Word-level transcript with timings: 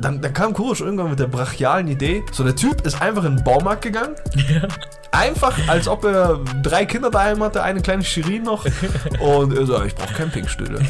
Dann, 0.00 0.22
dann 0.22 0.32
kam 0.32 0.54
Kurosch 0.54 0.80
irgendwann 0.80 1.10
mit 1.10 1.18
der 1.18 1.26
brachialen 1.26 1.88
Idee. 1.88 2.22
So, 2.30 2.44
der 2.44 2.54
Typ 2.54 2.86
ist 2.86 3.02
einfach 3.02 3.24
in 3.24 3.36
den 3.36 3.44
Baumarkt 3.44 3.82
gegangen. 3.82 4.14
Einfach, 5.10 5.56
als 5.68 5.88
ob 5.88 6.04
er 6.04 6.38
drei 6.62 6.84
Kinder 6.84 7.10
daheim 7.10 7.42
hatte, 7.42 7.62
eine 7.62 7.80
kleine 7.80 8.04
Shirin 8.04 8.42
noch. 8.44 8.64
Und 9.18 9.56
er 9.56 9.66
so, 9.66 9.82
ich 9.82 9.94
brauche 9.94 10.12
Campingstühle. 10.14 10.80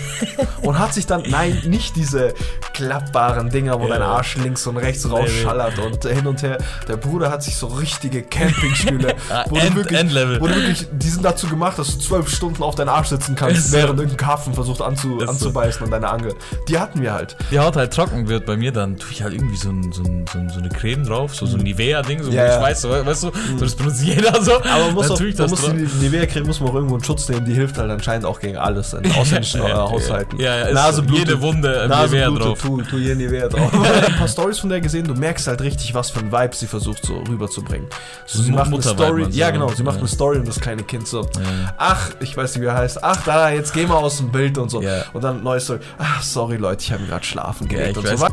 Und 0.62 0.78
hat 0.78 0.92
sich 0.94 1.06
dann, 1.06 1.22
nein, 1.28 1.62
nicht 1.66 1.96
diese 1.96 2.34
klappbaren 2.74 3.50
Dinger, 3.50 3.80
wo 3.80 3.84
Ja. 3.84 3.94
dein 3.94 4.02
Arsch 4.02 4.36
links 4.36 4.66
und 4.66 4.76
rechts 4.76 5.10
rausschallert 5.10 5.78
und 5.78 6.04
hin 6.04 6.26
und 6.26 6.42
her. 6.42 6.58
Der 6.88 6.96
Bruder 6.96 7.30
hat 7.30 7.42
sich 7.42 7.56
so 7.56 7.66
richtige 7.68 8.22
Campingstühle. 8.22 9.14
Ah, 9.30 9.44
wo 9.48 9.56
du 9.56 9.60
End- 9.60 9.74
wirklich, 9.76 9.98
Endlevel. 9.98 10.40
Wo 10.40 10.46
du 10.46 10.54
wirklich, 10.54 10.86
die 10.90 11.08
sind 11.10 11.24
dazu 11.24 11.46
gemacht, 11.48 11.78
dass 11.78 11.92
du 11.94 11.98
zwölf 12.02 12.28
Stunden 12.34 12.62
auf 12.62 12.74
deinen 12.76 12.88
Arsch 12.88 13.08
sitzen 13.08 13.34
kannst, 13.34 13.56
Ist 13.58 13.70
so. 13.72 13.76
während 13.76 13.98
irgendein 13.98 14.16
Karpfen 14.16 14.54
versucht 14.54 14.80
anzu, 14.80 15.18
Ist 15.18 15.24
so. 15.26 15.30
anzubeißen 15.32 15.84
an 15.84 15.90
deine 15.90 16.08
Angel. 16.08 16.34
Die 16.68 16.78
hatten 16.78 17.02
wir 17.02 17.12
halt. 17.12 17.36
die 17.50 17.58
Haut 17.58 17.76
halt 17.76 17.92
trocken 17.92 18.28
wird 18.28 18.46
bei 18.46 18.56
mir, 18.56 18.72
dann 18.72 18.96
tue 18.96 19.10
ich 19.12 19.22
halt 19.22 19.34
irgendwie 19.34 19.56
so, 19.56 19.68
ein, 19.70 19.92
so, 19.92 20.02
ein, 20.02 20.24
so, 20.32 20.38
ein, 20.38 20.48
so 20.48 20.58
eine 20.60 20.68
Creme 20.70 21.04
drauf, 21.04 21.34
so, 21.34 21.46
so 21.46 21.56
ein 21.58 21.62
Nivea-Ding, 21.62 22.22
so 22.22 22.30
Mhm. 22.30 22.36
Wo 22.36 22.40
ich 22.44 22.60
weiß, 22.60 22.80
so, 22.82 22.90
weißt 22.90 23.22
du, 23.24 23.32
so, 23.32 23.32
das 23.60 23.74
benutzt 23.74 24.02
jeder 24.14 24.42
so. 24.42 24.56
Aber 24.56 24.64
man 24.86 24.94
muss, 24.94 25.10
auch, 25.10 25.20
man 25.20 25.50
muss 25.50 25.62
die 25.62 26.04
Nivea-Creme 26.04 26.46
muss 26.46 26.60
man 26.60 26.70
auch 26.70 26.74
irgendwo 26.74 26.94
einen 26.96 27.04
Schutz 27.04 27.28
nehmen, 27.28 27.44
die 27.44 27.54
hilft 27.54 27.78
halt 27.78 27.90
anscheinend 27.90 28.24
auch 28.26 28.40
gegen 28.40 28.56
alles 28.56 28.92
in 28.94 29.10
ausländischen 29.12 29.62
Haushalten. 29.72 30.38
Ja, 30.40 30.56
ja, 30.56 30.62
ist 30.66 30.74
Nase 30.74 30.96
so. 30.96 31.02
blutet, 31.02 31.28
Jede 31.28 31.40
Wunde 31.40 31.86
Nase 31.88 32.14
Nivea 32.16 32.30
drauf. 32.30 32.58
Tu, 32.62 32.82
tu 32.82 32.98
hier 32.98 33.14
Nivea 33.16 33.48
drauf. 33.48 33.70
Ich 33.72 33.78
habe 33.96 34.06
ein 34.06 34.16
paar 34.16 34.28
Stories 34.28 34.58
von 34.58 34.70
der 34.70 34.80
gesehen, 34.80 35.06
du 35.06 35.14
merkst 35.14 35.46
halt 35.46 35.60
richtig, 35.60 35.94
was 35.94 36.10
für 36.10 36.20
ein 36.20 36.32
Vibe 36.32 36.54
sie 36.54 36.66
versucht 36.66 37.04
so 37.04 37.18
rüberzubringen. 37.28 37.86
So, 38.26 38.42
sie 38.42 38.50
Mu- 38.50 38.58
macht 38.58 38.72
eine 38.72 38.82
Story, 38.82 39.26
ja 39.30 39.50
genau, 39.50 39.68
sie 39.68 39.82
macht 39.82 39.96
Ja. 39.96 40.00
eine 40.00 40.08
Story 40.08 40.38
und 40.38 40.48
das 40.48 40.60
kleine 40.60 40.82
Kind 40.82 41.06
so, 41.08 41.28
ach, 41.76 42.10
ich 42.20 42.36
weiß 42.36 42.54
nicht, 42.54 42.62
wie 42.62 42.68
er 42.68 42.74
heißt, 42.74 43.02
ach, 43.02 43.22
da, 43.24 43.50
jetzt 43.50 43.72
geh 43.72 43.86
mal 43.86 43.96
aus 43.96 44.18
dem 44.18 44.30
Bild 44.30 44.58
und 44.58 44.70
so. 44.70 44.82
Und 45.12 45.22
dann 45.24 45.42
neues 45.42 45.64
Story, 45.64 45.80
ach, 45.98 46.22
sorry 46.22 46.56
Leute, 46.56 46.82
ich 46.82 46.92
habe 46.92 47.04
gerade 47.04 47.24
schlafen 47.24 47.68
gelegt 47.68 47.96
und 47.98 48.06
so. 48.06 48.26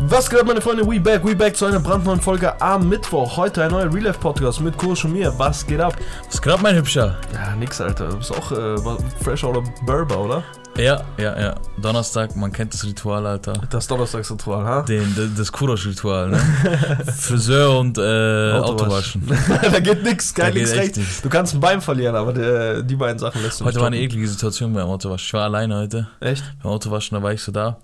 Was 0.00 0.30
geht, 0.30 0.44
meine 0.46 0.60
Freunde? 0.60 0.86
We 0.86 1.00
back, 1.00 1.24
we 1.24 1.34
back 1.34 1.56
zu 1.56 1.66
einer 1.66 1.80
brandneuen 1.80 2.20
Folge 2.20 2.60
am 2.60 2.88
Mittwoch. 2.88 3.36
Heute 3.36 3.64
ein 3.64 3.72
neuer 3.72 3.92
Real 3.92 4.04
Life 4.04 4.20
Podcast 4.20 4.60
mit 4.60 4.78
Kurs 4.78 5.02
und 5.04 5.12
mir. 5.12 5.36
Was 5.38 5.66
geht 5.66 5.80
ab? 5.80 5.96
Was 6.26 6.40
geht 6.40 6.52
ab, 6.52 6.60
mein 6.62 6.76
Hübscher? 6.76 7.16
Ja, 7.34 7.56
nix, 7.56 7.80
Alter. 7.80 8.08
Du 8.10 8.18
bist 8.18 8.32
auch 8.32 8.52
äh, 8.52 8.76
fresh 9.22 9.42
oder 9.42 9.60
Berber, 9.84 10.18
oder? 10.18 10.44
Ja, 10.78 11.02
ja, 11.18 11.40
ja. 11.40 11.54
Donnerstag, 11.82 12.36
man 12.36 12.52
kennt 12.52 12.72
das 12.72 12.84
Ritual, 12.84 13.26
Alter. 13.26 13.54
Das 13.70 13.86
Donnerstagsritual, 13.88 14.64
ha? 14.64 14.82
Den, 14.82 15.12
de- 15.14 15.28
das 15.36 15.50
Kurosch-Ritual, 15.50 16.30
ne? 16.30 16.38
Friseur 17.18 17.78
und 17.78 17.98
äh, 17.98 18.52
Autowaschen. 18.52 19.22
Autowaschen. 19.28 19.72
da 19.72 19.80
geht 19.80 20.02
nix, 20.04 20.32
Da 20.34 20.44
kein 20.44 20.54
links, 20.54 20.70
echt 20.70 20.80
rechts. 20.80 20.96
nichts. 20.98 21.22
Du 21.22 21.28
kannst 21.28 21.54
ein 21.54 21.60
Bein 21.60 21.80
verlieren, 21.80 22.14
aber 22.14 22.32
der, 22.32 22.82
die 22.82 22.96
beiden 22.96 23.18
Sachen 23.18 23.42
lässt 23.42 23.60
du 23.60 23.64
Heute 23.64 23.80
war 23.80 23.88
eine 23.88 23.98
eklige 23.98 24.28
Situation 24.28 24.72
beim 24.72 24.86
Autowaschen. 24.86 25.26
Ich 25.26 25.32
war 25.32 25.44
alleine 25.44 25.76
heute 25.76 26.08
Echt? 26.20 26.44
beim 26.62 26.70
Autowaschen, 26.72 27.16
da 27.16 27.22
war 27.22 27.32
ich 27.32 27.42
so 27.42 27.50
da. 27.50 27.78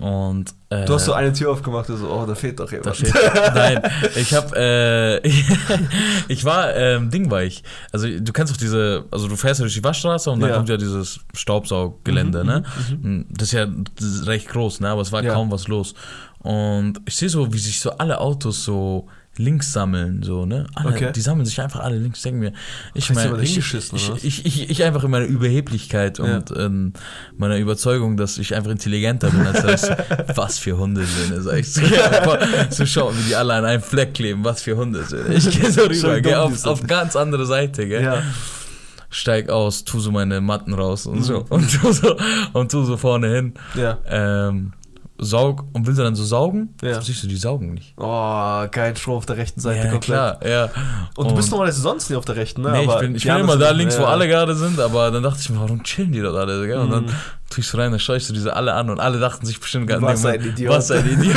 Und 0.00 0.52
äh, 0.70 0.86
Du 0.86 0.94
hast 0.94 1.04
so 1.04 1.12
eine 1.12 1.32
Tür 1.32 1.52
aufgemacht, 1.52 1.88
und 1.88 1.98
so, 1.98 2.10
oh, 2.10 2.26
da 2.26 2.34
fehlt 2.34 2.58
doch 2.58 2.66
da 2.68 2.72
jemand. 2.78 2.96
steht, 2.96 3.14
nein, 3.54 3.80
ich 4.16 4.34
hab, 4.34 4.52
äh, 4.56 5.18
ich 6.26 6.44
war, 6.44 6.74
ähm, 6.74 7.10
Ding 7.12 7.30
war 7.30 7.44
ich. 7.44 7.62
Also 7.92 8.08
du 8.08 8.32
kennst 8.32 8.52
doch 8.52 8.56
diese, 8.56 9.04
also 9.12 9.28
du 9.28 9.36
fährst 9.36 9.60
ja 9.60 9.64
durch 9.64 9.74
die 9.74 9.84
Waschstraße 9.84 10.32
und 10.32 10.40
dann 10.40 10.50
Ja. 10.50 10.56
kommt 10.56 10.68
ja 10.68 10.76
dieses 10.76 11.20
Staubsauggelände, 11.32 12.33
ne? 12.42 12.64
Das 13.30 13.48
ist 13.48 13.52
ja 13.52 13.66
das 13.66 14.04
ist 14.04 14.26
recht 14.26 14.48
groß, 14.48 14.80
ne? 14.80 14.88
Aber 14.88 15.02
es 15.02 15.12
war 15.12 15.22
Ja. 15.22 15.34
kaum 15.34 15.50
was 15.52 15.68
los. 15.68 15.94
Und 16.40 16.94
ich 17.06 17.14
sehe 17.16 17.28
so, 17.28 17.52
wie 17.52 17.58
sich 17.58 17.78
so 17.80 17.90
alle 17.92 18.18
Autos 18.20 18.64
so 18.64 19.06
links 19.36 19.72
sammeln, 19.72 20.22
so, 20.22 20.46
ne? 20.46 20.66
Alle, 20.76 20.90
Okay. 20.90 21.10
Die 21.12 21.20
sammeln 21.20 21.44
sich 21.44 21.60
einfach 21.60 21.80
alle 21.80 21.98
links, 21.98 22.22
denken 22.22 22.38
mir. 22.38 22.52
Ich 22.94 23.12
meine, 23.12 23.42
ich, 23.42 23.58
ich, 23.58 24.44
ich, 24.46 24.70
ich, 24.70 24.84
einfach 24.84 25.02
in 25.02 25.10
meiner 25.10 25.24
Überheblichkeit 25.24 26.18
Ja. 26.18 26.24
und 26.36 26.52
ähm, 26.56 26.92
meiner 27.36 27.56
Überzeugung, 27.58 28.16
dass 28.16 28.38
ich 28.38 28.54
einfach 28.54 28.70
intelligenter 28.70 29.30
bin 29.30 29.44
als 29.44 29.62
das. 29.62 29.90
was 30.36 30.58
für 30.60 30.76
Hundesöhne, 30.78 31.40
sag 31.42 31.58
ich. 31.58 31.72
So, 31.72 31.80
so 32.70 32.86
schauen, 32.86 33.16
wie 33.18 33.28
die 33.30 33.34
alle 33.34 33.54
an 33.54 33.64
einem 33.64 33.82
Fleck 33.82 34.14
kleben, 34.14 34.44
was 34.44 34.62
für 34.62 34.76
Hundesöhne. 34.76 35.34
Ich 35.34 35.50
gehe 35.50 35.72
so 35.72 35.82
rüber, 35.84 35.94
Schon 35.94 36.22
geh 36.22 36.30
dumm, 36.30 36.34
auf, 36.52 36.64
auf 36.66 36.86
ganz 36.86 37.16
andere 37.16 37.44
Seite, 37.46 37.88
gell? 37.88 38.04
Ja. 38.04 38.22
Steig 39.14 39.48
aus, 39.48 39.84
tu 39.84 40.00
so 40.00 40.10
meine 40.10 40.40
Matten 40.40 40.74
raus 40.74 41.06
und 41.06 41.18
Mhm. 41.18 41.22
so 41.22 41.44
und 41.50 41.70
tu 41.72 41.92
so, 41.92 42.16
und 42.52 42.70
tu 42.70 42.84
so 42.84 42.96
vorne 42.96 43.28
hin. 43.28 43.54
Ja. 43.74 43.98
Ähm, 44.08 44.72
saug 45.18 45.64
und 45.72 45.86
will 45.86 45.94
sie 45.94 46.02
dann 46.02 46.16
so 46.16 46.24
saugen? 46.24 46.74
Ja. 46.82 47.00
Siehst 47.00 47.22
du, 47.22 47.28
die 47.28 47.36
saugen 47.36 47.72
nicht. 47.74 47.94
Oh, 47.96 48.64
kein 48.70 48.96
Strom 48.96 49.16
auf 49.18 49.26
der 49.26 49.36
rechten 49.36 49.60
Seite 49.60 49.86
ja, 49.86 49.90
komplett. 49.92 50.02
klar, 50.04 50.40
ja. 50.44 50.68
Und 51.16 51.30
du 51.30 51.34
bist 51.36 51.50
normalerweise 51.50 51.80
sonst 51.80 52.10
nie 52.10 52.16
auf 52.16 52.24
der 52.24 52.36
rechten, 52.36 52.62
ne? 52.62 52.72
Nee, 52.72 52.82
ich 52.82 52.88
Aber 52.90 53.00
bin, 53.00 53.14
ich 53.14 53.24
bin 53.24 53.36
immer 53.36 53.56
da 53.56 53.70
links, 53.70 53.96
wo 53.98 54.02
ja. 54.02 54.08
alle 54.08 54.26
gerade 54.26 54.54
sind, 54.56 54.80
aber 54.80 55.10
dann 55.12 55.22
dachte 55.22 55.38
ich 55.40 55.50
mir, 55.50 55.60
warum 55.60 55.82
chillen 55.84 56.10
die 56.12 56.20
dort 56.20 56.36
alle? 56.36 56.66
Gell? 56.66 56.78
Und 56.78 56.90
dann 56.90 57.04
Mhm. 57.04 57.10
tue 57.48 57.60
ich 57.60 57.66
so 57.68 57.78
rein, 57.78 57.92
dann 57.92 58.00
schaue 58.00 58.16
ich 58.16 58.26
so 58.26 58.34
diese 58.34 58.54
alle 58.56 58.74
an 58.74 58.90
und 58.90 58.98
alle 58.98 59.20
dachten 59.20 59.46
sich 59.46 59.60
bestimmt 59.60 59.86
gar 59.86 60.02
Was 60.02 60.24
nee, 60.24 60.30
ein 60.30 60.40
Idiot. 60.44 60.72
Was 60.74 60.90
ein 60.90 61.08
Idiot. 61.08 61.36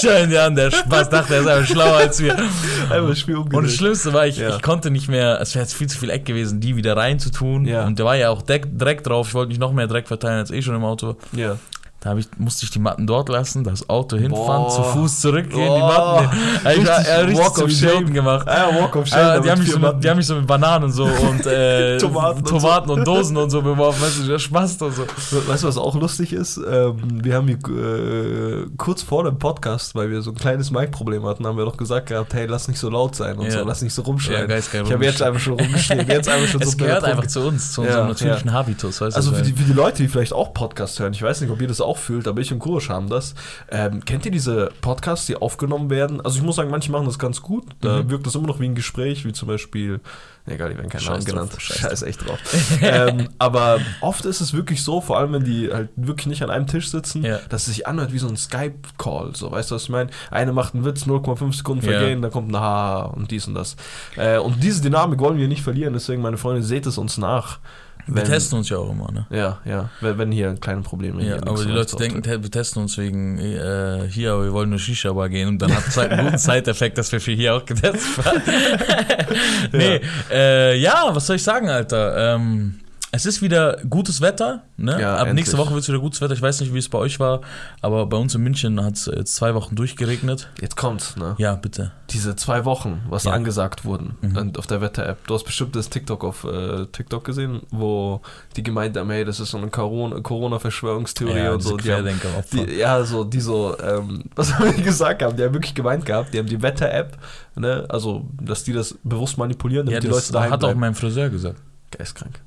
Schauen 0.00 0.30
die 0.30 0.38
an, 0.38 0.54
der 0.56 0.70
Spaß 0.70 1.10
dachte, 1.10 1.34
er 1.34 1.40
ist 1.42 1.46
einfach 1.48 1.66
schlauer 1.70 1.96
als 1.98 2.20
wir. 2.22 2.32
Einfach 2.38 3.08
das 3.08 3.18
Spiel 3.18 3.36
Und 3.36 3.46
das 3.48 3.54
umgedreht. 3.56 3.76
Schlimmste 3.76 4.12
war, 4.14 4.26
ich, 4.26 4.38
Ja. 4.38 4.56
ich 4.56 4.62
konnte 4.62 4.90
nicht 4.90 5.08
mehr, 5.08 5.40
es 5.40 5.54
wäre 5.54 5.62
jetzt 5.64 5.74
viel 5.74 5.88
zu 5.88 5.98
viel 5.98 6.08
Eck 6.10 6.24
gewesen, 6.24 6.60
die 6.60 6.76
wieder 6.76 6.96
reinzutun. 6.96 7.66
Ja. 7.66 7.84
Und 7.84 7.98
da 8.00 8.04
war 8.04 8.16
ja 8.16 8.30
auch 8.30 8.42
Dreck, 8.42 8.66
Dreck 8.78 9.04
drauf, 9.04 9.28
ich 9.28 9.34
wollte 9.34 9.50
nicht 9.50 9.60
noch 9.60 9.72
mehr 9.72 9.86
Dreck 9.86 10.08
verteilen 10.08 10.38
als 10.38 10.50
eh 10.50 10.62
schon 10.62 10.74
im 10.74 10.84
Auto. 10.84 11.16
Ja. 11.32 11.56
Da 12.04 12.16
ich, 12.16 12.26
musste 12.36 12.64
ich 12.64 12.70
die 12.72 12.80
Matten 12.80 13.06
dort 13.06 13.28
lassen, 13.28 13.62
das 13.62 13.88
Auto 13.88 14.16
hinfahren, 14.16 14.64
Boah. 14.64 14.70
zu 14.70 14.82
Fuß 14.82 15.20
zurückgehen, 15.20 15.72
die 15.72 15.80
Boah. 15.80 16.22
Matten. 16.26 16.36
Ich 16.80 16.84
war, 16.86 16.98
Richtig 16.98 17.06
ja, 17.14 17.20
richtig 17.20 17.38
Walk 17.38 17.58
of 17.62 17.70
Shame. 17.70 18.12
gemacht. 18.12 18.46
Ja, 18.48 18.74
Walk 18.80 18.96
of 18.96 19.06
Shame. 19.06 19.34
Mit 19.36 19.44
die, 19.44 19.50
haben 19.52 19.58
mich 19.60 19.70
so 19.70 19.78
mit, 19.78 20.02
die 20.04 20.10
haben 20.10 20.16
mich 20.16 20.26
so 20.26 20.34
mit 20.34 20.46
Bananen 20.48 20.90
so 20.90 21.04
und 21.30 21.46
äh, 21.46 21.98
Tomaten 21.98 22.38
und 22.40 22.48
Tomaten 22.48 22.90
und, 22.90 23.06
Dosen 23.06 23.36
und 23.36 23.50
so 23.50 23.62
beworfen, 23.62 24.02
weißt 24.02 24.18
du, 24.18 24.26
der 24.26 24.40
Spaß 24.40 24.82
und 24.82 24.94
so. 24.96 25.06
Weißt 25.46 25.62
du, 25.62 25.68
was 25.68 25.78
auch 25.78 25.94
lustig 25.94 26.32
ist? 26.32 26.56
Ähm, 26.56 26.96
wir 27.22 27.36
haben 27.36 27.46
hier, 27.46 27.58
äh, 27.68 28.66
kurz 28.76 29.02
vor 29.02 29.22
dem 29.22 29.38
Podcast, 29.38 29.94
weil 29.94 30.10
wir 30.10 30.22
so 30.22 30.30
ein 30.32 30.36
kleines 30.36 30.72
Mic-Problem 30.72 31.24
hatten, 31.24 31.46
haben 31.46 31.56
wir 31.56 31.64
doch 31.64 31.76
gesagt 31.76 32.08
gehabt, 32.08 32.34
hey, 32.34 32.46
lass 32.46 32.66
nicht 32.66 32.78
so 32.80 32.90
laut 32.90 33.14
sein 33.14 33.38
und 33.38 33.46
Ja. 33.46 33.60
so, 33.60 33.64
lass 33.64 33.80
nicht 33.80 33.94
so 33.94 34.02
Ja, 34.02 34.06
rumschreien. 34.06 34.48
geil 34.48 34.60
ich 34.84 34.92
habe 34.92 35.04
jetzt 35.04 35.22
einfach 35.22 35.40
schon 35.40 35.54
rumgeschrien, 35.54 36.06
jetzt 36.08 36.28
einfach 36.28 36.48
schon 36.48 36.62
Es 36.62 36.72
so 36.72 36.76
gehört 36.78 37.04
einfach 37.04 37.26
zu 37.26 37.40
uns, 37.42 37.72
zu 37.72 37.82
Ja, 37.82 37.88
unserem 37.88 38.08
natürlichen 38.08 38.52
Habitus, 38.52 39.00
weißt 39.00 39.16
Also 39.16 39.32
für 39.32 39.42
die, 39.42 39.52
für 39.52 39.64
die 39.64 39.72
Leute, 39.72 39.98
die 40.02 40.08
vielleicht 40.08 40.32
auch 40.32 40.52
Podcasts 40.52 40.98
hören, 40.98 41.12
ich 41.12 41.22
weiß 41.22 41.40
nicht, 41.42 41.50
ob 41.50 41.60
ihr 41.60 41.68
das 41.68 41.80
auch 41.80 41.91
fühlt, 41.98 42.26
aber 42.28 42.40
ich 42.40 42.52
und 42.52 42.58
Kurosch 42.58 42.88
haben 42.88 43.08
das. 43.08 43.34
Ähm, 43.70 44.04
kennt 44.04 44.24
ihr 44.26 44.32
diese 44.32 44.70
Podcasts, 44.80 45.26
die 45.26 45.36
aufgenommen 45.36 45.90
werden? 45.90 46.20
Also 46.20 46.38
ich 46.38 46.42
muss 46.44 46.56
sagen, 46.56 46.70
manche 46.70 46.90
machen 46.92 47.06
das 47.06 47.18
ganz 47.18 47.42
gut. 47.42 47.64
Da 47.80 48.02
Mhm. 48.02 48.10
wirkt 48.10 48.26
das 48.26 48.34
immer 48.34 48.46
noch 48.46 48.60
wie 48.60 48.66
ein 48.66 48.74
Gespräch, 48.74 49.24
wie 49.24 49.32
zum 49.32 49.48
Beispiel, 49.48 50.00
egal, 50.46 50.70
die 50.70 50.76
werden 50.76 50.88
keine 50.90 51.02
Scheiß 51.02 51.10
Namen 51.12 51.24
genannt. 51.24 51.52
scheiß 51.58 51.78
Scheiß 51.78 52.02
echt 52.02 52.26
drauf. 52.26 52.38
ähm, 52.82 53.28
aber 53.38 53.80
oft 54.00 54.24
ist 54.24 54.40
es 54.40 54.52
wirklich 54.52 54.82
so, 54.82 55.00
vor 55.00 55.18
allem 55.18 55.32
wenn 55.32 55.44
die 55.44 55.70
halt 55.72 55.90
wirklich 55.96 56.26
nicht 56.26 56.42
an 56.42 56.50
einem 56.50 56.66
Tisch 56.66 56.88
sitzen, 56.90 57.24
Ja. 57.24 57.38
dass 57.48 57.62
es 57.68 57.74
sich 57.74 57.86
anhört 57.86 58.12
wie 58.12 58.18
so 58.18 58.28
ein 58.28 58.36
Skype-Call. 58.36 59.34
So, 59.34 59.50
weißt 59.50 59.70
du, 59.70 59.74
was 59.74 59.84
ich 59.84 59.88
meine? 59.88 60.10
Eine 60.30 60.52
macht 60.52 60.74
einen 60.74 60.84
Witz, 60.84 61.06
0,5 61.06 61.52
Sekunden 61.56 61.84
Ja. 61.86 61.92
vergehen, 61.98 62.22
dann 62.22 62.30
kommt 62.30 62.50
ein 62.50 62.60
Ha 62.60 63.02
und 63.02 63.30
dies 63.30 63.46
und 63.46 63.54
das. 63.54 63.76
Äh, 64.16 64.38
und 64.38 64.62
diese 64.62 64.80
Dynamik 64.82 65.20
wollen 65.20 65.38
wir 65.38 65.48
nicht 65.48 65.62
verlieren, 65.62 65.92
deswegen, 65.94 66.22
meine 66.22 66.36
Freunde, 66.38 66.62
seht 66.62 66.86
es 66.86 66.98
uns 66.98 67.18
nach. 67.18 67.58
Wir 68.06 68.16
wenn- 68.16 68.24
testen 68.24 68.58
uns 68.58 68.68
ja 68.68 68.78
auch 68.78 68.90
immer, 68.90 69.10
ne? 69.12 69.26
ja, 69.30 69.60
ja, 69.64 69.90
wenn, 70.00 70.32
hier 70.32 70.54
kleine 70.54 70.82
Probleme 70.82 71.24
Ja, 71.24 71.36
aber 71.36 71.64
die 71.64 71.70
Leute 71.70 71.96
denken, 71.96 72.24
wir 72.24 72.50
testen 72.50 72.82
uns 72.82 72.96
wegen 72.98 73.38
äh, 73.38 74.06
hier, 74.08 74.32
aber 74.32 74.44
wir 74.44 74.52
wollen 74.52 74.70
nur 74.70 74.78
Shisha-Bar 74.78 75.28
gehen 75.28 75.48
und 75.48 75.58
dann 75.60 75.74
hat 75.74 75.86
es 75.86 75.96
halt 75.96 76.10
einen 76.12 76.26
guten 76.26 76.38
Side-Effekt, 76.38 76.98
dass 76.98 77.10
wir 77.12 77.20
für 77.20 77.32
hier 77.32 77.54
auch 77.54 77.64
getestet 77.64 78.24
werden. 78.24 78.42
nee, 79.72 80.00
äh, 80.30 80.76
ja, 80.78 81.10
was 81.12 81.26
soll 81.26 81.36
ich 81.36 81.42
sagen, 81.42 81.68
Alter? 81.68 82.34
Ähm, 82.34 82.74
es 83.14 83.26
ist 83.26 83.42
wieder 83.42 83.76
gutes 83.88 84.20
Wetter, 84.22 84.62
ne? 84.78 84.98
Ja, 85.00 85.16
Ab 85.16 85.32
nächste 85.34 85.52
endlich. 85.52 85.58
Woche 85.58 85.74
wird 85.74 85.82
es 85.82 85.88
wieder 85.88 85.98
gutes 85.98 86.20
Wetter. 86.22 86.32
Ich 86.32 86.40
weiß 86.40 86.60
nicht, 86.62 86.72
wie 86.72 86.78
es 86.78 86.88
bei 86.88 86.96
euch 86.98 87.20
war, 87.20 87.42
aber 87.82 88.06
bei 88.06 88.16
uns 88.16 88.34
in 88.34 88.42
München 88.42 88.82
hat 88.82 88.94
es 88.94 89.04
jetzt 89.06 89.34
zwei 89.34 89.54
Wochen 89.54 89.76
durchgeregnet. 89.76 90.48
Jetzt 90.62 90.76
kommt's, 90.78 91.16
ne? 91.16 91.34
Ja, 91.36 91.54
bitte. 91.54 91.92
Diese 92.10 92.36
zwei 92.36 92.64
Wochen, 92.64 93.02
was 93.10 93.24
Ja. 93.24 93.32
angesagt 93.32 93.84
wurden 93.84 94.16
Mhm. 94.22 94.52
auf 94.56 94.66
der 94.66 94.80
Wetter-App. 94.80 95.26
Du 95.26 95.34
hast 95.34 95.44
bestimmt 95.44 95.76
das 95.76 95.90
TikTok 95.90 96.24
auf 96.24 96.44
äh, 96.44 96.86
TikTok 96.86 97.22
gesehen, 97.24 97.60
wo 97.70 98.22
die 98.56 98.62
gemeint 98.62 98.96
haben, 98.96 99.10
hey, 99.10 99.24
das 99.26 99.40
ist 99.40 99.50
so 99.50 99.58
eine 99.58 99.68
Corona- 99.68 100.20
Corona-Verschwörungstheorie 100.20 101.36
Ja, 101.38 101.52
und 101.52 101.60
so. 101.62 101.76
Die 101.76 101.92
haben, 101.92 102.08
die, 102.52 102.74
ja, 102.78 103.04
so, 103.04 103.24
die 103.24 103.40
so, 103.40 103.76
ähm, 103.78 104.24
was 104.34 104.54
haben 104.58 104.74
die 104.74 104.82
gesagt 104.82 105.22
haben, 105.22 105.36
die 105.36 105.42
haben 105.44 105.52
wirklich 105.54 105.74
gemeint 105.74 106.06
gehabt, 106.06 106.32
die 106.32 106.38
haben 106.38 106.46
die 106.48 106.62
Wetter-App, 106.62 107.18
ne, 107.56 107.84
also, 107.88 108.26
dass 108.40 108.64
die 108.64 108.72
das 108.72 108.94
bewusst 109.04 109.36
manipulieren, 109.38 109.86
Ja, 109.86 110.00
damit 110.00 110.04
die 110.04 110.08
das 110.08 110.16
Leute 110.28 110.32
daheim 110.32 110.50
hat 110.52 110.64
auch 110.64 110.68
bleiben. 110.68 110.80
mein 110.80 110.94
Friseur 110.94 111.28
gesagt. 111.28 111.60
Geistkrank. 111.90 112.40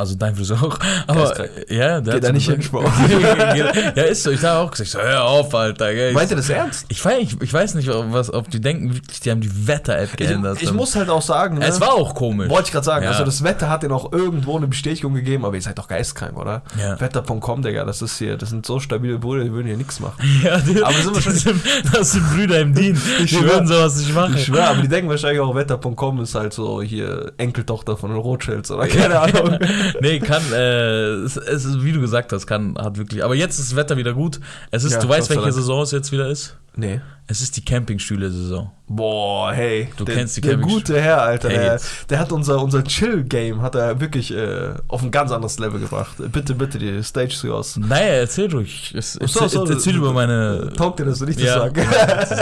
Also 0.00 0.14
dein 0.16 0.34
Friseur 0.34 0.62
auch. 0.62 0.78
Aber 1.06 1.20
Geistkrank. 1.24 1.50
ja, 1.68 2.00
der 2.00 2.00
Geht 2.00 2.14
hat 2.14 2.24
da 2.24 2.32
nicht 2.32 2.46
gesagt- 2.56 3.96
ja, 3.96 4.02
ist 4.04 4.22
so. 4.22 4.30
Ich 4.30 4.42
habe 4.44 4.58
auch 4.60 4.70
gesagt, 4.70 4.90
so, 4.90 4.98
hör 4.98 5.24
auf, 5.24 5.54
Alter. 5.54 5.92
Gell. 5.94 6.12
Meint 6.12 6.30
ihr 6.30 6.36
das 6.36 6.48
ernst? 6.48 6.86
Ich, 6.88 7.00
weiß- 7.00 7.18
ich, 7.18 7.40
ich 7.42 7.52
weiß 7.52 7.74
nicht, 7.74 7.88
ob, 7.90 8.12
was, 8.12 8.32
ob 8.32 8.50
die 8.50 8.60
denken, 8.60 8.94
wirklich, 8.94 9.20
die 9.20 9.30
haben 9.30 9.40
die 9.40 9.66
Wetter-App 9.68 10.16
geändert. 10.16 10.56
Ich, 10.56 10.64
ich 10.64 10.72
muss 10.72 10.96
halt 10.96 11.08
auch 11.10 11.22
sagen, 11.22 11.58
ne, 11.58 11.66
es 11.66 11.80
war 11.80 11.92
auch 11.94 12.14
komisch. 12.14 12.48
Wollte 12.48 12.66
ich 12.68 12.72
gerade 12.72 12.84
sagen, 12.86 13.04
Ja. 13.04 13.10
also 13.10 13.24
das 13.24 13.42
Wetter 13.44 13.68
hat 13.68 13.82
dir 13.82 13.88
noch 13.88 14.12
irgendwo 14.12 14.56
eine 14.56 14.66
Bestätigung 14.66 15.14
gegeben, 15.14 15.44
aber 15.44 15.54
ihr 15.56 15.62
seid 15.62 15.78
doch 15.78 15.88
geistkrank, 15.88 16.36
oder? 16.36 16.62
Ja. 16.78 16.98
Wetter.com, 17.00 17.62
Digga, 17.62 17.84
das 17.84 18.02
ist 18.02 18.18
hier, 18.18 18.36
das 18.36 18.50
sind 18.50 18.64
so 18.66 18.80
stabile 18.80 19.18
Brüder, 19.18 19.44
die 19.44 19.52
würden 19.52 19.66
hier 19.66 19.76
nichts 19.76 20.00
machen. 20.00 20.16
Ja, 20.42 20.58
die, 20.58 20.82
Aber 20.82 20.94
sind 20.94 21.14
wir 21.14 21.20
schon- 21.22 21.32
das, 21.34 21.42
sind, 21.42 21.62
das 21.92 22.12
sind 22.12 22.30
Brüder 22.30 22.60
im 22.60 22.74
Dienst. 22.74 23.02
Die 23.20 23.28
schwör. 23.28 23.42
würden 23.42 23.66
sowas 23.66 23.96
nicht 23.96 24.14
machen. 24.14 24.34
Ich 24.36 24.44
schwöre, 24.46 24.68
aber 24.68 24.80
die 24.82 24.88
denken 24.88 25.10
wahrscheinlich 25.10 25.40
auch, 25.40 25.54
Wetter.com 25.54 26.20
ist 26.22 26.34
halt 26.34 26.52
so 26.54 26.80
hier 26.80 27.32
Enkeltochter 27.36 27.96
von 27.96 28.10
den 28.10 28.18
Rothschilds 28.18 28.70
oder 28.70 28.86
keine 28.88 29.18
Ahnung. 29.20 29.58
nee, 30.00 30.18
kann, 30.20 30.42
äh, 30.52 31.24
es, 31.24 31.36
es 31.36 31.64
ist, 31.64 31.84
wie 31.84 31.92
du 31.92 32.00
gesagt 32.00 32.32
hast, 32.32 32.46
kann, 32.46 32.76
hat 32.78 32.98
wirklich. 32.98 33.24
Aber 33.24 33.34
jetzt 33.34 33.58
ist 33.58 33.70
das 33.72 33.76
Wetter 33.76 33.96
wieder 33.96 34.14
gut. 34.14 34.40
Es 34.70 34.84
ist, 34.84 34.92
Ja, 34.92 35.00
du 35.00 35.08
weißt, 35.08 35.30
welche. 35.30 35.52
Saison 35.52 35.82
es 35.82 35.90
jetzt 35.90 36.12
wieder 36.12 36.28
ist? 36.28 36.56
Nee. 36.76 37.00
Es 37.30 37.40
ist 37.40 37.56
die 37.56 37.64
Campingstühle-Saison. 37.64 38.72
Boah, 38.88 39.52
hey. 39.52 39.88
Du 39.96 40.04
der, 40.04 40.16
kennst 40.16 40.36
die 40.36 40.40
Der 40.40 40.56
gute 40.56 41.00
Herr, 41.00 41.22
Alter. 41.22 41.48
Hey, 41.48 41.58
der, 41.58 41.80
der 42.08 42.18
hat 42.18 42.32
unser, 42.32 42.60
unser 42.60 42.82
Chill-Game 42.82 43.62
hat 43.62 43.76
er 43.76 44.00
wirklich 44.00 44.34
äh, 44.34 44.74
auf 44.88 45.04
ein 45.04 45.12
ganz 45.12 45.30
anderes 45.30 45.60
Level 45.60 45.78
gebracht. 45.78 46.16
Bitte, 46.32 46.56
bitte, 46.56 46.80
die 46.80 47.00
Stage 47.04 47.54
aus. 47.54 47.76
Naja, 47.76 48.14
erzähl 48.14 48.50
ruhig. 48.52 48.92
Es, 48.96 49.12
so, 49.12 49.20
erzähl, 49.20 49.48
so, 49.48 49.64
erzähl 49.64 49.94
über 49.94 50.12
meine. 50.12 50.72
Taugt 50.76 50.98
dir 50.98 51.04
das, 51.04 51.20
wenn 51.20 51.28
ich 51.28 51.36
das 51.36 51.44
Ja, 51.44 51.58
sage? 51.60 51.82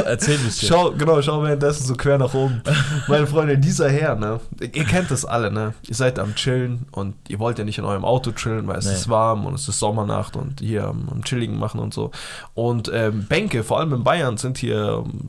erzähl 0.07 0.39
ein 0.39 0.45
bisschen. 0.47 0.69
Schau, 0.71 0.93
genau, 0.93 1.21
schau 1.21 1.43
währenddessen 1.43 1.85
so 1.85 1.95
quer 1.95 2.17
nach 2.17 2.33
oben. 2.33 2.63
Meine 3.09 3.27
Freunde, 3.27 3.59
dieser 3.59 3.91
Herr, 3.91 4.15
ne? 4.17 4.41
Ihr 4.59 4.85
kennt 4.85 5.11
das 5.11 5.27
alle, 5.27 5.51
ne? 5.53 5.75
Ihr 5.87 5.95
seid 5.97 6.19
am 6.19 6.35
Chillen 6.35 6.87
und 6.93 7.15
ihr 7.29 7.39
wollt 7.41 7.59
ja 7.59 7.65
nicht 7.67 7.77
in 7.77 7.85
eurem 7.85 8.07
Auto 8.07 8.33
chillen, 8.33 8.67
weil 8.67 8.79
es 8.79 8.87
Nee. 8.87 8.95
ist 8.95 9.11
warm 9.11 9.45
und 9.45 9.53
es 9.53 9.69
ist 9.69 9.79
Sommernacht 9.81 10.35
und 10.35 10.61
hier 10.61 10.85
am, 10.85 11.11
am 11.11 11.23
Chilligen 11.25 11.59
machen 11.59 11.79
und 11.79 11.93
so. 11.93 12.11
Und 12.55 12.91
ähm, 12.95 13.27
Bänke, 13.29 13.65
vor 13.65 13.81
allem 13.81 13.93
in 13.93 14.03
Bayern, 14.03 14.39
sind 14.39 14.57
hier, 14.57 14.78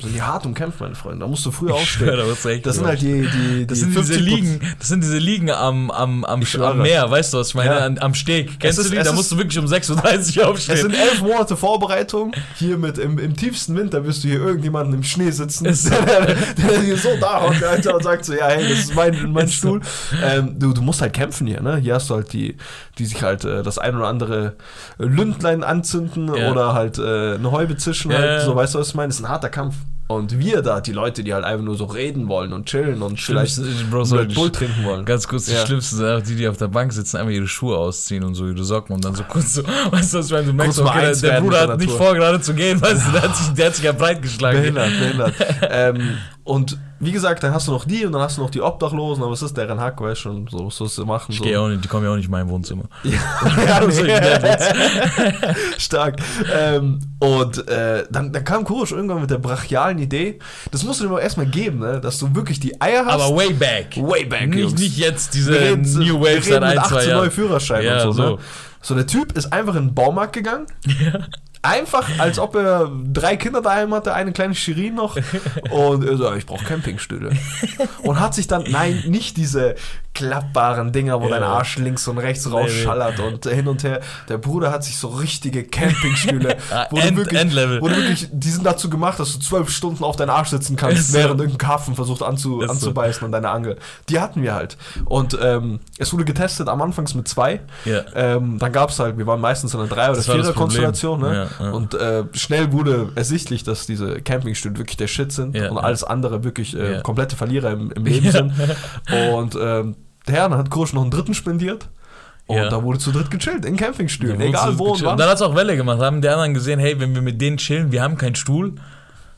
sind 0.02 0.12
hier 0.14 0.26
hart 0.28 0.46
umkämpft, 0.46 0.80
meine 0.80 0.96
Freunde. 0.96 1.20
Da 1.20 1.28
musst 1.28 1.46
du 1.46 1.52
früh 1.52 1.68
schwör, 1.68 1.76
aufstehen. 1.76 2.08
da 2.18 2.26
wird's 2.26 2.46
echt 2.46 2.66
Das 2.66 2.76
sind 2.76 2.86
halt 2.88 3.02
die, 3.02 3.22
die, 3.22 3.28
die 3.60 3.68
Das 3.68 3.80
sind 3.80 3.96
diese 3.98 4.14
50%. 4.14 4.18
Liegen, 4.20 4.60
das 4.80 4.88
sind 4.88 5.04
diese 5.04 5.18
Liegen 5.18 5.50
am, 5.52 5.92
am, 5.92 6.24
am, 6.26 6.44
am 6.62 6.78
Meer, 6.82 7.10
weißt 7.10 7.34
du, 7.34 7.38
was 7.40 7.50
ich 7.50 7.56
meine? 7.56 7.70
Ja. 7.72 7.78
An, 7.86 7.98
am 8.00 8.14
Steg. 8.14 8.60
Kennst 8.60 8.64
Es 8.64 8.76
du 8.78 8.82
ist- 8.82 8.92
die? 8.92 8.96
Da 9.04 9.10
ist- 9.12 9.16
musst 9.16 9.32
du 9.32 9.38
wirklich 9.38 9.58
um 9.60 9.66
6.30 9.66 10.40
Uhr 10.40 10.48
aufstehen. 10.50 10.76
Es 10.76 10.82
sind 10.82 10.94
elf 10.94 11.22
Monate 11.22 11.56
Vorbereitung. 11.58 12.32
Hier 12.58 12.78
mit 12.78 12.98
im, 12.98 13.18
im 13.20 13.36
tiefsten 13.36 13.76
Winter 13.76 14.06
wirst 14.06 14.24
du 14.24 14.28
hier 14.30 14.40
irgendjemanden 14.40 14.94
im 14.96 15.04
Schnee 15.04 15.32
sitzen, 15.32 15.66
Ist 15.68 15.90
der, 15.90 16.02
der, 16.02 16.36
der 16.36 16.82
hier 16.82 16.98
so 16.98 17.10
da 17.20 17.42
hockt, 17.44 17.64
Alter, 17.64 17.96
und 17.96 18.04
sagt 18.04 18.26
so, 18.26 18.34
ja, 18.34 18.48
hey, 18.48 18.68
das 18.68 18.80
ist 18.80 18.96
mein, 18.96 19.32
mein 19.32 19.46
Ist 19.46 19.62
so. 19.62 19.80
Stuhl. 19.80 19.82
Ähm, 20.24 20.56
du, 20.60 20.74
du 20.74 20.82
musst 20.82 21.02
halt 21.02 21.14
kämpfen 21.14 21.48
hier, 21.48 21.62
ne? 21.62 21.78
Hier 21.78 21.96
hast 21.96 22.10
du 22.10 22.16
halt 22.16 22.32
die, 22.34 22.58
die 22.98 23.06
sich 23.06 23.22
halt 23.24 23.46
äh, 23.46 23.64
das 23.64 23.78
ein 23.78 23.96
oder 23.96 24.08
andere 24.08 24.56
Lündlein 24.98 25.64
anzünden 25.64 26.34
Ja. 26.34 26.52
oder 26.52 26.74
halt 26.74 26.98
äh, 26.98 27.36
eine 27.36 27.52
Häube 27.52 27.78
zischen, 27.78 28.12
Ja, 28.12 28.18
halt, 28.18 28.30
ja. 28.42 28.46
so, 28.46 28.56
weißt 28.56 28.76
du, 28.76 28.80
was 28.80 28.90
ich 28.90 28.96
meine? 28.96 29.10
Das 29.10 29.18
ist 29.20 29.26
ein 29.26 29.30
harter 29.40 29.50
Kampf. 29.50 29.76
Und 30.12 30.40
wir 30.40 30.64
da, 30.64 30.82
die 30.82 30.92
Leute, 30.92 31.24
die 31.24 31.36
halt 31.36 31.46
einfach 31.46 31.64
nur 31.64 31.78
so 31.78 31.86
reden 31.86 32.28
wollen 32.30 32.52
und 32.52 32.66
chillen 32.66 33.04
und 33.04 33.20
vielleicht 33.22 33.58
Schlimmste- 33.58 33.86
Bro, 33.92 33.98
einen 33.98 34.06
sorry, 34.06 34.26
Bull 34.26 34.52
trinken 34.52 34.84
wollen. 34.84 35.06
Ganz 35.06 35.28
kurz, 35.28 35.46
die 35.46 35.52
Ja. 35.54 35.64
Schlimmsten 35.64 35.98
sind 35.98 36.08
auch 36.08 36.22
die, 36.24 36.36
die 36.36 36.48
auf 36.48 36.58
der 36.58 36.68
Bank 36.68 36.92
sitzen, 36.92 37.18
einfach 37.18 37.32
ihre 37.32 37.48
Schuhe 37.48 37.78
ausziehen 37.78 38.24
und 38.24 38.34
so 38.34 38.48
ihre 38.48 38.64
Socken 38.64 38.96
und 38.96 39.06
dann 39.06 39.14
so 39.14 39.22
kurz 39.24 39.54
so, 39.54 39.62
weißt 39.92 40.14
du, 40.16 40.18
was 40.18 40.26
ich 40.26 40.32
meine? 40.32 40.46
Du 40.48 40.54
merkst, 40.54 40.80
okay, 40.80 41.02
der, 41.02 41.16
der 41.16 41.42
Bruder 41.42 41.62
hat 41.68 41.78
nicht 41.80 41.92
vor, 41.92 42.16
gerade 42.16 42.42
zu 42.42 42.56
gehen, 42.56 42.82
weißt 42.82 43.06
du, 43.08 43.12
der 43.12 43.22
hat 43.22 43.36
sich, 43.38 43.48
der 43.54 43.66
hat 43.68 43.76
sich 43.76 43.86
ja 43.86 43.92
breit 43.92 44.22
geschlagen. 44.24 44.60
Behindert, 44.60 44.90
behindert. 45.00 45.34
ähm, 45.70 46.18
und 46.44 46.80
wie 47.00 47.12
gesagt, 47.12 47.44
dann 47.44 47.54
hast 47.54 47.68
du 47.68 47.72
noch 47.72 47.86
die 47.86 48.06
und 48.06 48.12
dann 48.12 48.22
hast 48.22 48.38
du 48.38 48.42
noch 48.42 48.50
die 48.50 48.62
Obdachlosen, 48.62 49.24
aber 49.24 49.34
es 49.34 49.42
ist 49.42 49.56
deren 49.56 49.80
Hack, 49.80 50.02
weißt 50.02 50.26
du, 50.26 50.30
und 50.30 50.50
so 50.52 50.68
was 50.68 50.76
sollst 50.78 50.98
du 50.98 51.06
machen. 51.06 51.32
Ich 51.32 51.38
so. 51.38 51.44
gehe 51.44 51.60
auch 51.60 51.68
nicht, 51.68 51.84
die 51.84 51.88
kommen 51.88 52.04
ja 52.06 52.12
auch 52.12 52.16
nicht 52.16 52.26
in 52.26 52.32
mein 52.32 52.48
Wohnzimmer. 52.50 52.84
ja, 53.04 53.82
ich 53.88 53.98
jetzt- 54.00 54.76
Stark. 55.78 56.18
Ähm, 56.54 57.00
und 57.20 57.68
äh, 57.68 58.04
dann, 58.10 58.32
dann 58.34 58.44
kam 58.44 58.64
Kurosch 58.64 58.92
irgendwann 58.92 59.22
mit 59.22 59.30
der 59.30 59.38
brachialen 59.38 60.00
Idee, 60.00 60.40
das 60.72 60.84
musst 60.84 61.00
du 61.00 61.06
dir 61.06 61.12
mal 61.12 61.20
erstmal 61.20 61.46
geben, 61.48 61.80
ne? 61.80 62.00
dass 62.02 62.18
du 62.20 62.34
wirklich 62.36 62.60
die 62.60 62.80
Eier 62.82 63.06
hast. 63.06 63.14
Aber 63.22 63.36
way 63.36 63.54
back. 63.54 63.96
way 63.98 64.26
back, 64.26 64.50
Nicht, 64.50 64.60
Jungs. 64.60 64.80
nicht 64.80 64.98
jetzt 64.98 65.34
diese 65.34 65.54
reden, 65.60 65.82
New 66.00 66.20
Wave 66.20 66.42
seit 66.42 66.62
mit 66.62 66.64
ein, 66.64 66.78
18 66.80 66.90
zwei 66.90 67.02
neue 67.06 67.12
Jahren. 67.16 67.32
Führerschein 67.32 67.84
Ja, 67.86 67.94
und 67.96 68.02
so, 68.02 68.12
so. 68.12 68.30
Ne? 68.36 68.38
So, 68.82 68.96
der 68.96 69.08
Typ 69.08 69.34
ist 69.38 69.52
einfach 69.52 69.76
in 69.76 69.88
den 69.88 69.94
Baumarkt 69.94 70.34
gegangen. 70.34 70.66
Einfach, 71.62 72.08
als 72.20 72.40
ob 72.40 72.56
er 72.56 72.90
drei 73.12 73.36
Kinder 73.36 73.62
daheim 73.62 73.94
hatte, 73.94 74.14
eine 74.14 74.32
kleine 74.32 74.56
Shirin 74.56 74.96
noch. 74.96 75.18
Und 75.70 76.06
er 76.08 76.16
so, 76.18 76.34
ich 76.34 76.46
brauche 76.46 76.64
Campingstühle. 76.64 77.32
Und 78.04 78.20
hat 78.20 78.34
sich 78.34 78.48
dann, 78.48 78.64
nein, 78.70 79.04
nicht 79.08 79.36
diese 79.36 79.76
klappbaren 80.14 80.92
Dinger, 80.92 81.22
wo 81.22 81.26
Ja. 81.26 81.32
dein 81.36 81.44
Arsch 81.44 81.78
links 81.78 82.08
und 82.08 82.18
rechts 82.18 82.46
Nee, 82.46 82.52
rausschallert 82.54 83.20
und 83.20 83.46
hin 83.46 83.68
und 83.68 83.84
her. 83.84 84.02
Der 84.28 84.38
Bruder 84.38 84.72
hat 84.72 84.84
sich 84.84 84.98
so 84.98 85.10
richtige 85.10 85.64
Campingstühle, 85.64 86.58
Ah, 86.72 86.88
wo, 86.90 86.98
du 86.98 87.02
End- 87.04 87.18
wirklich, 87.18 87.40
Endlevel. 87.40 87.82
wo 87.82 87.88
du 87.88 87.96
wirklich, 87.96 88.28
die 88.32 88.50
sind 88.50 88.66
dazu 88.66 88.90
gemacht, 88.90 89.20
dass 89.20 89.34
du 89.34 89.40
zwölf 89.40 89.70
Stunden 89.70 90.04
auf 90.04 90.16
deinen 90.16 90.30
Arsch 90.32 90.50
sitzen 90.50 90.76
kannst, 90.76 90.98
Ist 91.00 91.12
so. 91.12 91.18
während 91.18 91.40
irgendein 91.40 91.58
Karpfen 91.58 91.96
versucht 91.96 92.24
anzu, 92.24 92.62
Ist 92.62 92.68
so. 92.68 92.74
anzubeißen 92.74 93.24
an 93.26 93.32
deine 93.32 93.50
Angel. 93.50 93.78
Die 94.10 94.20
hatten 94.20 94.42
wir 94.42 94.54
halt. 94.56 94.78
Und 95.06 95.38
ähm, 95.42 95.80
es 95.98 96.12
wurde 96.12 96.26
getestet 96.26 96.68
am 96.68 96.82
Anfangs 96.82 97.14
mit 97.16 97.28
zwei. 97.28 97.62
Ja. 97.86 98.02
Ähm, 98.16 98.58
dann 98.60 98.72
gab 98.74 98.90
es 98.90 99.00
halt, 99.00 99.18
wir 99.18 99.28
waren 99.28 99.40
meistens 99.40 99.74
in 99.74 99.80
einer 99.80 99.90
Drei- 99.90 100.10
oder 100.12 100.22
Vierer-Konstellation. 100.22 101.22
Ne? 101.22 101.34
Ja, 101.36 101.49
ja. 101.60 101.72
Und 101.72 101.94
äh, 101.96 102.24
schnell 102.34 102.72
wurde 102.72 103.12
ersichtlich, 103.16 103.64
dass 103.64 103.86
diese 103.86 104.22
Campingstühle 104.22 104.78
wirklich 104.78 104.98
der 104.98 105.08
Shit 105.08 105.32
sind 105.32 105.58
und 105.58 105.78
alles 105.78 106.04
andere 106.04 106.44
wirklich 106.44 106.76
äh, 106.78 107.02
komplette 107.04 107.36
Verlierer 107.36 107.72
im, 107.72 107.92
im 107.92 108.06
Leben 108.06 108.32
sind. 108.32 108.54
Und 109.34 109.56
ähm, 109.62 109.96
der 110.28 110.36
Herr 110.36 110.50
dann 110.50 110.58
hat 110.58 110.70
Krusch 110.72 110.94
noch 110.94 111.02
einen 111.02 111.12
dritten 111.12 111.34
spendiert. 111.34 111.90
Und 112.48 112.58
Ja. 112.58 112.70
da 112.70 112.82
wurde 112.84 112.98
zu 112.98 113.12
dritt 113.12 113.30
gechillt, 113.30 113.64
in 113.64 113.78
Campingstühlen, 113.78 114.40
Da 114.40 114.46
egal 114.46 114.80
wo 114.80 114.94
und 114.94 115.04
wann. 115.04 115.18
dann 115.18 115.30
hat 115.30 115.36
es 115.36 115.42
auch 115.44 115.56
Welle 115.56 115.76
gemacht. 115.76 116.00
Haben 116.00 116.22
die 116.22 116.30
anderen 116.30 116.54
gesehen, 116.56 116.80
hey, 116.80 117.00
wenn 117.00 117.14
wir 117.14 117.22
mit 117.22 117.40
denen 117.40 117.58
chillen, 117.58 117.92
wir 117.92 118.02
haben 118.02 118.18
keinen 118.18 118.34
Stuhl. 118.36 118.74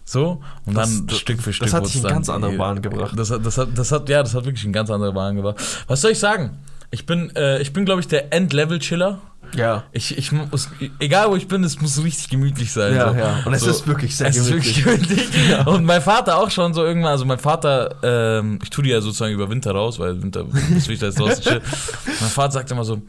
So, 0.06 0.42
und 0.66 0.75
Das- 0.78 0.98
dann 0.98 1.07
das- 1.07 1.18
Stück 1.18 1.40
für 1.42 1.50
das 1.50 1.56
Stück. 1.57 1.74
hat 1.74 1.81
wurd's 1.81 1.94
sich 1.94 2.02
in 2.04 2.07
ganz 2.10 2.30
andere 2.30 2.54
Bahnen 2.54 2.81
gebracht. 2.81 3.14
Das 3.18 3.30
hat, 3.31 3.46
das, 3.46 3.57
hat, 3.57 3.69
das 3.75 3.92
hat, 3.92 4.07
ja, 4.10 4.24
das 4.24 4.34
hat 4.34 4.46
wirklich 4.46 4.64
in 4.66 4.72
ganz 4.74 4.90
andere 4.90 5.12
Bahnen 5.14 5.36
gebracht. 5.38 5.57
Was 5.88 6.02
soll 6.02 6.12
ich 6.12 6.19
sagen? 6.19 6.60
Ich 6.90 7.06
bin, 7.06 7.34
äh, 7.36 7.60
ich 7.62 7.72
bin 7.74 7.84
glaube 7.86 8.00
ich, 8.02 8.07
der 8.07 8.34
Endlevel-Chiller. 8.34 9.19
Ja. 9.56 9.83
Ich, 9.92 10.18
ich 10.18 10.31
muss, 10.31 10.69
egal 11.00 11.30
wo 11.30 11.36
ich 11.36 11.48
bin, 11.48 11.63
es 11.63 11.80
muss 11.81 12.01
richtig 12.03 12.30
gemütlich 12.30 12.71
sein. 12.71 12.95
Ja, 12.95 13.12
so. 13.12 13.18
ja. 13.18 13.39
Und 13.45 13.53
es 13.53 13.62
so. 13.62 13.69
ist 13.69 13.88
wirklich 13.88 14.15
sehr 14.15 14.27
Es 14.27 14.38
ist 14.38 14.48
gemütlich. 14.48 14.86
wirklich 14.86 15.31
gemütlich. 15.31 15.65
Und 15.68 15.86
mein 15.86 16.01
Vater 16.01 16.38
auch 16.38 16.50
schon 16.50 16.74
so 16.74 16.83
irgendwann, 16.83 17.12
also 17.12 17.25
mein 17.25 17.39
Vater, 17.39 17.95
ähm, 18.03 18.59
ich 18.63 18.69
tue 18.69 18.83
die 18.83 18.92
ja 18.92 19.01
sozusagen 19.01 19.33
über 19.33 19.50
Winter 19.50 19.71
raus, 19.71 20.00
weil 20.00 20.21
Winter 20.21 20.45
ist 20.75 20.88
wichtig, 20.88 21.00
dass 21.00 21.15
draußen 21.15 21.42
chill. 21.44 21.62
Mein 22.06 22.30
Vater 22.30 22.51
sagt 22.53 22.71
immer 22.71 22.83
so, 22.86 23.01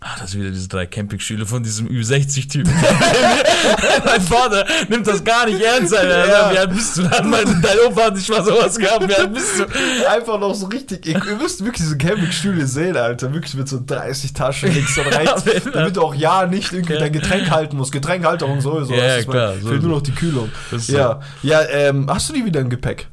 ah, 0.00 0.16
das 0.20 0.30
sind 0.30 0.40
wieder 0.40 0.50
diese 0.50 0.68
drei 0.68 0.86
Campingstühle 0.86 1.46
von 1.46 1.62
diesem 1.62 1.88
Ü60-Typen. 1.88 2.72
mein 4.04 4.20
Vater 4.20 4.66
nimmt 4.88 5.06
das 5.06 5.22
gar 5.24 5.46
nicht 5.46 5.60
ernst, 5.60 5.94
Alter. 5.94 6.28
Ja. 6.28 6.52
Wie 6.52 6.58
alt 6.58 6.70
bist 6.70 6.96
du 6.98 7.02
dann? 7.02 7.30
Mein, 7.30 7.44
dein 7.62 7.78
Opa 7.86 8.04
hat 8.04 8.14
nicht 8.14 8.28
mal 8.28 8.44
sowas 8.44 8.78
gehabt. 8.78 9.08
Wie 9.08 9.14
alt 9.14 9.32
bist 9.34 9.58
du? 9.58 9.64
Einfach 10.08 10.38
noch 10.38 10.54
so 10.54 10.66
richtig, 10.66 11.06
ihr, 11.06 11.14
ihr 11.24 11.36
müsst 11.36 11.60
wirklich 11.60 11.82
diese 11.82 11.98
Campingstühle 11.98 12.66
sehen, 12.66 12.96
Alter. 12.96 13.32
Wirklich 13.32 13.54
mit 13.54 13.68
so 13.68 13.80
30 13.84 14.32
Taschen 14.32 14.72
links 14.72 14.96
und 14.98 15.06
rechts. 15.06 15.44
Ja, 15.44 15.70
damit 15.72 15.96
du 15.96 16.02
auch 16.02 16.14
ja 16.14 16.46
nicht 16.46 16.72
irgendwie 16.72 16.94
Ja. 16.94 17.00
dein 17.00 17.12
Getränk 17.12 17.50
halten 17.50 17.76
musst. 17.76 17.92
Getränkhalterung 17.92 18.60
sowieso. 18.60 18.94
Ja, 18.94 19.16
ja, 19.18 19.22
klar, 19.24 19.52
Fehlt 19.52 19.62
sowieso. 19.64 19.82
nur 19.82 19.96
noch 19.96 20.02
die 20.02 20.12
Kühlung. 20.12 20.50
Ist 20.70 20.88
so. 20.88 20.96
Ja, 20.96 21.20
ja 21.42 21.62
ähm, 21.68 22.06
hast 22.10 22.28
du 22.28 22.32
die 22.34 22.44
wieder 22.44 22.60
im 22.60 22.70
Gepäck? 22.70 23.08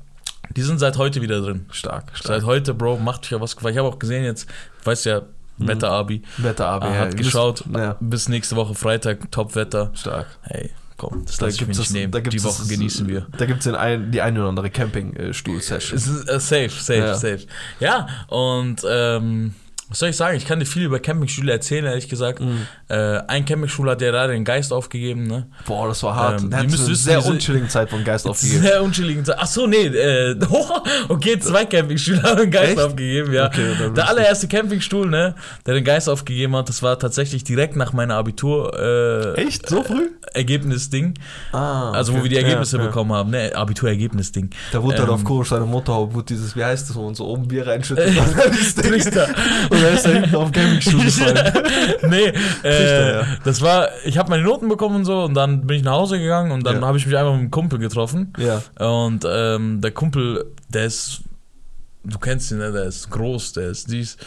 Die 0.55 0.61
sind 0.61 0.79
seit 0.79 0.97
heute 0.97 1.21
wieder 1.21 1.41
drin. 1.41 1.65
Stark, 1.71 2.11
Seit 2.21 2.43
heute, 2.43 2.73
Bro, 2.75 2.97
macht 2.97 3.23
euch 3.25 3.31
ja 3.31 3.41
was 3.41 3.55
gefallen. 3.55 3.73
Ich 3.73 3.79
habe 3.79 3.87
auch 3.87 3.97
gesehen 3.97 4.23
jetzt, 4.23 4.47
weißt 4.83 5.05
ja, 5.05 5.23
Wetter-Abi. 5.57 6.23
Wetterabend. 6.37 6.91
Ah, 6.91 6.93
ja, 6.95 7.01
hat 7.01 7.17
geschaut, 7.17 7.65
müsst- 7.67 7.79
Ja, 7.79 7.95
bis 7.99 8.29
nächste 8.29 8.55
Woche 8.55 8.75
Freitag, 8.75 9.31
Top-Wetter. 9.31 9.91
stark. 9.93 10.27
Hey, 10.41 10.71
komm, 10.97 11.23
das 11.25 11.37
Da 11.37 11.45
lasse 11.45 11.55
ich 11.61 11.67
mir 11.67 11.75
nicht 11.75 11.91
nehmen. 11.91 12.11
Die 12.11 12.43
Woche 12.43 12.59
das- 12.59 12.67
genießen 12.67 13.07
wir. 13.07 13.27
Da 13.37 13.45
gibt 13.45 13.65
es 13.65 13.73
ein, 13.73 14.11
die 14.11 14.21
eine 14.21 14.39
oder 14.39 14.49
andere 14.49 14.69
Campingstuhl-Session. 14.69 15.97
Es 15.97 16.07
ist 16.07 16.27
äh, 16.29 16.39
safe, 16.39 16.69
safe, 16.69 16.99
Ja. 16.99 17.13
safe. 17.15 17.39
Ja, 17.79 18.07
und 18.27 18.81
ähm, 18.89 19.53
was 19.93 19.99
soll 19.99 20.09
ich 20.09 20.17
sagen? 20.17 20.35
Ich 20.35 20.47
kann 20.47 20.59
dir 20.59 20.65
viel 20.65 20.81
über 20.85 20.99
Campingstühle 20.99 21.51
erzählen, 21.51 21.85
ehrlich 21.85 22.09
gesagt. 22.09 22.39
Mhm. 22.39 22.65
Äh, 22.89 23.19
ein 23.27 23.45
Campingstuhl 23.45 23.87
hat 23.91 24.01
ja 24.01 24.09
leider 24.09 24.33
den 24.33 24.43
Geist 24.43 24.73
aufgegeben, 24.73 25.27
ne? 25.27 25.45
Boah, 25.67 25.87
das 25.87 26.01
war 26.01 26.15
hart. 26.15 26.41
Ähm, 26.41 26.49
Der 26.49 26.59
hat 26.61 26.65
müsst 26.71 26.89
wissen, 26.89 26.95
sehr 27.03 27.23
unchilligen 27.23 27.69
Zeitpunkt 27.69 28.03
Geist 28.03 28.25
aufgegeben. 28.27 28.61
Sehr 28.63 28.81
unschuldigen. 28.81 29.23
Ach 29.37 29.45
so, 29.45 29.67
nee, 29.67 29.85
äh, 29.85 30.35
okay, 31.09 31.37
zwei 31.37 31.65
Campingstühle 31.65 32.23
haben 32.23 32.37
den 32.37 32.49
Geist 32.49 32.71
Echt? 32.71 32.81
aufgegeben, 32.81 33.33
ja. 33.33 33.45
Okay, 33.45 33.67
dann 33.77 33.93
der 33.93 34.09
allererste 34.09 34.47
Campingstuhl, 34.47 35.07
ne, 35.07 35.35
der 35.67 35.75
den 35.75 35.83
Geist 35.83 36.09
aufgegeben 36.09 36.55
hat, 36.55 36.69
das 36.69 36.81
war 36.81 36.97
tatsächlich 36.97 37.43
direkt 37.43 37.75
nach 37.75 37.93
meiner 37.93 38.15
Abitur 38.15 38.73
äh, 39.37 39.41
Echt? 39.43 39.69
So 39.69 39.83
früh? 39.83 40.09
Ergebnisding. 40.33 41.13
Ah, 41.51 41.91
Also 41.91 42.13
wo 42.13 42.17
okay. 42.17 42.23
wir 42.25 42.29
die 42.31 42.37
Ergebnisse 42.37 42.77
Ja, 42.77 42.81
ja. 42.83 42.87
bekommen 42.89 43.13
haben, 43.13 43.29
ne, 43.29 43.51
Abiturergebnisding. 43.55 44.49
Da 44.71 44.81
wurde 44.81 44.97
dann 44.97 45.07
Ähm, 45.09 45.13
auf 45.13 45.23
Kurs 45.23 45.49
seine 45.49 45.65
Motorhaube, 45.65 46.15
wurde 46.15 46.25
dieses, 46.33 46.55
wie 46.55 46.63
heißt 46.63 46.89
das, 46.89 46.95
wo 46.95 47.05
man 47.05 47.13
so 47.13 47.27
oben 47.27 47.47
Bier 47.47 47.67
reinschüttet. 47.67 48.07
und 48.17 48.37
dann 48.37 48.51
Trichter. 48.91 49.27
Dann 49.83 49.93
ist 49.93 50.05
er 50.05 50.13
hinten 50.13 50.35
auf 50.35 50.51
Campingstuhl 50.51 51.01
gefallen. 51.05 51.53
nee, 52.09 52.33
äh, 52.63 53.11
ja. 53.19 53.25
das 53.43 53.61
war, 53.61 53.89
ich 54.05 54.17
habe 54.17 54.29
meine 54.29 54.43
Noten 54.43 54.67
bekommen 54.69 54.95
und 54.97 55.05
so 55.05 55.23
und 55.23 55.33
dann 55.33 55.67
bin 55.67 55.77
ich 55.77 55.83
nach 55.83 55.93
Hause 55.93 56.19
gegangen 56.19 56.51
und 56.51 56.65
dann 56.65 56.81
Ja. 56.81 56.87
habe 56.87 56.97
ich 56.97 57.05
mich 57.05 57.15
einfach 57.17 57.31
mit 57.33 57.41
einem 57.41 57.51
Kumpel 57.51 57.79
getroffen 57.79 58.33
Ja. 58.37 58.61
und 58.79 59.25
ähm, 59.29 59.81
der 59.81 59.91
Kumpel, 59.91 60.45
der 60.69 60.85
ist, 60.85 61.21
du 62.03 62.17
kennst 62.19 62.51
ihn, 62.51 62.57
ne? 62.57 62.71
der 62.71 62.83
ist 62.85 63.09
groß, 63.09 63.53
der 63.53 63.69
ist 63.69 63.91
dies. 63.91 64.17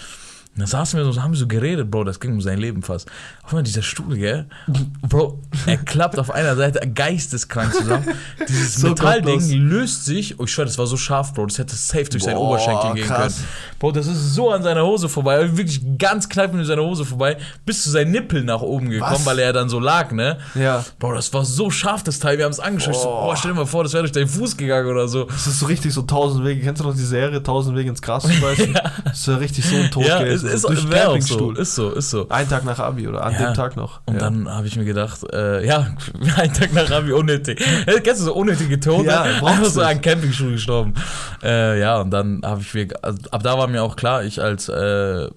Und 0.56 0.60
dann 0.60 0.68
saßen 0.68 0.98
wir 0.98 1.12
so, 1.12 1.22
haben 1.22 1.32
wir 1.32 1.38
so 1.38 1.46
geredet, 1.46 1.90
Bro, 1.90 2.04
das 2.04 2.18
ging 2.18 2.32
um 2.32 2.40
sein 2.40 2.56
Leben 2.58 2.82
fast. 2.82 3.10
Auf 3.42 3.50
einmal 3.50 3.62
dieser 3.62 3.82
Stuhl, 3.82 4.16
gell? 4.16 4.46
Bro, 5.02 5.38
er 5.66 5.76
klappt 5.76 6.18
auf 6.18 6.30
einer 6.30 6.56
Seite 6.56 6.80
geisteskrank 6.88 7.74
zusammen. 7.74 8.06
Dieses 8.48 8.76
So 8.76 8.88
Metallding 8.88 9.50
löst 9.52 10.06
sich. 10.06 10.40
Oh, 10.40 10.44
ich 10.44 10.52
schwör, 10.52 10.64
das 10.64 10.78
war 10.78 10.86
so 10.86 10.96
scharf, 10.96 11.34
Bro. 11.34 11.44
Das 11.46 11.58
hätte 11.58 11.76
safe 11.76 12.04
durch 12.04 12.24
seinen 12.24 12.36
Boah, 12.36 12.48
Oberschenkel 12.52 12.94
gehen 12.94 13.04
krass. 13.06 13.36
können. 13.36 13.48
Bro, 13.78 13.92
das 13.92 14.06
ist 14.06 14.32
so 14.34 14.50
an 14.50 14.62
seiner 14.62 14.82
Hose 14.86 15.10
vorbei. 15.10 15.54
Wirklich 15.58 15.82
ganz 15.98 16.26
knapp 16.26 16.54
in 16.54 16.64
seiner 16.64 16.82
Hose 16.82 17.04
vorbei. 17.04 17.36
Bis 17.66 17.82
zu 17.82 17.90
seinen 17.90 18.12
Nippeln 18.12 18.46
nach 18.46 18.62
oben 18.62 18.88
gekommen, 18.88 19.12
Was? 19.12 19.26
weil 19.26 19.38
er 19.38 19.52
dann 19.52 19.68
so 19.68 19.78
lag, 19.78 20.10
ne? 20.12 20.38
Ja. 20.54 20.82
Bro, 20.98 21.16
das 21.16 21.34
war 21.34 21.44
so 21.44 21.70
scharf, 21.70 22.02
das 22.02 22.18
Teil. 22.18 22.38
Wir 22.38 22.46
haben 22.46 22.52
es 22.52 22.60
angeschaut. 22.60 22.94
Ich 22.94 23.00
so, 23.00 23.08
Boah. 23.08 23.32
oh, 23.32 23.36
stell 23.36 23.50
dir 23.50 23.58
mal 23.58 23.66
vor, 23.66 23.82
das 23.84 23.92
wäre 23.92 24.04
durch 24.04 24.12
deinen 24.12 24.28
Fuß 24.28 24.56
gegangen 24.56 24.88
oder 24.88 25.06
so. 25.06 25.24
Das 25.24 25.46
ist 25.46 25.58
so 25.58 25.66
richtig 25.66 25.92
so 25.92 26.00
tausend 26.00 26.46
Wege. 26.46 26.62
Kennst 26.62 26.80
du 26.82 26.86
noch 26.86 26.94
die 26.94 27.00
Serie 27.04 27.42
Tausend 27.42 27.76
Wege 27.76 27.90
ins 27.90 28.00
Gras 28.00 28.22
zu 28.22 28.40
beißen? 28.40 28.74
Das 29.04 29.18
ist 29.18 29.26
ja 29.26 29.36
richtig 29.36 29.64
so 29.64 29.76
ein 29.76 29.90
Tod 29.90 30.04
Ja, 30.06 30.18
gewesen. 30.20 30.45
Ist, 30.54 30.64
durch 30.64 30.78
auch 30.78 30.82
so, 30.82 30.88
Campingstuhl. 30.88 31.56
ist 31.58 31.74
so, 31.74 31.90
ist 31.90 32.10
so. 32.10 32.28
Einen 32.28 32.48
Tag 32.48 32.64
nach 32.64 32.78
Abi 32.78 33.06
oder 33.08 33.22
an 33.24 33.32
Ja. 33.34 33.46
dem 33.50 33.54
Tag 33.54 33.76
noch. 33.76 34.00
Und 34.06 34.14
ja. 34.14 34.20
dann 34.20 34.48
habe 34.48 34.66
ich 34.66 34.76
mir 34.76 34.84
gedacht, 34.84 35.20
äh, 35.32 35.66
ja, 35.66 35.86
ein 36.36 36.52
Tag 36.52 36.72
nach 36.72 36.90
Abi 36.90 37.12
unnötig. 37.12 37.60
Äh, 37.86 38.00
Kennst 38.00 38.20
du 38.22 38.26
so 38.26 38.34
unnötige 38.34 38.78
Tode? 38.80 39.08
Ja, 39.08 39.22
Einfach 39.44 39.64
so 39.66 39.80
an 39.82 40.00
Campingstuhl 40.00 40.52
gestorben. 40.52 40.94
Äh, 41.42 41.80
ja, 41.80 42.00
und 42.00 42.10
dann 42.10 42.40
habe 42.44 42.60
ich 42.60 42.72
mir, 42.74 42.88
also, 43.02 43.18
ab 43.30 43.42
da 43.42 43.56
war 43.58 43.66
mir 43.68 43.82
auch 43.82 43.96
klar, 43.96 44.24
ich 44.24 44.40
als 44.42 44.68
äh, 44.68 45.28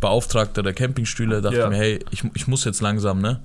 Beauftragter 0.00 0.62
der 0.62 0.74
Campingstühle 0.74 1.40
dachte 1.40 1.56
Ja. 1.56 1.68
mir, 1.68 1.76
hey, 1.76 2.04
ich, 2.10 2.22
ich 2.34 2.46
muss 2.46 2.64
jetzt 2.64 2.80
langsam, 2.82 3.20
ne? 3.20 3.40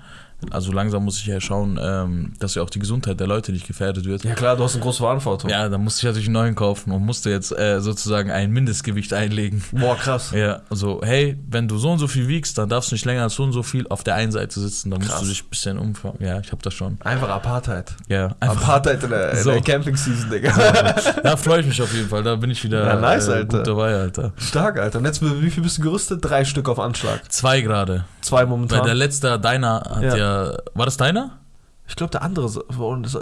Also 0.49 0.71
langsam 0.71 1.05
muss 1.05 1.17
ich 1.19 1.25
ja 1.27 1.39
schauen, 1.39 1.79
ähm, 1.81 2.33
dass 2.39 2.55
ja 2.55 2.63
auch 2.63 2.69
die 2.69 2.79
Gesundheit 2.79 3.19
der 3.19 3.27
Leute 3.27 3.51
nicht 3.51 3.67
gefährdet 3.67 4.05
wird. 4.05 4.23
ja 4.23 4.33
klar, 4.33 4.55
du 4.57 4.63
hast 4.63 4.73
eine 4.73 4.83
große 4.83 4.99
Verantwortung. 4.99 5.49
Ja, 5.49 5.69
dann 5.69 5.83
musste 5.83 5.99
ich 5.99 6.03
natürlich 6.05 6.27
einen 6.27 6.33
neuen 6.33 6.55
kaufen 6.55 6.91
und 6.91 7.05
musste 7.05 7.29
jetzt 7.29 7.51
äh, 7.57 7.79
sozusagen 7.81 8.31
ein 8.31 8.51
Mindestgewicht 8.51 9.13
einlegen. 9.13 9.63
Boah, 9.71 9.95
krass. 9.95 10.31
Ja, 10.41 10.61
also, 10.69 11.01
hey, 11.03 11.37
wenn 11.49 11.67
du 11.67 11.77
so 11.77 11.91
und 11.91 11.99
so 11.99 12.07
viel 12.07 12.27
wiegst, 12.27 12.57
dann 12.57 12.67
darfst 12.69 12.89
du 12.91 12.95
nicht 12.95 13.05
länger 13.05 13.23
als 13.23 13.35
so 13.35 13.43
und 13.43 13.51
so 13.53 13.61
viel 13.63 13.85
auf 13.89 14.03
der 14.03 14.15
einen 14.15 14.31
Seite 14.31 14.59
sitzen. 14.59 14.89
Dann 14.89 14.99
musst 15.01 15.11
Krass. 15.11 15.21
du 15.21 15.27
dich 15.27 15.43
ein 15.43 15.49
bisschen 15.49 15.77
umfahren. 15.77 16.17
Ja, 16.19 16.39
ich 16.39 16.51
hab 16.51 16.63
das 16.63 16.73
schon. 16.73 16.97
Einfach 17.01 17.29
Apartheid. 17.29 17.93
Ja, 18.07 18.35
einfach. 18.39 18.63
Apartheid 18.63 19.03
in 19.03 19.09
der, 19.11 19.35
So. 19.35 19.51
der 19.51 19.61
Camping-Season, 19.61 20.29
Digga. 20.31 20.51
Da 21.23 21.37
freue 21.37 21.59
ich 21.61 21.67
mich 21.67 21.81
auf 21.81 21.93
jeden 21.93 22.09
Fall. 22.09 22.23
Da 22.23 22.35
bin 22.35 22.49
ich 22.49 22.63
wieder 22.63 22.85
Ja, 22.85 22.95
nice, 22.95 23.27
äh, 23.27 23.33
Alter. 23.33 23.57
gut 23.59 23.67
dabei, 23.67 23.95
Alter. 23.95 24.31
Stark, 24.37 24.79
Alter. 24.79 24.99
Und 24.99 25.05
jetzt, 25.05 25.21
wie 25.21 25.49
viel 25.51 25.61
bist 25.63 25.77
du 25.77 25.81
gerüstet? 25.83 26.19
Drei 26.23 26.43
Stück 26.45 26.67
auf 26.69 26.79
Anschlag. 26.79 27.31
Zwei 27.31 27.61
gerade. 27.61 28.05
Zwei 28.21 28.37
Weil 28.41 28.47
momentan. 28.47 28.83
der 28.85 28.95
letzte, 28.95 29.39
deiner, 29.39 29.81
hat 29.89 30.01
Ja. 30.03 30.15
ja. 30.15 30.30
War 30.73 30.85
das 30.85 30.97
deiner? 30.97 31.37
ich 31.91 31.95
glaube, 31.97 32.11
der 32.11 32.21
andere. 32.21 32.49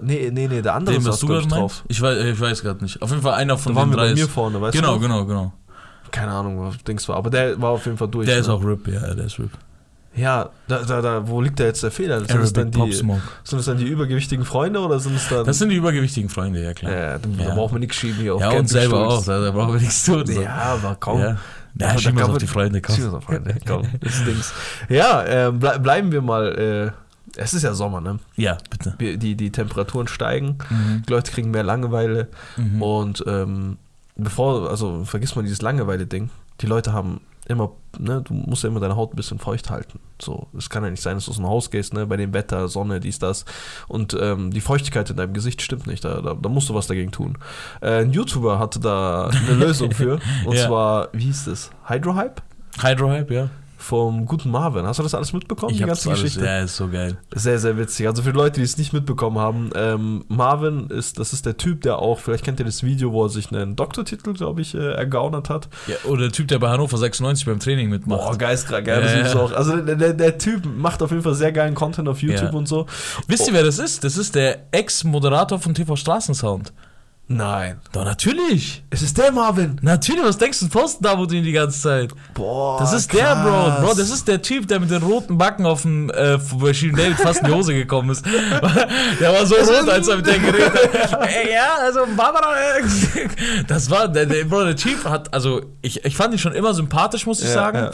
Nee, 0.04 0.30
nee, 0.32 0.48
nee, 0.48 0.62
der 0.62 0.76
andere 0.76 0.98
was 0.98 1.04
saß, 1.04 1.20
du 1.22 1.40
ich, 1.40 1.48
drauf. 1.48 1.84
Ich 1.88 2.00
weiß, 2.00 2.24
ich 2.24 2.40
weiß 2.40 2.62
gerade 2.62 2.84
nicht. 2.84 3.02
Auf 3.02 3.10
jeden 3.10 3.24
Fall 3.24 3.34
einer 3.34 3.58
von 3.58 3.74
Da 3.74 3.82
waren 3.82 3.90
den 3.90 3.94
wir 3.94 3.98
drei. 3.98 4.10
bei 4.10 4.16
mir 4.16 4.26
Ist, 4.26 4.32
vorne, 4.32 4.62
weißt 4.62 4.78
genau, 4.78 4.94
du? 4.94 5.00
genau, 5.00 5.26
genau. 5.26 5.54
Keine 6.12 6.32
Ahnung, 6.32 6.62
was 6.62 6.78
Dings 6.84 7.08
war. 7.10 7.16
Aber 7.16 7.32
der 7.32 7.60
war 7.60 7.72
auf 7.72 7.86
jeden 7.86 7.98
Fall 7.98 8.10
durch. 8.10 8.28
Der 8.28 8.36
ne? 8.36 8.42
ist 8.42 8.50
auch 8.50 8.64
RIP, 8.64 8.88
ja, 8.88 9.14
der 9.14 9.26
ist 9.26 9.40
RIP. 9.40 9.52
Ja, 10.20 10.50
da, 10.68 10.84
da, 10.84 11.02
da, 11.02 11.28
wo 11.28 11.42
liegt 11.42 11.60
da 11.60 11.64
jetzt 11.66 11.82
der 11.84 11.92
Fehler? 11.92 12.20
Sind 12.26 12.42
es, 12.42 12.54
dann 12.54 12.72
die, 12.72 12.92
sind 12.92 13.10
es 13.60 13.66
dann 13.66 13.78
die 13.78 13.86
übergewichtigen 13.88 14.46
Freunde 14.46 14.80
oder 14.80 15.00
sind 15.00 15.16
es 15.16 15.28
dann. 15.30 15.46
Das 15.46 15.58
sind 15.58 15.70
die 15.70 15.76
übergewichtigen 15.76 16.30
Freunde, 16.30 16.62
ja 16.64 16.74
klar. 16.74 16.92
ja, 16.92 17.18
dann, 17.18 17.38
Ja. 17.40 17.46
da 17.50 17.56
braucht 17.56 17.72
man 17.72 17.82
nichts 17.82 17.96
schieben 17.98 18.18
hier 18.20 18.36
auf 18.36 18.42
Ja, 18.42 18.52
und 18.52 18.68
selber 18.68 19.08
auch, 19.08 19.24
da, 19.26 19.40
da 19.40 19.52
brauchen 19.52 19.74
wir 19.74 19.80
nichts 19.82 20.04
tun. 20.06 20.26
so. 20.26 20.42
Ja, 20.42 20.56
aber 20.56 20.96
kaum. 20.96 21.20
Ja, 21.22 21.38
da 21.76 21.98
schieben 21.98 22.18
wir 22.18 22.24
kann 22.24 22.32
auf 22.32 22.38
die 22.40 22.48
Freunde, 22.48 22.82
komm. 22.82 22.96
Schieben 22.96 23.12
wir 23.12 23.18
auf 23.18 23.24
Freunde, 23.24 23.56
komm. 23.66 23.84
Das 24.02 24.24
Dings. 24.26 24.54
Ja, 24.90 25.24
ähm, 25.26 25.60
ble 25.60 25.80
bleiben 25.80 26.12
wir 26.12 26.22
mal. 26.22 26.48
Äh, 26.58 26.92
es 27.38 27.54
ist 27.54 27.64
ja 27.64 27.74
Sommer, 27.74 28.02
ne? 28.02 28.20
Ja, 28.36 28.58
bitte. 28.70 28.96
Wir- 28.98 29.18
Die, 29.18 29.36
die 29.36 29.52
Temperaturen 29.52 30.08
steigen, 30.08 30.58
Mhm. 30.70 31.04
die 31.08 31.12
Leute 31.14 31.32
kriegen 31.32 31.52
mehr 31.52 31.64
Langeweile 31.64 32.28
Mhm. 32.58 32.82
und 32.82 33.24
ähm, 33.28 33.78
bevor, 34.16 34.70
also 34.70 35.06
vergiss 35.06 35.36
mal 35.36 35.44
dieses 35.44 35.62
Langeweile-Ding. 35.62 36.30
Die 36.62 36.66
Leute 36.66 36.92
haben 36.92 37.22
immer, 37.50 37.72
ne, 37.98 38.22
du 38.22 38.34
musst 38.34 38.64
ja 38.64 38.70
immer 38.70 38.80
deine 38.80 38.96
Haut 38.96 39.12
ein 39.14 39.16
bisschen 39.16 39.40
feucht 39.40 39.70
halten. 39.70 40.00
So, 40.22 40.48
es 40.58 40.70
kann 40.70 40.84
ja 40.84 40.90
nicht 40.90 41.02
sein, 41.04 41.16
dass 41.16 41.26
du 41.26 41.32
aus 41.32 41.38
dem 41.38 41.48
Haus 41.48 41.72
gehst, 41.72 41.94
ne, 41.94 42.06
bei 42.06 42.16
dem 42.18 42.34
Wetter, 42.34 42.68
Sonne, 42.70 43.00
dies, 43.00 43.20
das. 43.20 43.44
Und 43.88 44.16
ähm, 44.20 44.52
die 44.52 44.62
Feuchtigkeit 44.62 45.10
in 45.10 45.18
deinem 45.18 45.34
Gesicht 45.34 45.62
stimmt 45.62 45.88
nicht. 45.88 46.06
Da, 46.06 46.22
da, 46.22 46.36
da 46.36 46.50
musst 46.50 46.70
du 46.70 46.74
was 46.76 46.88
dagegen 46.88 47.12
tun. 47.12 47.38
Äh, 47.82 48.02
ein 48.04 48.12
YouTuber 48.14 48.60
hatte 48.60 48.80
da 48.80 49.28
eine 49.28 49.54
Lösung 49.66 49.92
für. 49.92 50.20
Und 50.46 50.56
Ja. 50.56 50.68
zwar, 50.68 51.10
wie 51.12 51.26
hieß 51.26 51.46
das? 51.46 51.72
Hydrohype? 51.88 52.42
Hydrohype, 52.82 53.34
ja. 53.34 53.50
Vom 53.82 54.26
guten 54.26 54.52
Marvin. 54.52 54.86
Hast 54.86 55.00
du 55.00 55.04
das 55.04 55.16
alles 55.16 55.32
mitbekommen, 55.32 55.74
die 55.74 55.82
hab's 55.82 56.04
ganze 56.04 56.10
alles- 56.10 56.22
Geschichte? 56.24 56.46
Ja, 56.46 56.60
ist 56.60 56.76
so 56.76 56.90
geil. 56.90 57.16
Sehr, 57.34 57.60
sehr 57.60 57.78
witzig. 57.78 58.08
Also 58.08 58.22
für 58.24 58.34
die 58.34 58.38
Leute, 58.38 58.60
die 58.60 58.66
es 58.66 58.78
nicht 58.78 58.92
mitbekommen 58.92 59.40
haben, 59.40 59.70
ähm, 59.74 60.26
Marvin 60.28 60.88
ist, 60.90 61.18
das 61.18 61.32
ist 61.32 61.46
der 61.46 61.56
Typ, 61.56 61.82
der 61.84 62.00
auch, 62.00 62.20
vielleicht 62.20 62.44
kennt 62.44 62.60
ihr 62.60 62.66
das 62.66 62.84
Video, 62.84 63.14
wo 63.14 63.24
er 63.24 63.30
sich 63.30 63.54
einen 63.54 63.78
Doktortitel, 63.78 64.34
glaube 64.34 64.60
ich, 64.60 64.76
äh, 64.76 64.92
ergaunert 64.92 65.50
hat. 65.50 65.70
Ja, 65.88 65.96
oder 66.10 66.24
der 66.24 66.32
Typ, 66.34 66.50
der 66.50 66.60
bei 66.60 66.70
Hannover 66.70 66.98
96 66.98 67.46
beim 67.46 67.60
Training 67.62 67.90
mitmacht. 67.90 68.20
Boah, 68.20 68.38
geistkrank, 68.38 68.86
ja, 68.86 68.96
Ja, 68.96 69.02
das 69.02 69.28
ist 69.30 69.34
ja. 69.34 69.40
auch. 69.40 69.52
Also 69.54 69.78
der, 69.78 69.96
der, 69.96 70.14
der 70.14 70.38
Typ 70.38 70.66
macht 70.66 71.02
auf 71.02 71.12
jeden 71.12 71.24
Fall 71.24 71.36
sehr 71.36 71.54
geilen 71.54 71.74
Content 71.74 72.10
auf 72.10 72.22
YouTube 72.22 72.52
Ja. 72.52 72.58
und 72.58 72.68
so. 72.68 72.86
Wisst 73.28 73.48
ihr, 73.48 73.54
wer 73.54 73.64
das 73.64 73.80
ist? 73.80 74.04
Das 74.04 74.18
ist 74.18 74.36
der 74.36 74.66
Ex-Moderator 74.72 75.58
von 75.58 75.74
TV 75.74 75.96
Straßensound. 75.96 76.74
Nein. 77.32 77.80
Doch, 77.92 78.06
natürlich. 78.06 78.84
Es 78.90 79.04
ist 79.04 79.16
der 79.20 79.32
Marvin. 79.32 79.78
Natürlich, 79.84 80.24
was 80.24 80.40
denkst 80.40 80.62
du, 80.62 80.68
posten 80.68 81.04
da 81.04 81.16
wo 81.16 81.28
du 81.28 81.36
ihn 81.36 81.44
die 81.44 81.52
ganze 81.52 81.80
Zeit? 81.80 82.12
Boah. 82.34 82.80
Das 82.80 82.92
ist 82.92 83.14
der, 83.14 83.22
krass. 83.24 83.78
Bro. 83.78 83.86
Bro, 83.86 83.94
das 83.94 84.10
ist 84.10 84.28
der 84.28 84.42
Typ, 84.42 84.68
der 84.68 84.80
mit 84.80 84.90
den 84.90 85.04
roten 85.04 85.38
Backen 85.38 85.68
auf 85.68 85.84
dem, 85.84 86.10
äh, 86.10 86.40
Shirin 86.74 86.96
David 86.96 87.18
fast 87.18 87.42
in 87.42 87.46
die 87.48 87.54
Hose 87.54 87.76
gekommen 87.76 88.10
ist. 88.10 88.26
Der 89.20 89.32
war 89.32 89.46
so 89.46 89.54
rot, 89.56 89.88
als 89.90 90.08
er 90.08 90.18
mit 90.18 90.26
der 90.26 90.40
geredet 90.40 91.12
hat. 91.12 91.22
Ey, 91.30 91.54
ja, 91.54 91.76
also 91.80 92.00
Barbara. 92.18 92.56
äh, 92.78 92.84
Das 93.68 93.92
war, 93.92 94.08
der, 94.08 94.26
der, 94.26 94.46
Bro, 94.46 94.64
der 94.64 94.76
Typ 94.76 95.06
hat, 95.06 95.32
also, 95.32 95.62
ich, 95.84 96.04
ich 96.04 96.16
fand 96.16 96.34
ihn 96.34 96.40
schon 96.40 96.54
immer 96.54 96.74
sympathisch, 96.74 97.28
muss 97.28 97.42
ich 97.42 97.48
Ja, 97.50 97.54
sagen. 97.54 97.78
ja. 97.78 97.92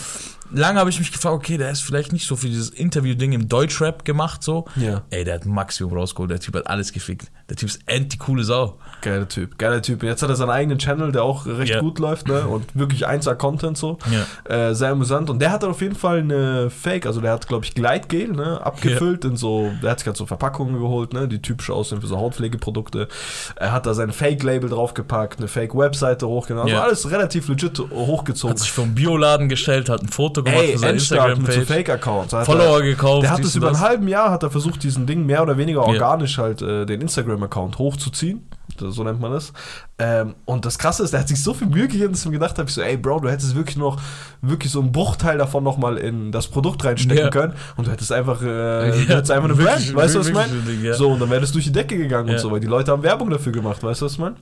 Lange 0.52 0.80
habe 0.80 0.90
ich 0.90 1.00
mich 1.00 1.12
gefragt, 1.12 1.36
okay, 1.36 1.58
der 1.58 1.72
ist 1.72 1.82
vielleicht 1.82 2.14
nicht 2.14 2.28
so 2.28 2.36
für 2.36 2.48
dieses 2.48 2.70
Interview-Ding 2.70 3.34
im 3.34 3.50
Deutschrap 3.50 4.06
gemacht, 4.06 4.44
so. 4.44 4.66
Ja. 4.76 5.02
Ey, 5.10 5.24
der 5.24 5.36
hat 5.36 5.46
Maximum 5.46 5.94
rausgeholt, 5.98 6.30
der 6.32 6.40
Typ 6.40 6.56
hat 6.56 6.68
alles 6.68 6.94
gefickt. 6.94 7.32
Der 7.50 7.56
Typ 7.58 7.70
ist 7.70 7.80
endlich 7.88 8.20
coole 8.20 8.44
Sau. 8.44 8.78
Geiler 9.02 9.28
Typ, 9.28 9.58
geiler 9.58 9.82
Typ. 9.82 10.04
Jetzt 10.04 10.22
hat 10.24 10.30
er 10.30 10.36
seinen 10.36 10.50
eigenen 10.52 10.78
Channel, 10.80 11.12
der 11.12 11.24
auch 11.24 11.46
recht 11.46 11.74
Ja. 11.74 11.80
gut 11.80 12.00
läuft, 12.00 12.28
ne? 12.28 12.48
Und 12.48 12.76
wirklich 12.76 13.06
1 13.08 13.28
Content 13.38 13.78
so. 13.78 13.98
Ja. 14.10 14.70
Äh, 14.70 14.76
sehr 14.76 14.90
amüsant. 14.90 15.30
Und 15.30 15.40
der 15.40 15.52
hat 15.52 15.64
auf 15.64 15.82
jeden 15.82 15.96
Fall 15.96 16.20
eine 16.20 16.70
Fake, 16.70 17.06
also 17.06 17.22
der 17.22 17.32
hat, 17.34 17.48
glaube 17.48 17.66
ich, 17.66 17.74
Gleitgel, 17.74 18.32
ne, 18.32 18.62
abgefüllt 18.64 19.26
in 19.26 19.36
so, 19.38 19.72
der 19.82 19.92
hat 19.92 20.00
sich 20.00 20.08
halt 20.08 20.18
so 20.18 20.26
Verpackungen 20.26 20.80
geholt, 20.80 21.14
ne, 21.14 21.28
die 21.28 21.42
typisch 21.42 21.70
aussehen 21.70 22.02
für 22.02 22.08
so 22.08 22.18
Hautpflegeprodukte. 22.18 23.08
Er 23.56 23.72
hat 23.72 23.86
da 23.86 23.94
sein 23.94 24.12
Fake-Label 24.12 24.70
draufgepackt, 24.70 25.40
eine 25.40 25.48
Fake-Webseite 25.48 26.28
hochgeladen. 26.28 26.70
Also 26.72 26.76
Ja. 26.82 26.84
alles 26.84 27.10
relativ 27.12 27.48
legit 27.48 27.80
hochgezogen. 27.80 28.52
Hat 28.52 28.60
sich 28.60 28.72
vom 28.72 28.96
Bioladen 28.96 29.50
gestellt, 29.50 29.90
hat 29.90 30.02
ein 30.02 30.10
Foto 30.10 30.35
gemacht 30.44 30.62
Ey, 30.64 30.72
für 30.74 30.78
seine 30.80 30.92
Endstark 30.94 31.38
mit 31.38 31.52
so. 31.52 31.62
Fake-Accounts. 31.62 32.34
Follower 32.46 32.80
er- 32.80 32.84
gekauft. 32.84 33.24
Der 33.24 33.32
hat 33.32 33.40
es 33.40 33.56
über 33.56 33.68
einen 33.68 33.76
das. 33.76 33.84
halben 33.84 34.08
Jahr, 34.08 34.32
hat 34.32 34.44
er 34.44 34.52
versucht, 34.52 34.84
diesen 34.84 35.06
Ding 35.06 35.26
mehr 35.26 35.42
oder 35.44 35.58
weniger 35.58 35.84
organisch 35.86 36.38
halt 36.38 36.62
äh, 36.62 36.86
den 36.86 37.02
Instagram-Account 37.02 37.78
hochzuziehen. 37.80 38.48
So 38.78 39.06
nennt 39.06 39.22
man 39.22 39.32
das. 39.32 39.54
Ähm, 40.00 40.36
und 40.44 40.66
das 40.66 40.78
Krasse 40.78 41.04
ist, 41.04 41.14
der 41.14 41.22
hat 41.22 41.30
sich 41.30 41.42
so 41.42 41.54
viel 41.54 41.68
Mühe 41.68 41.88
gegeben, 41.88 42.12
dass 42.12 42.20
ich 42.22 42.26
mir 42.26 42.34
gedacht 42.34 42.58
habe, 42.58 42.68
ich 42.68 42.76
so, 42.76 42.82
ey 42.82 42.98
Bro, 42.98 43.22
du 43.22 43.30
hättest 43.30 43.56
wirklich 43.56 43.78
noch, 43.78 44.02
wirklich 44.42 44.70
so 44.70 44.82
einen 44.82 44.92
Bruchteil 44.92 45.38
davon 45.38 45.64
nochmal 45.64 45.98
in 45.98 46.34
das 46.34 46.48
Produkt 46.48 46.84
reinstecken 46.84 47.24
Ja. 47.26 47.30
können 47.30 47.54
und 47.78 47.88
du 47.88 47.92
hättest 47.92 48.12
einfach, 48.12 48.42
äh, 48.42 48.46
Ja, 48.90 48.92
du 48.92 49.16
hättest 49.16 49.32
einfach 49.32 49.48
eine 49.50 49.58
wirklich, 49.58 49.94
Brand, 49.94 49.96
weißt 49.96 50.16
du, 50.16 50.20
was 50.20 50.28
ich 50.28 50.34
meine? 50.34 50.52
ein 50.52 50.84
ja. 50.84 50.94
So, 50.94 51.12
und 51.12 51.22
dann 51.22 51.30
wäre 51.30 51.40
das 51.40 51.54
durch 51.54 51.64
die 51.64 51.72
Decke 51.72 51.96
gegangen 51.98 52.30
und 52.30 52.38
so, 52.40 52.52
weil 52.52 52.60
die 52.60 52.68
Leute 52.68 52.92
haben 52.92 53.04
Werbung 53.04 53.30
dafür 53.30 53.54
gemacht, 53.54 53.82
weißt 53.82 54.02
du, 54.02 54.06
was 54.06 54.14
ich 54.14 54.20
meine? 54.20 54.36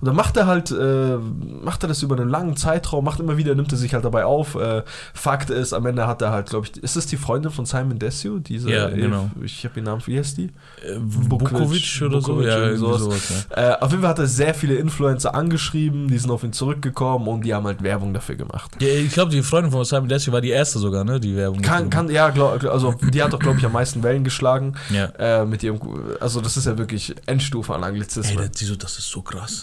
Und 0.00 0.06
dann 0.06 0.16
macht 0.16 0.36
er 0.36 0.46
halt, 0.46 0.70
äh, 0.70 1.16
macht 1.62 1.82
er 1.84 1.88
das 1.88 2.02
über 2.02 2.16
einen 2.16 2.28
langen 2.28 2.56
Zeitraum, 2.56 3.04
macht 3.04 3.20
immer 3.20 3.36
wieder, 3.36 3.54
nimmt 3.54 3.72
er 3.72 3.78
sich 3.78 3.94
halt 3.94 4.04
dabei 4.04 4.24
auf. 4.24 4.54
Äh, 4.54 4.82
Fakt 5.12 5.50
ist, 5.50 5.72
am 5.72 5.86
Ende 5.86 6.06
hat 6.06 6.22
er 6.22 6.30
halt, 6.30 6.50
glaube 6.50 6.66
ich, 6.66 6.82
ist 6.82 6.96
das 6.96 7.06
die 7.06 7.16
Freundin 7.16 7.50
von 7.50 7.66
Simon 7.66 7.98
Desue? 7.98 8.40
Diese, 8.40 8.70
Ja, 8.70 8.88
genau. 8.88 9.30
Ich 9.42 9.64
habe 9.64 9.74
den 9.74 9.84
Namen, 9.84 10.02
wie 10.06 10.18
heißt 10.18 10.38
die? 10.38 10.44
Äh, 10.82 10.98
Bukovic, 11.00 12.02
oder 12.02 12.20
so, 12.20 12.42
ja, 12.42 12.76
sowas. 12.76 13.00
sowas, 13.00 13.46
ja. 13.50 13.72
Äh, 13.74 13.80
auf 13.80 13.90
jeden 13.90 14.02
Fall 14.02 14.10
hat 14.10 14.18
er 14.18 14.26
sehr 14.26 14.54
viele 14.54 14.74
Influencer 14.74 15.34
angeschrieben, 15.34 16.08
die 16.08 16.18
sind 16.18 16.30
auf 16.30 16.42
ihn 16.44 16.52
zurückgekommen 16.52 17.28
und 17.28 17.44
die 17.44 17.54
haben 17.54 17.66
halt 17.66 17.82
Werbung 17.82 18.14
dafür 18.14 18.34
gemacht. 18.36 18.72
Ja, 18.80 18.88
ich 18.88 19.12
glaube, 19.12 19.30
die 19.30 19.42
Freundin 19.42 19.72
von 19.72 19.84
Simon 19.84 20.08
Desue 20.08 20.32
war 20.32 20.40
die 20.40 20.50
erste 20.50 20.78
sogar, 20.78 21.04
ne? 21.04 21.20
Die 21.20 21.36
Werbung. 21.36 21.62
Kann, 21.62 21.90
kann, 21.90 22.10
ja, 22.10 22.30
glaub, 22.30 22.62
also 22.64 22.92
die 22.92 23.22
hat 23.22 23.32
doch, 23.32 23.38
glaube 23.38 23.58
ich, 23.58 23.66
am 23.66 23.72
meisten 23.72 24.02
Wellen 24.02 24.24
geschlagen. 24.24 24.74
Ja. 24.90 25.06
Äh, 25.18 25.46
mit 25.46 25.62
ihrem, 25.62 25.78
also 26.20 26.40
das 26.40 26.56
ist 26.56 26.66
ja 26.66 26.78
wirklich 26.78 27.14
Endstufe 27.26 27.74
an 27.74 27.82
Ey, 27.82 27.88
Anglizismen. 27.88 28.50
die 28.58 28.64
so, 28.64 28.76
das 28.76 28.98
ist 28.98 29.08
so 29.08 29.22
krass. 29.22 29.53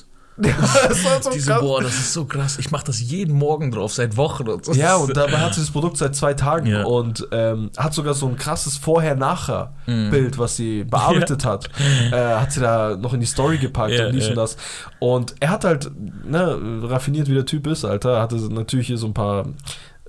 Ja, 0.43 0.53
das 0.87 1.03
war 1.05 1.21
so 1.21 1.29
Die 1.33 1.39
so, 1.39 1.51
krass. 1.51 1.61
boah, 1.61 1.81
das 1.83 1.93
ist 1.93 2.13
so 2.13 2.25
krass. 2.25 2.57
Ich 2.57 2.71
mache 2.71 2.85
das 2.85 2.99
jeden 3.01 3.35
Morgen 3.37 3.69
drauf, 3.69 3.93
seit 3.93 4.15
Wochen 4.17 4.47
und 4.47 4.65
so. 4.65 4.73
Ja, 4.73 4.95
und 4.95 5.15
dabei 5.15 5.37
hat 5.37 5.53
sie 5.53 5.59
das 5.59 5.69
Produkt 5.71 5.97
seit 5.97 6.15
zwei 6.15 6.33
Tagen 6.33 6.67
Ja. 6.67 6.83
und 6.85 7.27
ähm, 7.31 7.69
hat 7.77 7.93
sogar 7.93 8.13
so 8.13 8.27
ein 8.27 8.37
krasses 8.37 8.77
Vorher-Nachher-Bild, 8.77 10.37
was 10.37 10.55
sie 10.55 10.83
bearbeitet 10.83 11.45
hat. 11.45 11.69
Äh, 12.11 12.15
hat 12.35 12.51
sie 12.51 12.59
da 12.61 12.95
noch 12.95 13.13
in 13.13 13.19
die 13.19 13.25
Story 13.25 13.57
gepackt 13.57 13.91
Ja, 13.93 14.07
und 14.07 14.13
dies 14.13 14.23
ja. 14.25 14.29
und 14.31 14.35
das. 14.37 14.57
Und 14.99 15.35
er 15.39 15.49
hat 15.49 15.65
halt, 15.65 15.91
ne, 16.25 16.57
raffiniert 16.83 17.29
wie 17.29 17.33
der 17.35 17.45
Typ 17.45 17.67
ist, 17.67 17.85
Alter, 17.85 18.21
hatte 18.21 18.35
natürlich 18.53 18.87
hier 18.87 18.97
so 18.97 19.07
ein 19.07 19.13
paar. 19.13 19.45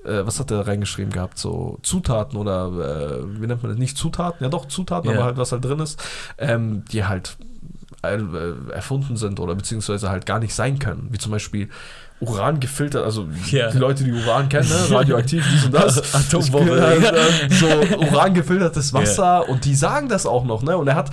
äh, 0.04 0.24
Was 0.24 0.40
hat 0.40 0.50
er 0.50 0.66
reingeschrieben 0.66 1.12
gehabt? 1.12 1.38
So 1.38 1.78
Zutaten 1.82 2.38
oder 2.38 2.66
äh, 3.22 3.40
wie 3.40 3.46
nennt 3.46 3.62
man 3.62 3.70
das? 3.72 3.78
Nicht 3.78 3.96
Zutaten, 3.98 4.42
ja 4.44 4.48
doch 4.50 4.66
Zutaten, 4.66 5.10
Ja. 5.10 5.16
aber 5.16 5.24
halt 5.26 5.36
was 5.36 5.52
halt 5.52 5.64
drin 5.64 5.80
ist, 5.80 6.02
ähm, 6.38 6.84
die 6.90 7.04
halt 7.04 7.36
erfunden 8.02 9.16
sind 9.16 9.38
oder 9.40 9.54
beziehungsweise 9.54 10.10
halt 10.10 10.26
gar 10.26 10.38
nicht 10.40 10.54
sein 10.54 10.78
können. 10.78 11.08
Wie 11.10 11.18
zum 11.18 11.32
Beispiel 11.32 11.68
Uran 12.20 12.60
gefiltert, 12.60 13.04
also 13.04 13.26
Ja. 13.50 13.68
die 13.72 13.78
Leute, 13.78 14.04
die 14.04 14.12
Uran 14.12 14.48
kennen, 14.48 14.68
ne? 14.68 14.94
radioaktiv, 14.94 15.44
dies 15.52 15.64
und 15.64 15.74
das. 15.74 16.14
Atombombe. 16.14 16.78
Äh, 16.80 17.48
so 17.52 17.66
Uran 17.98 18.32
gefiltertes 18.32 18.92
Wasser 18.94 19.48
und 19.48 19.64
die 19.64 19.74
sagen 19.74 20.08
das 20.08 20.24
auch 20.24 20.44
noch, 20.44 20.62
ne? 20.62 20.76
Und 20.76 20.86
er 20.86 20.94
hat 20.94 21.10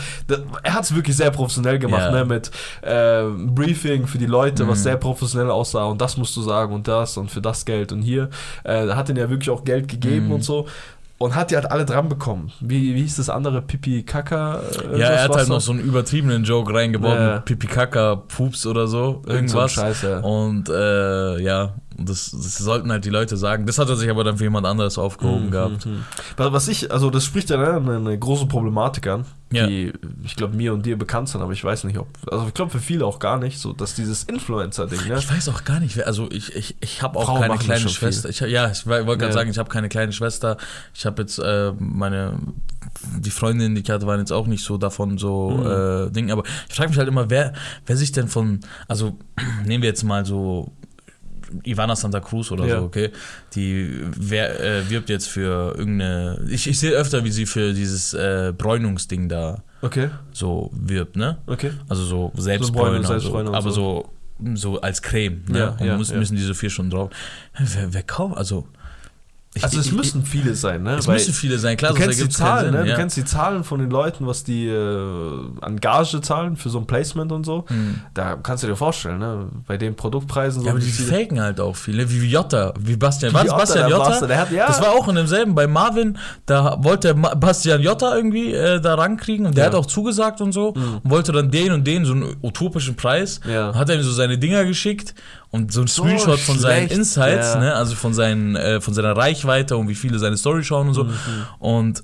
er 0.62 0.74
hat 0.76 0.84
es 0.84 0.94
wirklich 0.94 1.18
sehr 1.18 1.32
professionell 1.32 1.80
gemacht, 1.80 2.02
Ja. 2.02 2.12
ne? 2.12 2.26
Mit 2.26 2.52
äh, 2.84 3.24
Briefing 3.48 4.06
für 4.06 4.20
die 4.20 4.28
Leute, 4.28 4.68
was 4.68 4.80
Mhm. 4.80 4.84
sehr 4.84 4.98
professionell 4.98 5.50
aussah 5.50 5.86
und 5.86 6.00
das 6.00 6.16
musst 6.18 6.36
du 6.36 6.42
sagen 6.44 6.74
und 6.76 6.88
das 6.88 7.18
und 7.18 7.32
für 7.32 7.42
das 7.42 7.66
Geld 7.66 7.92
und 7.92 8.04
hier. 8.04 8.30
Äh, 8.64 8.90
hat 8.90 9.10
ihn 9.10 9.16
ja 9.16 9.30
wirklich 9.32 9.50
auch 9.50 9.64
Geld 9.64 9.88
gegeben 9.88 10.28
Mhm. 10.28 10.32
und 10.34 10.44
so. 10.44 10.68
Und 11.22 11.36
hat 11.36 11.52
die 11.52 11.56
halt 11.56 11.70
alle 11.70 11.84
dran 11.86 12.08
bekommen. 12.08 12.50
Wie, 12.62 12.96
wie 12.96 13.02
hieß 13.02 13.18
das 13.18 13.30
andere? 13.30 13.62
Pipi 13.62 14.04
Kaka? 14.04 14.62
äh, 14.94 14.98
Ja, 15.00 15.08
er 15.10 15.24
hat 15.26 15.36
halt 15.36 15.50
noch 15.50 15.60
so 15.60 15.74
einen 15.74 15.82
übertriebenen 15.82 16.46
Joke 16.46 16.74
reingebaut 16.74 17.14
Ja. 17.20 17.36
mit 17.36 17.46
Pipi 17.46 17.68
Kaka, 17.68 18.16
Pups 18.16 18.66
oder 18.66 18.88
so. 18.88 19.22
Irgend 19.28 19.50
so 19.50 19.60
ein 19.60 19.64
Irgendwas. 19.68 19.72
Scheiß, 19.74 20.02
ja. 20.04 20.20
Und 20.20 20.70
äh, 20.70 21.42
ja, 21.42 21.74
das, 22.06 22.32
das 22.32 22.58
sollten 22.58 22.92
halt 22.92 23.06
die 23.06 23.10
Leute 23.10 23.38
sagen. 23.38 23.66
Das 23.66 23.78
hat 23.78 23.90
er 23.90 23.96
sich 23.96 24.10
aber 24.10 24.24
dann 24.24 24.38
für 24.38 24.44
jemand 24.46 24.66
anderes 24.66 24.98
aufgehoben 24.98 25.48
Mhm, 25.48 25.52
gehabt. 25.52 25.86
mhm. 25.86 26.04
Was 26.38 26.68
ich, 26.68 26.92
also 26.92 27.10
das 27.10 27.26
spricht 27.26 27.50
ja 27.50 27.58
ne, 27.58 27.76
eine, 27.76 27.96
eine 27.98 28.18
große 28.20 28.46
Problematik 28.48 29.08
an, 29.08 29.26
Ja. 29.52 29.68
die 29.68 29.92
ich 30.24 30.36
glaube 30.36 30.56
mir 30.56 30.74
und 30.74 30.86
dir 30.86 30.98
bekannt 30.98 31.30
sind, 31.30 31.42
aber 31.42 31.52
ich 31.54 31.64
weiß 31.64 31.84
nicht, 31.86 31.98
ob, 31.98 32.08
also 32.32 32.48
ich 32.48 32.54
glaube 32.54 32.72
für 32.72 32.80
viele 32.80 33.06
auch 33.06 33.20
gar 33.20 33.38
nicht, 33.40 33.60
so 33.60 33.74
dass 33.74 33.96
dieses 33.96 34.24
Influencer-Ding, 34.24 35.08
ne? 35.08 35.18
Ich 35.18 35.30
weiß 35.30 35.50
auch 35.50 35.64
gar 35.64 35.80
nicht, 35.80 36.02
also 36.06 36.28
ich, 36.32 36.56
ich, 36.56 36.76
ich 36.82 37.02
habe 37.02 37.18
auch 37.20 37.26
Frauen 37.26 37.42
keine 37.42 37.58
kleine 37.58 37.90
Schwester. 37.90 38.30
Ich, 38.30 38.40
ja, 38.40 38.70
ich 38.72 38.86
wollte 38.86 39.06
gerade 39.06 39.26
Ja. 39.28 39.32
sagen, 39.32 39.50
ich 39.50 39.58
habe 39.58 39.70
keine 39.70 39.90
kleine 39.90 40.12
Schwester. 40.12 40.58
Ich 40.94 41.06
habe 41.06 41.22
jetzt 41.22 41.40
äh, 41.40 41.72
meine, 41.80 42.38
die 43.20 43.32
Freundinnen, 43.32 43.76
die 43.76 43.82
ich 43.82 43.90
hatte, 43.90 44.08
waren 44.08 44.20
jetzt 44.20 44.32
auch 44.32 44.48
nicht 44.48 44.64
so 44.64 44.78
davon 44.78 45.18
so 45.18 45.50
Mhm. 45.64 45.66
äh, 46.10 46.12
Ding. 46.12 46.32
Aber 46.32 46.44
ich 46.70 46.76
frage 46.76 46.90
mich 46.90 46.98
halt 46.98 47.08
immer, 47.08 47.30
wer, 47.30 47.54
wer 47.86 47.98
sich 47.98 48.12
denn 48.12 48.28
von, 48.28 48.60
also 48.88 49.18
nehmen 49.66 49.82
wir 49.84 49.90
jetzt 49.90 50.04
mal 50.04 50.26
so 50.26 50.72
Ivana 51.66 51.96
Santa 51.96 52.20
Cruz 52.20 52.52
oder 52.52 52.66
Ja. 52.66 52.80
so, 52.80 52.86
okay? 52.86 53.12
Die 53.56 53.90
wer, 54.18 54.60
äh, 54.60 54.90
wirbt 54.90 55.10
jetzt 55.10 55.28
für 55.28 55.76
irgendeine. 55.78 56.46
Ich, 56.50 56.68
ich 56.68 56.80
sehe 56.80 56.92
öfter, 56.92 57.24
wie 57.24 57.32
sie 57.32 57.46
für 57.46 57.74
dieses 57.74 58.14
äh, 58.14 58.54
Bräunungsding 58.58 59.30
da 59.30 59.64
Okay, 59.82 60.10
so 60.34 60.70
wirbt, 60.74 61.16
ne? 61.16 61.38
okay. 61.48 61.72
Also 61.88 62.04
so 62.04 62.28
Bräune, 62.30 62.42
Selbstbräuner, 62.44 63.02
so, 63.04 63.08
Selbstbräuner 63.10 63.50
und 63.52 63.56
aber 63.56 63.72
so. 63.72 64.10
so. 64.40 64.56
so 64.56 64.82
als 64.82 65.02
Creme, 65.02 65.44
ne? 65.48 65.60
Ja, 65.60 65.70
und 65.80 65.86
ja, 65.86 65.98
müssen, 65.98 66.14
ja. 66.14 66.20
müssen 66.20 66.36
die 66.36 66.42
so 66.44 66.54
vier 66.54 66.70
Stunden 66.70 66.92
drauf. 66.92 67.12
Wer, 67.58 67.94
wer 67.94 68.04
kauft, 68.04 68.38
also. 68.38 68.68
Ich- 69.56 69.64
Also 69.64 69.80
es 69.80 69.92
müssen 69.92 70.24
viele 70.26 70.54
sein, 70.54 70.84
ne? 70.84 70.98
Es 70.98 71.08
Weil 71.08 71.16
müssen 71.16 71.34
viele 71.34 71.58
sein, 71.58 71.76
klar, 71.76 71.92
du 71.94 71.98
kennst 72.00 72.22
die 72.22 72.30
Zahlen, 72.30 72.66
Sinn, 72.66 72.76
ne? 72.76 72.84
Du 72.84 72.90
ja. 72.92 72.96
kennst 72.96 73.18
die 73.18 73.26
Zahlen 73.26 73.64
von 73.64 73.80
den 73.80 73.90
Leuten, 73.90 74.28
was 74.28 74.44
die 74.44 74.68
äh, 74.68 75.40
an 75.62 75.80
Gage 75.82 76.22
zahlen 76.22 76.56
für 76.56 76.70
so 76.70 76.78
ein 76.78 76.86
Placement 76.86 77.32
und 77.32 77.46
so. 77.46 77.66
Hm. 77.68 78.00
Da 78.14 78.36
kannst 78.36 78.64
du 78.64 78.68
dir 78.68 78.76
vorstellen, 78.76 79.18
ne? 79.20 79.48
Bei 79.68 79.78
den 79.78 79.96
Produktpreisen 79.96 80.62
so 80.62 80.68
Ja, 80.68 80.74
aber 80.74 80.82
wie 80.82 80.86
die 80.86 80.92
faken 80.92 81.42
halt 81.42 81.60
auch 81.60 81.76
viele, 81.76 82.10
wie 82.12 82.30
Jotta, 82.30 82.74
wie 82.80 82.96
Bastian. 82.96 83.34
Was, 83.34 83.46
Jotta, 83.46 83.58
Bastian 83.58 83.90
Jotta? 83.90 84.10
Bastard, 84.10 84.30
der 84.30 84.40
hat- 84.40 84.52
ja. 84.52 84.68
Das 84.68 84.82
war 84.82 84.92
auch 84.92 85.08
in 85.08 85.16
demselben, 85.16 85.56
bei 85.56 85.66
Marvin, 85.66 86.18
da 86.46 86.78
wollte 86.84 87.16
Bastian 87.16 87.82
Jotta 87.82 88.16
irgendwie 88.16 88.54
äh, 88.54 88.80
da 88.80 88.94
rankriegen 88.96 89.48
und 89.48 89.58
der 89.58 89.66
Ja. 89.66 89.70
Mhm. 89.72 89.74
hat 89.74 89.80
auch 89.82 89.86
zugesagt 89.88 90.42
und 90.42 90.52
so 90.52 90.70
und 90.70 91.02
wollte 91.04 91.32
dann 91.32 91.50
den 91.50 91.72
und 91.72 91.88
den 91.88 92.06
so 92.06 92.14
einen 92.14 92.36
utopischen 92.44 92.96
Preis. 92.96 93.40
Ja. 93.50 93.74
Hat 93.74 93.90
er 93.90 93.96
ihm 93.96 94.04
so 94.04 94.12
seine 94.12 94.38
Dinger 94.38 94.64
geschickt 94.66 95.16
und 95.52 95.74
so 95.74 95.82
ein 95.82 95.88
So 95.88 96.04
Screenshot 96.04 96.40
von 96.40 96.60
seinen 96.60 96.88
schlecht, 96.88 96.94
Insights, 96.94 97.54
ja. 97.56 97.60
ne, 97.60 97.74
also 97.76 97.96
von, 97.96 98.14
seinen, 98.14 98.56
äh, 98.56 98.82
von 98.82 98.94
seiner 98.94 99.16
Reichweite 99.18 99.78
und 99.78 99.88
wie 99.88 99.96
viele 99.96 100.20
seine 100.20 100.38
Story 100.38 100.64
schauen 100.64 100.90
und 100.90 100.94
so. 100.94 101.06
Mhm. 101.06 101.14
Und 101.60 102.04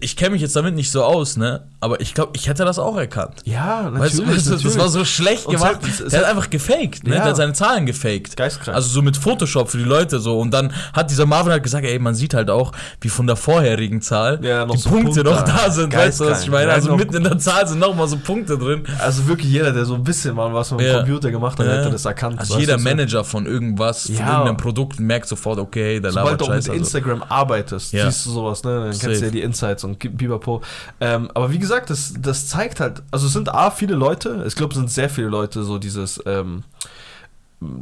ich 0.00 0.16
kenne 0.16 0.30
mich 0.30 0.40
jetzt 0.40 0.56
damit 0.56 0.74
nicht 0.74 0.90
so 0.90 1.04
aus, 1.04 1.36
ne? 1.36 1.64
Aber 1.78 2.00
ich 2.00 2.14
glaube, 2.14 2.32
ich 2.34 2.48
hätte 2.48 2.64
das 2.64 2.78
auch 2.78 2.96
erkannt. 2.96 3.42
Ja, 3.44 3.82
natürlich. 3.82 4.00
Weißt 4.00 4.18
du, 4.18 4.26
weißt 4.26 4.46
du, 4.46 4.50
das 4.52 4.62
natürlich. 4.62 4.78
war 4.78 4.88
so 4.88 5.04
schlecht 5.04 5.40
es 5.40 5.52
gemacht. 5.52 5.74
hat- 5.74 5.82
es- 5.84 6.00
es 6.00 6.08
der 6.10 6.20
hat 6.20 6.26
hat- 6.28 6.34
einfach 6.36 6.48
gefaked, 6.48 7.04
ne? 7.04 7.10
Ja. 7.10 7.16
Der 7.16 7.24
hat 7.26 7.36
seine 7.36 7.52
Zahlen 7.52 7.84
gefaked. 7.84 8.34
Geistkrank. 8.34 8.74
Also 8.74 8.88
so 8.88 9.02
mit 9.02 9.18
Photoshop 9.18 9.68
für 9.68 9.76
die 9.76 9.84
Leute 9.84 10.20
so. 10.20 10.40
Und 10.40 10.52
dann 10.52 10.72
hat 10.94 11.10
dieser 11.10 11.26
Marvin 11.26 11.52
halt 11.52 11.62
gesagt, 11.62 11.84
ey, 11.84 11.98
man 11.98 12.14
sieht 12.14 12.32
halt 12.32 12.48
auch, 12.48 12.72
wie 13.02 13.10
von 13.10 13.26
der 13.26 13.36
vorherigen 13.36 14.00
Zahl 14.00 14.38
Ja, 14.42 14.64
die 14.64 14.78
so 14.78 14.88
Punkte 14.88 15.22
Punkte. 15.22 15.24
noch 15.24 15.42
da 15.42 15.70
sind. 15.70 15.94
Weißt 15.94 16.18
du, 16.20 16.24
was 16.24 16.44
ich 16.44 16.50
Geistkrank. 16.50 16.52
meine? 16.52 16.72
Also 16.72 16.96
mitten 16.96 17.16
in 17.16 17.24
der 17.24 17.38
Zahl 17.38 17.66
sind 17.68 17.78
nochmal 17.78 18.08
so 18.08 18.16
Punkte 18.16 18.56
drin. 18.56 18.84
Also 19.00 19.26
wirklich 19.26 19.50
jeder, 19.52 19.70
der 19.70 19.84
so 19.84 19.96
ein 19.96 20.02
bisschen 20.02 20.34
mal 20.34 20.50
was 20.54 20.70
mit 20.70 20.80
dem 20.80 20.86
Ja. 20.86 20.96
Computer 21.00 21.30
gemacht 21.30 21.58
hat, 21.58 21.66
hätte 21.66 21.90
das 21.90 22.06
erkannt. 22.06 22.38
Also 22.40 22.58
jeder 22.58 22.76
du, 22.78 22.82
so. 22.82 22.88
Manager 22.88 23.22
von 23.22 23.44
irgendwas, 23.44 24.06
von 24.06 24.14
irgendeinem 24.14 24.56
Produkt 24.56 24.98
merkt 24.98 25.28
sofort, 25.28 25.58
okay, 25.58 26.00
der 26.00 26.10
Sobald 26.12 26.24
labert 26.26 26.40
du 26.40 26.44
auch 26.46 26.48
mit. 26.48 26.56
Also. 26.56 26.72
Instagram 26.72 27.22
arbeitest, 27.28 27.90
siehst 27.90 28.24
du 28.24 28.30
sowas, 28.30 28.64
ne? 28.64 28.76
Dann 28.76 28.84
kennst 28.90 29.02
Safe. 29.02 29.18
du 29.18 29.24
ja 29.26 29.30
die 29.30 29.42
Insights 29.42 29.73
und 29.82 29.98
Biberpo. 29.98 30.62
Ähm, 31.00 31.28
aber 31.34 31.50
wie 31.50 31.58
gesagt, 31.58 31.90
das, 31.90 32.14
das 32.20 32.46
zeigt 32.46 32.78
halt, 32.78 33.02
also 33.10 33.26
es 33.26 33.32
sind 33.32 33.48
A, 33.48 33.72
viele 33.72 33.96
Leute, 33.96 34.44
ich 34.46 34.54
glaube, 34.54 34.72
es 34.72 34.78
sind 34.78 34.90
sehr 34.90 35.10
viele 35.10 35.28
Leute, 35.28 35.64
so 35.64 35.78
dieses, 35.78 36.22
ähm, 36.26 36.62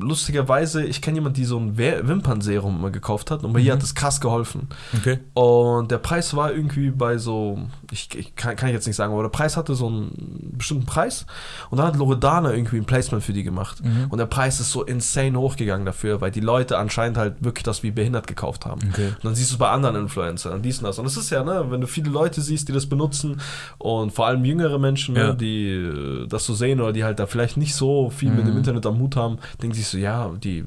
lustigerweise, 0.00 0.84
ich 0.84 1.00
kenne 1.02 1.16
jemanden, 1.18 1.36
die 1.36 1.44
so 1.44 1.58
ein 1.58 1.76
Wimpernserum 1.78 2.80
mal 2.80 2.90
gekauft 2.90 3.30
hat 3.30 3.44
und 3.44 3.52
bei 3.52 3.60
ihr 3.60 3.72
Mhm. 3.72 3.76
hat 3.76 3.82
das 3.82 3.94
krass 3.94 4.20
geholfen. 4.20 4.68
Okay. 4.96 5.18
Und 5.34 5.90
der 5.90 5.98
Preis 5.98 6.34
war 6.36 6.52
irgendwie 6.52 6.90
bei 6.90 7.18
so, 7.18 7.58
ich, 7.90 8.08
ich 8.16 8.34
kann, 8.36 8.56
kann 8.56 8.68
ich 8.68 8.74
jetzt 8.74 8.86
nicht 8.86 8.96
sagen, 8.96 9.12
aber 9.12 9.22
der 9.22 9.30
Preis 9.30 9.56
hatte 9.56 9.74
so 9.74 9.86
einen 9.88 10.54
bestimmten 10.56 10.86
Preis. 10.86 11.26
Und 11.70 11.78
dann 11.78 11.86
hat 11.86 11.96
Loredana 11.96 12.52
irgendwie 12.52 12.76
ein 12.76 12.84
Placement 12.84 13.22
für 13.24 13.32
die 13.32 13.42
gemacht. 13.42 13.82
Mhm. 13.84 14.06
Und 14.10 14.18
der 14.18 14.26
Preis 14.26 14.60
ist 14.60 14.70
so 14.72 14.82
insane 14.84 15.38
hochgegangen 15.38 15.86
dafür, 15.86 16.20
weil 16.20 16.30
die 16.30 16.40
Leute 16.40 16.78
anscheinend 16.78 17.16
halt 17.16 17.42
wirklich 17.44 17.62
das 17.64 17.82
wie 17.82 17.90
behindert 17.90 18.26
gekauft 18.26 18.66
haben. 18.66 18.80
Okay. 18.92 19.08
Und 19.08 19.24
dann 19.24 19.34
siehst 19.34 19.50
du 19.50 19.54
es 19.54 19.58
bei 19.58 19.68
anderen 19.70 19.96
Influencern, 19.96 20.62
dies 20.62 20.78
und 20.78 20.84
das. 20.84 20.98
Und 20.98 21.06
es 21.06 21.16
ist 21.16 21.30
ja, 21.30 21.42
ne, 21.44 21.66
wenn 21.70 21.80
du 21.80 21.86
viele 21.86 22.10
Leute 22.10 22.40
siehst, 22.40 22.68
die 22.68 22.72
das 22.72 22.86
benutzen 22.86 23.40
und 23.78 24.12
vor 24.12 24.26
allem 24.26 24.44
jüngere 24.44 24.78
Menschen, 24.78 25.16
Ja. 25.16 25.28
ne, 25.28 25.34
die 25.36 25.68
äh, 25.70 26.26
das 26.28 26.44
so 26.44 26.54
sehen 26.54 26.80
oder 26.80 26.92
die 26.92 27.04
halt 27.04 27.18
da 27.18 27.26
vielleicht 27.26 27.56
nicht 27.56 27.74
so 27.74 28.10
viel 28.10 28.30
mit 28.30 28.46
dem 28.46 28.52
Mhm. 28.52 28.58
Internet 28.58 28.86
am 28.86 28.98
Hut 28.98 29.16
haben, 29.16 29.38
denken 29.72 29.74
sich 29.74 29.88
so, 29.88 29.98
ja, 29.98 30.30
die 30.42 30.58
äh, 30.58 30.64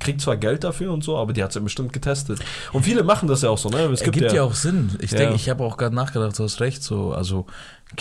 kriegt 0.00 0.20
zwar 0.20 0.36
Geld 0.36 0.64
dafür 0.64 0.92
und 0.92 1.04
so, 1.04 1.16
aber 1.16 1.32
die 1.32 1.42
hat 1.42 1.50
es 1.50 1.54
ja 1.54 1.60
bestimmt 1.60 1.92
getestet. 1.92 2.40
Und 2.72 2.84
viele 2.84 3.02
machen 3.02 3.28
das 3.28 3.42
ja 3.42 3.50
auch 3.50 3.58
so, 3.58 3.68
ne? 3.68 3.78
Es 3.86 4.02
Es 4.02 4.10
gibt 4.10 4.32
ja, 4.32 4.42
auch 4.42 4.54
Sinn. 4.54 4.90
Ich 5.00 5.12
Ja. 5.12 5.18
denke, 5.18 5.36
ich 5.36 5.48
habe 5.48 5.64
auch 5.64 5.76
gerade 5.76 5.94
nachgedacht, 5.94 6.38
du 6.38 6.44
hast 6.44 6.60
recht. 6.60 6.82
So, 6.82 7.12
also 7.12 7.46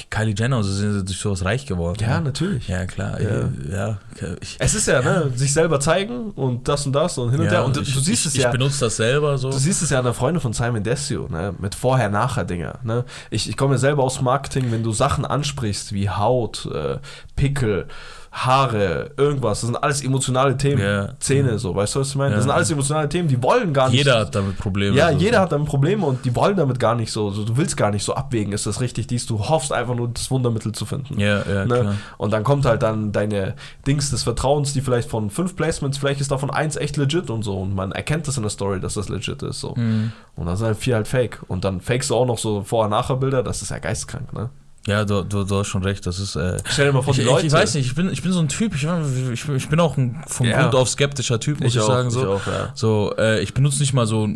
Kylie 0.10 0.34
Jenner, 0.36 0.64
so 0.64 0.72
sind 0.72 0.94
sie 0.94 1.06
durch 1.06 1.20
sowas 1.20 1.46
reich 1.46 1.68
geworden. 1.68 2.00
Ja, 2.02 2.20
natürlich. 2.20 2.68
Ja, 2.68 2.86
klar. 2.86 3.22
Ja. 3.22 3.50
Ja, 3.70 4.00
ja 4.20 4.36
ich, 4.42 4.56
Es 4.60 4.74
ist 4.74 4.88
ja, 4.88 5.02
ne, 5.02 5.32
sich 5.36 5.54
selber 5.54 5.80
zeigen 5.80 6.32
und 6.32 6.68
das 6.68 6.88
und 6.88 6.94
das 6.94 7.18
und 7.20 7.30
hin 7.30 7.40
und 7.40 7.46
ja, 7.46 7.52
her. 7.52 7.66
Und 7.66 7.76
du, 7.76 7.82
ich, 7.82 7.94
du 7.94 8.00
siehst 8.00 8.26
ich, 8.26 8.34
es 8.34 8.38
ja. 8.38 8.48
Ich 8.48 8.52
benutze 8.52 8.80
das 8.80 8.98
selber 8.98 9.38
so. 9.38 9.52
Du 9.52 9.58
siehst 9.58 9.84
es 9.84 9.92
ja 9.92 10.00
an 10.00 10.06
der 10.06 10.16
Freundin 10.16 10.42
von 10.42 10.54
Simon 10.54 10.84
Desio, 10.84 11.28
ne? 11.30 11.54
mit 11.60 11.76
Vorher-Nachher-Dinger. 11.76 12.80
Ne? 12.84 13.06
Ich, 13.30 13.48
ich 13.48 13.56
komme 13.56 13.76
ja 13.76 13.78
selber 13.78 14.04
aus 14.04 14.22
Marketing, 14.22 14.72
wenn 14.72 14.82
du 14.82 14.92
Sachen 14.92 15.24
ansprichst 15.24 15.94
wie 15.94 16.10
Haut, 16.10 16.68
äh, 16.74 16.98
Pickel, 17.36 17.88
Haare, 18.38 19.12
irgendwas, 19.16 19.62
das 19.62 19.68
sind 19.70 19.78
alles 19.82 20.04
emotionale 20.04 20.58
Themen. 20.58 20.82
Ja. 20.82 21.14
Zähne, 21.20 21.58
so, 21.58 21.74
weißt 21.74 21.96
du, 21.96 22.02
was 22.02 22.10
ich 22.10 22.16
meine? 22.16 22.32
Ja. 22.32 22.36
Das 22.36 22.44
sind 22.44 22.52
alles 22.52 22.70
emotionale 22.70 23.08
Themen, 23.08 23.30
die 23.30 23.42
wollen 23.42 23.74
gar 23.74 23.88
nicht. 23.88 23.98
Jeder 23.98 24.20
hat 24.20 24.36
damit 24.36 24.58
Probleme. 24.58 24.94
ja, 24.96 25.12
so. 25.14 25.18
jeder 25.18 25.40
hat 25.40 25.54
damit 25.54 25.68
Probleme 25.70 26.06
und 26.06 26.26
die 26.26 26.36
wollen 26.36 26.58
damit 26.58 26.78
gar 26.78 26.96
nicht 26.96 27.12
so, 27.14 27.32
so. 27.32 27.46
Du 27.46 27.56
willst 27.56 27.78
gar 27.78 27.92
nicht 27.92 28.04
so 28.04 28.14
abwägen, 28.14 28.52
ist 28.52 28.66
das 28.66 28.82
richtig, 28.82 29.08
dies, 29.08 29.26
du 29.26 29.40
hoffst 29.40 29.72
einfach 29.72 29.96
nur 29.96 30.10
das 30.10 30.30
Wundermittel 30.32 30.74
zu 30.74 30.86
finden. 30.86 31.18
Ja, 31.20 31.44
ja, 31.48 31.66
Ne? 31.66 31.80
klar. 31.80 31.96
Und 32.18 32.32
dann 32.34 32.44
kommt 32.44 32.66
halt 32.66 32.84
dann 32.84 33.14
deine 33.14 33.56
Dings 33.88 34.12
des 34.12 34.24
Vertrauens, 34.24 34.74
die 34.74 34.82
vielleicht 34.82 35.10
von 35.10 35.30
fünf 35.30 35.56
Placements, 35.56 35.98
vielleicht 35.98 36.20
ist 36.20 36.32
davon 36.32 36.50
eins 36.52 36.76
echt 36.76 36.98
legit 36.98 37.30
und 37.30 37.44
so. 37.44 37.58
Und 37.58 37.74
man 37.74 37.94
erkennt 37.94 38.28
das 38.28 38.36
in 38.36 38.44
der 38.44 38.50
Story, 38.50 38.82
dass 38.82 38.96
das 38.96 39.08
legit 39.08 39.44
ist. 39.44 39.62
So. 39.62 39.76
Mhm. 39.78 40.12
Und 40.36 40.46
dann 40.46 40.58
sind 40.58 40.68
halt 40.68 40.78
vier 40.78 40.96
halt 40.96 41.08
fake. 41.08 41.40
Und 41.48 41.64
dann 41.64 41.80
fakest 41.80 42.10
du 42.10 42.16
auch 42.16 42.26
noch 42.26 42.38
so 42.38 42.64
Vorher-Nachher-Bilder, 42.64 43.44
das 43.44 43.62
ist 43.62 43.70
ja 43.72 43.80
geistkrank, 43.80 44.34
ne? 44.34 44.50
Ja, 44.88 45.04
du, 45.04 45.24
du, 45.24 45.44
du 45.44 45.58
hast 45.60 45.68
schon 45.68 45.84
recht. 45.84 46.06
Das 46.06 46.20
ist. 46.20 46.36
Äh, 46.36 46.58
Stell 46.70 46.86
dir 46.88 46.94
mal 46.94 47.02
vor, 47.02 47.12
ich, 47.12 47.18
die 47.18 47.24
ich, 47.24 47.30
Leute. 47.30 47.48
ich 47.48 47.54
weiß 47.54 47.74
nicht, 47.76 47.88
ich 47.88 47.96
bin, 47.96 48.12
ich 48.12 48.22
bin 48.22 48.32
so 48.32 48.40
ein 48.40 48.48
Typ, 48.50 48.76
ich, 48.76 48.84
ich, 49.34 49.50
ich 49.50 49.70
bin 49.70 49.80
auch 49.80 49.98
ein 49.98 50.24
vom 50.28 50.46
Ja. 50.48 50.62
Grund 50.62 50.76
auf 50.76 50.90
skeptischer 50.90 51.40
Typ, 51.40 51.60
muss 51.60 51.74
ich, 51.74 51.82
auch, 51.82 51.88
sagen. 51.88 52.12
So, 52.12 52.22
Ich 52.22 52.28
auch, 52.28 52.46
ja. 52.48 52.70
so 52.76 53.14
äh, 53.18 53.40
ich 53.42 53.54
benutze 53.54 53.80
nicht 53.80 53.94
mal 53.94 54.06
so 54.06 54.30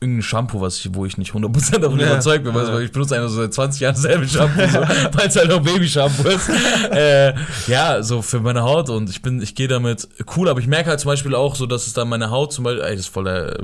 irgendein 0.00 0.22
Shampoo, 0.22 0.60
was 0.60 0.78
ich, 0.78 0.94
wo 0.94 1.06
ich 1.06 1.18
nicht 1.18 1.32
100% 1.32 1.78
davon 1.78 1.98
Ja. 1.98 2.06
überzeugt 2.06 2.44
bin, 2.44 2.54
weil 2.54 2.66
Ja. 2.68 2.78
ich 2.80 2.92
benutze 2.92 3.16
einfach 3.16 3.28
so 3.30 3.36
seit 3.36 3.52
20 3.52 3.80
Jahren 3.80 3.96
selbe 3.96 4.28
Shampoo, 4.28 4.60
so, 4.68 4.78
weil 5.18 5.26
es 5.26 5.34
halt 5.36 5.52
auch 5.52 5.60
Baby-Shampoo 5.60 6.28
ist. 6.28 6.48
äh, 6.92 7.34
ja, 7.66 8.00
so 8.04 8.22
für 8.22 8.38
meine 8.40 8.62
Haut 8.62 8.90
und 8.90 9.10
ich 9.10 9.22
bin, 9.22 9.42
ich 9.42 9.56
gehe 9.56 9.66
damit 9.68 10.06
cool, 10.36 10.48
aber 10.48 10.60
ich 10.60 10.68
merke 10.68 10.90
halt 10.90 11.00
zum 11.00 11.08
Beispiel 11.10 11.34
auch 11.34 11.56
so, 11.56 11.66
dass 11.66 11.86
es 11.88 11.94
dann 11.94 12.08
meine 12.08 12.30
Haut 12.30 12.52
zum 12.52 12.62
Beispiel, 12.64 12.82
ey, 12.84 12.90
das 12.92 13.00
ist 13.06 13.08
voll 13.12 13.24
der, 13.24 13.58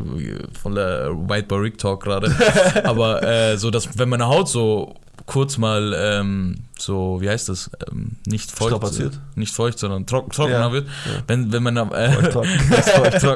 voll 0.61 0.74
der 0.74 1.11
White 1.12 1.46
Boy 1.46 1.59
Rick 1.61 1.79
Talk 1.79 2.03
gerade, 2.03 2.35
aber 2.85 3.22
äh, 3.22 3.57
so, 3.57 3.70
dass 3.70 3.96
wenn 3.96 4.09
meine 4.09 4.27
Haut 4.27 4.48
so 4.48 4.94
kurz 5.27 5.57
mal 5.59 5.95
ähm, 5.97 6.65
so, 6.79 7.19
wie 7.21 7.29
heißt 7.31 7.49
das, 7.49 7.71
ähm, 7.91 8.17
nicht 8.27 8.51
feucht, 8.51 8.71
Strapaziert? 8.71 9.19
nicht 9.37 9.55
feucht, 9.55 9.79
sondern 9.79 10.07
trock, 10.07 10.33
trockener 10.33 10.59
Ja. 10.67 10.73
wird, 10.73 10.89
wenn, 11.29 11.53
wenn 11.53 11.63
man 11.63 11.77
äh, 11.93 12.11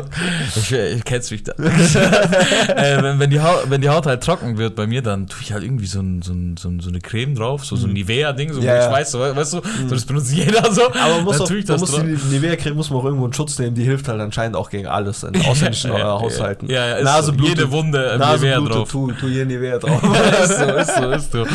ich, 0.56 0.72
ich 0.72 1.04
kenn's 1.04 1.30
mich 1.30 1.44
da. 1.44 1.52
äh, 1.58 3.02
wenn, 3.02 3.18
wenn, 3.20 3.30
die 3.30 3.40
Haut, 3.40 3.70
wenn 3.70 3.80
die 3.80 3.88
Haut 3.88 4.06
halt 4.06 4.22
trocken 4.22 4.58
wird 4.58 4.74
bei 4.74 4.86
mir, 4.86 5.02
dann 5.02 5.28
tue 5.28 5.40
ich 5.42 5.52
halt 5.52 5.62
irgendwie 5.62 5.86
so, 5.86 6.00
ein, 6.00 6.20
so, 6.20 6.32
ein, 6.32 6.56
so, 6.56 6.68
ein, 6.68 6.80
so 6.80 6.88
eine 6.88 7.00
Creme 7.00 7.34
drauf, 7.36 7.64
so, 7.64 7.76
so 7.76 7.86
ein 7.86 7.92
Nivea-Ding, 7.92 8.52
so, 8.52 8.58
Mhm. 8.60 8.66
Ja, 8.66 8.72
wo 8.72 8.76
ich 8.78 8.82
ja. 8.82 8.88
Mhm. 8.88 8.94
weiß, 8.94 9.10
so, 9.12 9.20
weißt 9.20 9.52
du, 9.54 9.60
so, 9.88 9.94
das 9.94 10.04
benutzt 10.04 10.32
jeder 10.32 10.72
so. 10.72 10.88
Aber 10.88 11.14
man 11.16 11.24
muss, 11.24 11.40
auch, 11.40 11.50
ich 11.50 11.66
man 11.68 11.78
das 11.78 11.80
muss 11.80 11.92
die 11.94 12.34
Nivea-Creme 12.34 12.74
muss 12.76 12.90
man 12.90 12.98
auch 13.00 13.04
irgendwo 13.04 13.24
einen 13.24 13.32
Schutz 13.34 13.58
nehmen, 13.58 13.74
die 13.76 13.84
hilft 13.84 14.08
halt 14.08 14.20
anscheinend 14.20 14.56
auch 14.56 14.68
gegen 14.68 14.88
alles 14.88 15.22
in 15.22 15.40
ausländischen 15.46 15.92
Haushalten. 15.92 16.68
Ja, 16.68 16.98
ja, 16.98 17.04
Nase 17.04 17.26
so. 17.28 17.32
blutet, 17.32 17.58
jede 17.58 17.70
Wunde 17.70 18.04
äh, 18.12 18.18
Nase 18.18 18.44
Nivea 18.44 18.58
blutet, 18.58 18.76
drauf. 18.76 18.90
tu, 18.90 19.12
tu 19.12 19.28
hier 19.28 19.46
Nivea 19.46 19.78
drauf. 19.78 20.02
ist 20.42 20.58
so, 20.58 20.64
ist 20.64 20.96
so, 20.96 21.10
ist 21.12 21.32
so. 21.32 21.46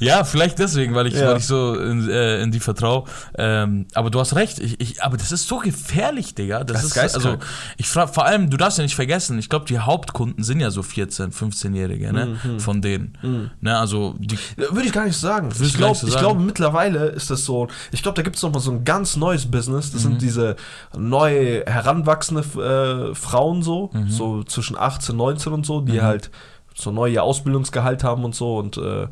Ja, 0.00 0.24
vielleicht 0.24 0.58
deswegen, 0.58 0.94
weil 0.94 1.06
ich, 1.06 1.14
Ja. 1.14 1.28
weil 1.30 1.38
ich 1.38 1.46
so 1.46 1.74
in, 1.78 2.08
äh, 2.08 2.42
in 2.42 2.50
die 2.50 2.60
vertraue. 2.60 3.04
Ähm, 3.36 3.86
aber 3.94 4.10
du 4.10 4.20
hast 4.20 4.34
recht, 4.36 4.58
ich, 4.58 4.80
ich, 4.80 5.02
aber 5.02 5.16
das 5.16 5.32
ist 5.32 5.46
so 5.48 5.58
gefährlich, 5.58 6.34
Digga. 6.34 6.64
Das, 6.64 6.82
Das 6.82 6.84
ist 6.84 6.96
ist, 6.96 7.14
also, 7.16 7.36
ich 7.76 7.88
frage, 7.88 8.12
vor 8.12 8.24
allem, 8.26 8.50
du 8.50 8.56
darfst 8.56 8.78
ja 8.78 8.84
nicht 8.84 8.94
vergessen, 8.94 9.38
ich 9.38 9.48
glaube, 9.48 9.66
die 9.66 9.78
Hauptkunden 9.78 10.42
sind 10.44 10.60
ja 10.60 10.70
so 10.70 10.82
14, 10.82 11.30
15-Jährige, 11.32 12.12
ne? 12.12 12.36
Mhm. 12.42 12.60
Von 12.60 12.82
denen. 12.82 13.52
Ne, 13.60 13.78
also, 13.78 14.14
die, 14.18 14.38
Würde 14.56 14.82
ich 14.86 14.92
gar 14.92 15.04
nicht 15.04 15.16
sagen. 15.18 15.50
Ich 15.60 15.74
glaube, 15.76 15.96
so 15.96 16.06
glaube, 16.06 16.40
mittlerweile 16.40 17.06
ist 17.06 17.30
das 17.30 17.44
so. 17.44 17.68
Ich 17.92 18.02
glaube, 18.02 18.16
da 18.16 18.22
gibt 18.22 18.36
es 18.36 18.42
nochmal 18.42 18.60
so 18.62 18.70
ein 18.70 18.84
ganz 18.84 19.16
neues 19.16 19.46
Business. 19.50 19.90
Das 19.92 20.04
Mhm. 20.04 20.08
sind 20.10 20.22
diese 20.22 20.56
neu 20.96 21.62
heranwachsende 21.66 23.10
äh, 23.12 23.14
Frauen 23.14 23.62
so, 23.62 23.90
Mhm. 23.92 24.08
so 24.10 24.42
zwischen 24.44 24.76
18, 24.78 25.16
19 25.16 25.52
und 25.52 25.66
so, 25.66 25.80
die 25.80 26.00
halt 26.02 26.30
so 26.74 26.90
neue 26.90 27.22
Ausbildungsgehalt 27.22 28.02
haben 28.04 28.24
und 28.24 28.34
so 28.34 28.56
und 28.58 28.76
äh, 28.78 29.06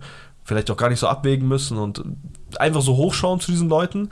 vielleicht 0.45 0.71
auch 0.71 0.77
gar 0.77 0.89
nicht 0.89 0.99
so 0.99 1.07
abwägen 1.07 1.47
müssen 1.47 1.79
und 1.79 2.03
einfach 2.59 2.83
so 2.83 2.97
hochschauen 2.97 3.41
zu 3.41 3.51
diesen 3.51 3.69
Leuten. 3.69 4.09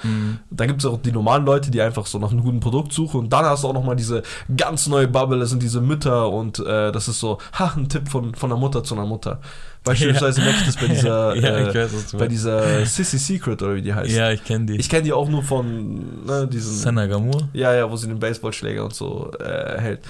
Da 0.50 0.66
gibt 0.66 0.80
es 0.80 0.86
auch 0.86 1.00
die 1.00 1.12
normalen 1.12 1.44
Leute, 1.44 1.70
die 1.70 1.82
einfach 1.82 2.06
so 2.06 2.18
nach 2.18 2.30
einem 2.30 2.42
guten 2.42 2.60
Produkt 2.60 2.92
suchen. 2.92 3.20
Und 3.20 3.32
dann 3.32 3.44
hast 3.44 3.64
du 3.64 3.68
auch 3.68 3.74
nochmal 3.74 3.96
diese 3.96 4.22
ganz 4.56 4.86
neue 4.86 5.08
Bubble, 5.08 5.38
das 5.38 5.50
sind 5.50 5.62
diese 5.62 5.80
Mütter 5.80 6.30
und 6.30 6.58
äh, 6.60 6.92
das 6.92 7.08
ist 7.08 7.20
so, 7.20 7.38
ha, 7.58 7.72
ein 7.76 7.88
Tipp 7.88 8.08
von, 8.08 8.34
von 8.34 8.50
einer 8.50 8.60
Mutter 8.60 8.84
zu 8.84 8.94
einer 8.94 9.06
Mutter. 9.06 9.40
Beispielsweise 9.84 10.40
merke 10.42 10.58
ich 10.60 10.66
das 10.66 10.76
bei 10.76 10.86
dieser, 10.86 11.34
Ja, 11.36 11.56
äh, 11.56 11.74
weiß, 11.74 12.12
bei 12.18 12.28
dieser 12.28 12.84
Sissy 12.86 13.18
Secret 13.18 13.62
oder 13.62 13.74
wie 13.74 13.82
die 13.82 13.94
heißt. 13.94 14.10
Ja, 14.10 14.30
ich 14.30 14.44
kenne 14.44 14.66
die. 14.66 14.76
Ich 14.76 14.88
kenne 14.88 15.02
die 15.02 15.12
auch 15.12 15.28
nur 15.28 15.42
von 15.42 16.24
ne, 16.26 16.46
diesen. 16.46 16.76
Senna 16.76 17.06
Gamur? 17.06 17.48
Ja, 17.52 17.74
ja, 17.74 17.90
wo 17.90 17.96
sie 17.96 18.08
den 18.08 18.18
Baseballschläger 18.18 18.84
und 18.84 18.94
so 18.94 19.30
äh, 19.40 19.80
hält. 19.80 20.00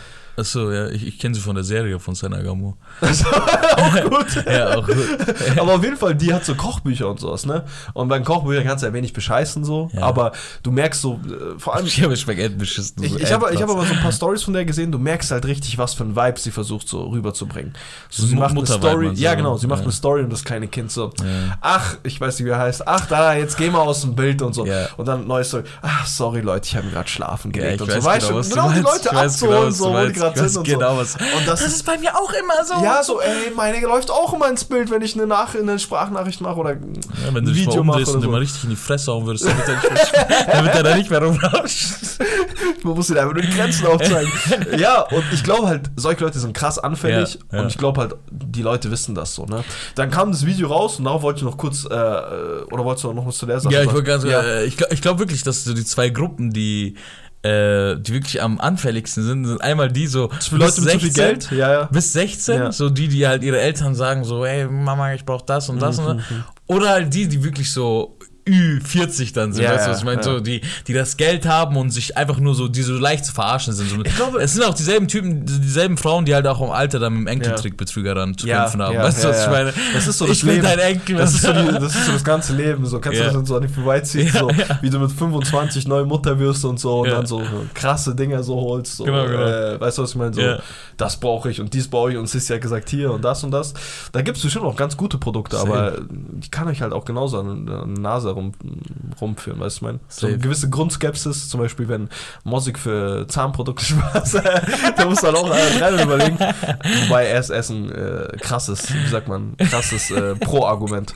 Achso, 0.40 0.70
ja, 0.72 0.88
ich, 0.88 1.07
ich 1.07 1.18
kenne 1.18 1.35
sie 1.35 1.40
von 1.40 1.55
der 1.55 1.64
Serie 1.64 1.98
von 1.98 2.14
Senna 2.14 2.40
Gamur. 2.42 2.76
Also, 3.00 3.26
auch 3.26 4.11
gut. 4.11 4.44
ja, 4.46 4.76
auch 4.79 4.87
gut. 4.87 4.96
Aber 5.59 5.74
auf 5.74 5.85
jeden 5.85 5.96
Fall, 5.96 6.14
die 6.14 6.33
hat 6.33 6.44
so 6.44 6.55
Kochbücher 6.55 7.09
und 7.09 7.20
sowas, 7.20 7.44
ne? 7.46 7.64
Und 7.92 8.09
bei 8.09 8.18
den 8.18 8.24
Kochbüchern 8.24 8.64
kannst 8.64 8.83
du 8.83 8.87
ja 8.88 8.92
wenig 8.92 9.12
bescheißen 9.12 9.64
so, 9.64 9.90
Ja. 9.92 10.03
aber 10.03 10.33
du 10.62 10.70
merkst 10.70 11.00
so, 11.00 11.20
äh, 11.26 11.59
vor 11.59 11.74
allem. 11.76 11.87
Ich 11.90 12.03
habe 12.03 12.16
Spaghetti 12.16 12.55
beschissen. 12.55 13.03
Ich, 13.03 13.14
ich 13.16 13.33
habe 13.33 13.53
ich 13.53 13.61
hab 13.61 13.68
aber 13.68 13.85
so 13.85 13.92
ein 13.92 14.00
paar 14.00 14.12
Stories 14.12 14.42
von 14.42 14.55
der 14.55 14.64
gesehen, 14.64 14.90
du 14.92 14.98
merkst 14.98 15.31
halt 15.33 15.44
richtig, 15.44 15.76
was 15.76 15.92
für 15.94 16.05
ein 16.05 16.14
Vibe 16.16 16.38
sie 16.38 16.50
versucht 16.50 16.88
so 16.88 17.03
rüberzubringen. 17.09 17.74
So, 18.09 18.24
sie 18.24 18.35
Mu- 18.35 18.40
macht 18.42 18.57
eine 18.57 18.66
Story, 18.66 19.11
ja 19.14 19.35
genau, 19.35 19.57
sie 19.59 19.66
macht 19.66 19.81
Ja. 19.81 19.85
eine 19.85 19.92
Story 19.92 20.22
und 20.22 20.33
das 20.33 20.44
kleine 20.44 20.68
Kind 20.68 20.90
so, 20.90 21.12
Ja. 21.20 21.59
ach, 21.61 21.96
ich 22.05 22.20
weiß 22.20 22.38
nicht, 22.38 22.46
wie 22.46 22.50
er 22.50 22.59
heißt, 22.59 22.87
ach, 22.88 23.07
da, 23.07 23.35
jetzt 23.35 23.57
geh 23.59 23.68
mal 23.70 23.81
aus 23.81 24.00
dem 24.03 24.14
Bild 24.14 24.40
und 24.42 24.55
so. 24.55 24.66
Und 24.96 25.07
dann 25.09 25.26
neues 25.26 25.48
Story, 25.48 25.64
ach, 25.83 26.07
sorry 26.07 26.40
Leute, 26.40 26.66
ich 26.68 26.76
habe 26.76 26.88
gerade 26.88 27.09
schlafen 27.09 27.53
gelegt 27.53 27.74
ich 27.76 27.81
und 27.83 27.88
weiß 27.88 28.03
so. 28.05 28.09
Weißt 28.11 28.26
genau, 28.29 28.38
was 28.38 28.48
du 28.48 28.55
genau 28.55 28.68
die 28.70 28.81
meinst. 28.81 29.05
Leute 29.05 29.16
abzuholen, 29.16 29.57
genau, 29.59 29.66
was 29.68 29.79
so, 29.79 29.85
wo 29.85 29.88
die 29.88 29.94
meinst. 29.94 30.20
Gerade 30.35 30.49
sind 30.49 30.59
und 30.61 30.66
genau, 30.66 30.95
so. 30.95 31.01
was- 31.01 31.14
Und 31.16 31.47
das, 31.47 31.61
ist 31.62 31.85
bei 31.87 31.99
mir 31.99 32.14
auch 32.16 32.33
immer 32.33 32.64
so. 32.64 32.75
ja, 32.83 33.03
so, 33.03 33.21
ey, 33.21 33.51
meine 33.57 33.81
läuft 33.87 34.11
auch 34.11 34.33
immer 34.33 34.49
ins 34.49 34.64
Bild, 34.64 34.90
wenn 34.90 35.03
ich 35.03 35.14
eine, 35.14 35.27
Nach 35.27 35.55
eine 35.55 35.79
Sprachnachricht 35.79 36.40
mache 36.40 36.57
oder 36.57 36.73
Ja, 36.73 36.79
wenn 37.33 37.37
ein 37.38 37.45
du 37.45 37.51
mal 37.51 37.55
Video 37.57 37.85
mache 37.85 38.03
oder 38.03 38.14
und 38.14 38.23
so. 38.23 38.31
mal 38.31 38.38
richtig 38.38 38.64
in 38.64 38.71
die 38.71 38.77
Fresse 38.77 39.12
hauen 39.12 39.27
würdest, 39.27 39.47
damit 39.47 39.66
er 39.69 39.93
nicht 39.93 40.12
mehr, 40.12 40.47
damit 40.53 40.75
er 40.75 40.83
da 40.83 40.97
nicht 40.97 41.11
mehr 41.11 41.23
rumrauscht. 41.23 41.88
Man 42.83 42.95
muss 42.95 43.11
ihnen 43.11 43.19
einfach 43.19 43.35
nur 43.35 43.43
die 43.43 43.51
Grenzen 43.51 43.87
aufzeigen. 43.87 44.33
ja, 44.79 45.03
und 45.03 45.25
ich 45.33 45.43
glaube 45.45 45.66
halt, 45.69 45.90
solche 45.97 46.25
Leute 46.25 46.38
sind 46.38 46.55
krass 46.55 46.79
anfällig 46.79 47.35
Ja, 47.51 47.57
ja. 47.59 47.62
und 47.62 47.69
ich 47.69 47.77
glaube 47.79 48.01
halt, 48.01 48.14
die 48.31 48.62
Leute 48.62 48.90
wissen 48.90 49.14
das 49.14 49.35
so, 49.35 49.45
ne? 49.47 49.64
Dann 49.97 50.11
kam 50.11 50.33
das 50.33 50.47
Video 50.47 50.69
raus 50.69 50.99
und 50.99 51.05
darauf 51.05 51.23
wollte 51.23 51.38
ich 51.38 51.45
noch 51.45 51.57
kurz, 51.59 51.85
äh, 51.85 51.88
oder 51.88 52.85
wolltest 52.85 53.05
du 53.05 53.12
noch 53.12 53.27
was 53.27 53.37
zu 53.38 53.47
der 53.47 53.61
Sache 53.61 53.73
Ja, 53.75 53.81
ich 53.81 53.87
sagen? 53.87 53.97
wollte 53.97 54.07
ganz, 54.09 54.25
ja. 54.25 54.40
äh, 54.40 54.64
ich 54.64 54.77
glaube 54.77 54.95
ich 54.95 55.03
glaub 55.03 55.19
wirklich, 55.19 55.43
dass 55.43 55.64
so 55.64 55.75
die 55.75 55.85
zwei 55.85 56.09
Gruppen, 56.11 56.53
die, 56.53 56.97
äh, 57.42 57.96
die 57.96 58.12
wirklich 58.12 58.42
am 58.42 58.61
anfälligsten 58.61 59.24
sind, 59.24 59.46
sind 59.46 59.61
einmal 59.62 59.90
die 59.90 60.07
so 60.07 60.29
Für 60.29 60.57
Leute 60.57 60.81
mit 60.83 60.90
zu 60.92 60.98
viel 61.00 61.12
Geld? 61.12 61.50
Ja, 61.50 61.72
ja. 61.72 61.85
bis 61.85 62.12
16, 62.12 62.59
Ja. 62.59 62.72
so 62.72 62.90
die, 62.90 63.09
die 63.09 63.26
halt 63.26 63.42
ihre 63.42 63.59
Eltern 63.61 63.94
sagen, 63.94 64.24
so, 64.24 64.44
hey 64.44 64.66
Mama, 64.66 65.14
ich 65.14 65.24
brauch 65.24 65.42
das 65.42 65.68
und 65.68 65.81
das 65.81 65.98
Mhm, 65.98 66.07
und 66.07 66.18
das. 66.18 66.26
Oder 66.66 66.90
halt 66.90 67.14
die, 67.14 67.26
die 67.29 67.42
wirklich 67.42 67.72
so 67.72 68.16
Ü40 68.53 69.33
dann 69.35 69.53
sind, 69.53 69.63
Ja, 69.65 69.71
weißt 69.73 69.81
du, 69.85 69.89
ja, 69.89 69.93
was 69.93 69.99
ich 69.99 70.05
meine? 70.05 70.17
ja. 70.19 70.23
So, 70.23 70.41
die, 70.41 70.61
die 70.87 70.93
das 70.93 71.17
Geld 71.17 71.47
haben 71.47 71.77
und 71.77 71.91
sich 71.91 72.17
einfach 72.17 72.39
nur 72.39 72.55
so, 72.55 72.69
die 72.69 72.83
so 72.83 72.95
leicht 72.95 73.25
zu 73.25 73.33
verarschen 73.33 73.73
sind. 73.73 73.91
So, 73.91 73.97
Ich 74.05 74.15
glaube- 74.17 74.41
es 74.43 74.53
sind 74.55 74.65
auch 74.65 74.75
dieselben 74.75 75.09
Typen, 75.09 75.45
dieselben 75.47 75.97
Frauen, 75.97 76.25
die 76.25 76.35
halt 76.35 76.47
auch 76.47 76.61
im 76.61 76.71
Alter 76.71 76.99
dann 76.99 77.13
mit 77.15 77.21
dem 77.23 77.27
Enkeltrickbetrüger 77.29 78.15
dann 78.15 78.37
zu 78.37 78.47
Ja, 78.47 78.63
kämpfen 78.63 78.83
haben. 78.83 78.95
ja, 78.95 79.03
weißt 79.05 79.23
du, 79.23 79.29
ja, 79.29 79.33
was 79.33 79.39
ich 79.41 79.45
ja. 79.47 79.51
meine? 79.51 79.73
Das 79.95 80.07
ist 80.07 80.19
so 80.19 80.25
ich 80.27 80.31
das 80.33 80.45
will 80.45 80.55
Leben. 80.55 80.65
dein 80.65 80.79
Enkel. 80.79 81.17
Das 81.17 81.35
ist, 81.35 81.43
so 81.43 81.53
die, 81.53 81.73
das 81.73 81.95
ist 81.95 82.07
so 82.07 82.13
das 82.13 82.25
ganze 82.25 82.55
Leben. 82.55 82.87
So 82.87 82.99
kannst 83.01 83.19
Ja. 83.19 83.25
du 83.27 83.29
das 83.31 83.37
dann 83.37 83.47
so 83.47 83.57
an 83.57 83.63
die 83.63 83.69
vorbeiziehen, 83.69 84.27
Ja, 84.33 84.41
so, 84.41 84.51
ja. 84.51 84.79
wie 84.83 84.91
du 84.91 84.99
mit 84.99 85.11
25 85.13 85.87
neue 85.89 86.05
Mutter 86.05 86.39
wirst 86.39 86.65
und 86.65 86.79
so 86.81 87.01
und 87.01 87.09
Ja. 87.09 87.17
dann 87.17 87.27
so 87.27 87.43
krasse 87.75 88.15
Dinger 88.15 88.43
so 88.43 88.57
holst. 88.57 88.97
So, 88.97 89.05
Genau, 89.05 89.25
genau. 89.27 89.43
Äh, 89.43 89.81
weißt 89.81 89.99
du, 89.99 90.03
was 90.03 90.11
ich 90.11 90.17
meine? 90.17 90.33
So, 90.35 90.41
Ja. 90.41 90.59
das 90.97 91.17
brauche 91.19 91.51
ich 91.51 91.61
und 91.61 91.73
dies 91.75 91.89
brauche 91.89 92.13
ich 92.13 92.17
und 92.19 92.29
Sissi 92.29 92.53
hat 92.53 92.61
gesagt 92.61 92.89
hier 92.91 93.13
und 93.13 93.25
das 93.25 93.45
und 93.45 93.51
das. 93.51 93.75
Da 94.13 94.23
gibt 94.23 94.37
es 94.37 94.43
bestimmt 94.43 94.65
auch 94.65 94.77
ganz 94.77 94.97
gute 94.97 95.19
Produkte, 95.19 95.57
Safe. 95.57 95.69
aber 95.73 95.99
die 96.11 96.51
kann 96.51 96.69
euch 96.69 96.83
halt 96.83 96.93
auch 96.93 97.05
genauso 97.05 97.41
an 97.41 97.67
der 97.67 97.87
Nase 97.87 98.29
rum, 98.40 98.53
rumführen, 99.20 99.61
weißt 99.61 99.76
du, 99.76 99.79
ich 99.79 99.83
meine? 99.83 100.00
So 100.09 100.26
eine 100.26 100.38
gewisse 100.38 100.68
Grundskepsis, 100.70 101.48
zum 101.48 101.61
Beispiel, 101.61 101.88
wenn 101.88 102.09
Mosik 102.44 102.79
für 102.79 103.26
Zahnprodukte 103.29 103.85
Spaß 103.87 104.33
da 104.33 104.61
du 105.05 105.11
halt 105.11 105.37
auch 105.37 105.48
dreimal 105.79 106.03
überlegen. 106.03 106.38
Wobei 107.05 107.26
er 107.26 107.40
ist, 107.40 107.50
er 107.50 107.61
ist 107.61 107.70
ein 107.70 107.90
äh, 107.90 108.37
krasses, 108.40 108.92
wie 108.92 109.09
sagt 109.09 109.29
man, 109.29 109.57
krasses 109.59 110.11
äh, 110.11 110.35
Pro-Argument. 110.37 111.14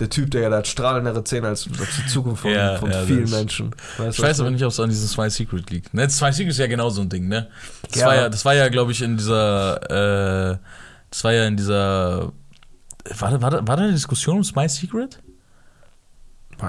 Der 0.00 0.10
Typ, 0.10 0.32
der 0.32 0.42
ja 0.42 0.50
da 0.50 0.56
hat 0.56 0.66
strahlendere 0.66 1.22
Zähne 1.22 1.48
als, 1.48 1.64
die 1.64 2.06
Zukunft 2.06 2.42
von, 2.42 2.50
Ja, 2.50 2.76
von 2.78 2.90
ja, 2.90 3.02
vielen 3.02 3.30
Menschen. 3.30 3.70
Weißt 3.96 4.18
Ich 4.18 4.24
weiß 4.24 4.40
aber 4.40 4.48
ich 4.48 4.54
nicht, 4.54 4.64
ob 4.64 4.70
es 4.72 4.80
an 4.80 4.90
diesem 4.90 5.06
Smile 5.06 5.30
Secret 5.30 5.70
liegt. 5.70 5.94
Ne, 5.94 6.10
Smile 6.10 6.32
Secret 6.32 6.50
ist 6.50 6.58
ja 6.58 6.66
genau 6.66 6.90
so 6.90 7.00
ein 7.00 7.08
Ding, 7.08 7.28
ne? 7.28 7.48
Das 7.90 8.00
Ja. 8.00 8.06
war 8.08 8.16
ja, 8.16 8.28
das 8.28 8.44
war 8.44 8.54
ja, 8.54 8.68
glaube 8.68 8.90
ich, 8.90 9.02
in 9.02 9.16
dieser, 9.16 10.52
äh, 10.54 10.58
das 11.10 11.22
war 11.22 11.32
ja 11.32 11.46
in 11.46 11.56
dieser, 11.56 12.32
war 13.18 13.30
da, 13.30 13.40
war 13.40 13.52
war 13.68 13.76
da 13.76 13.82
eine 13.84 13.92
Diskussion 13.92 14.38
um 14.38 14.44
Smile 14.44 14.68
Secret? 14.68 15.20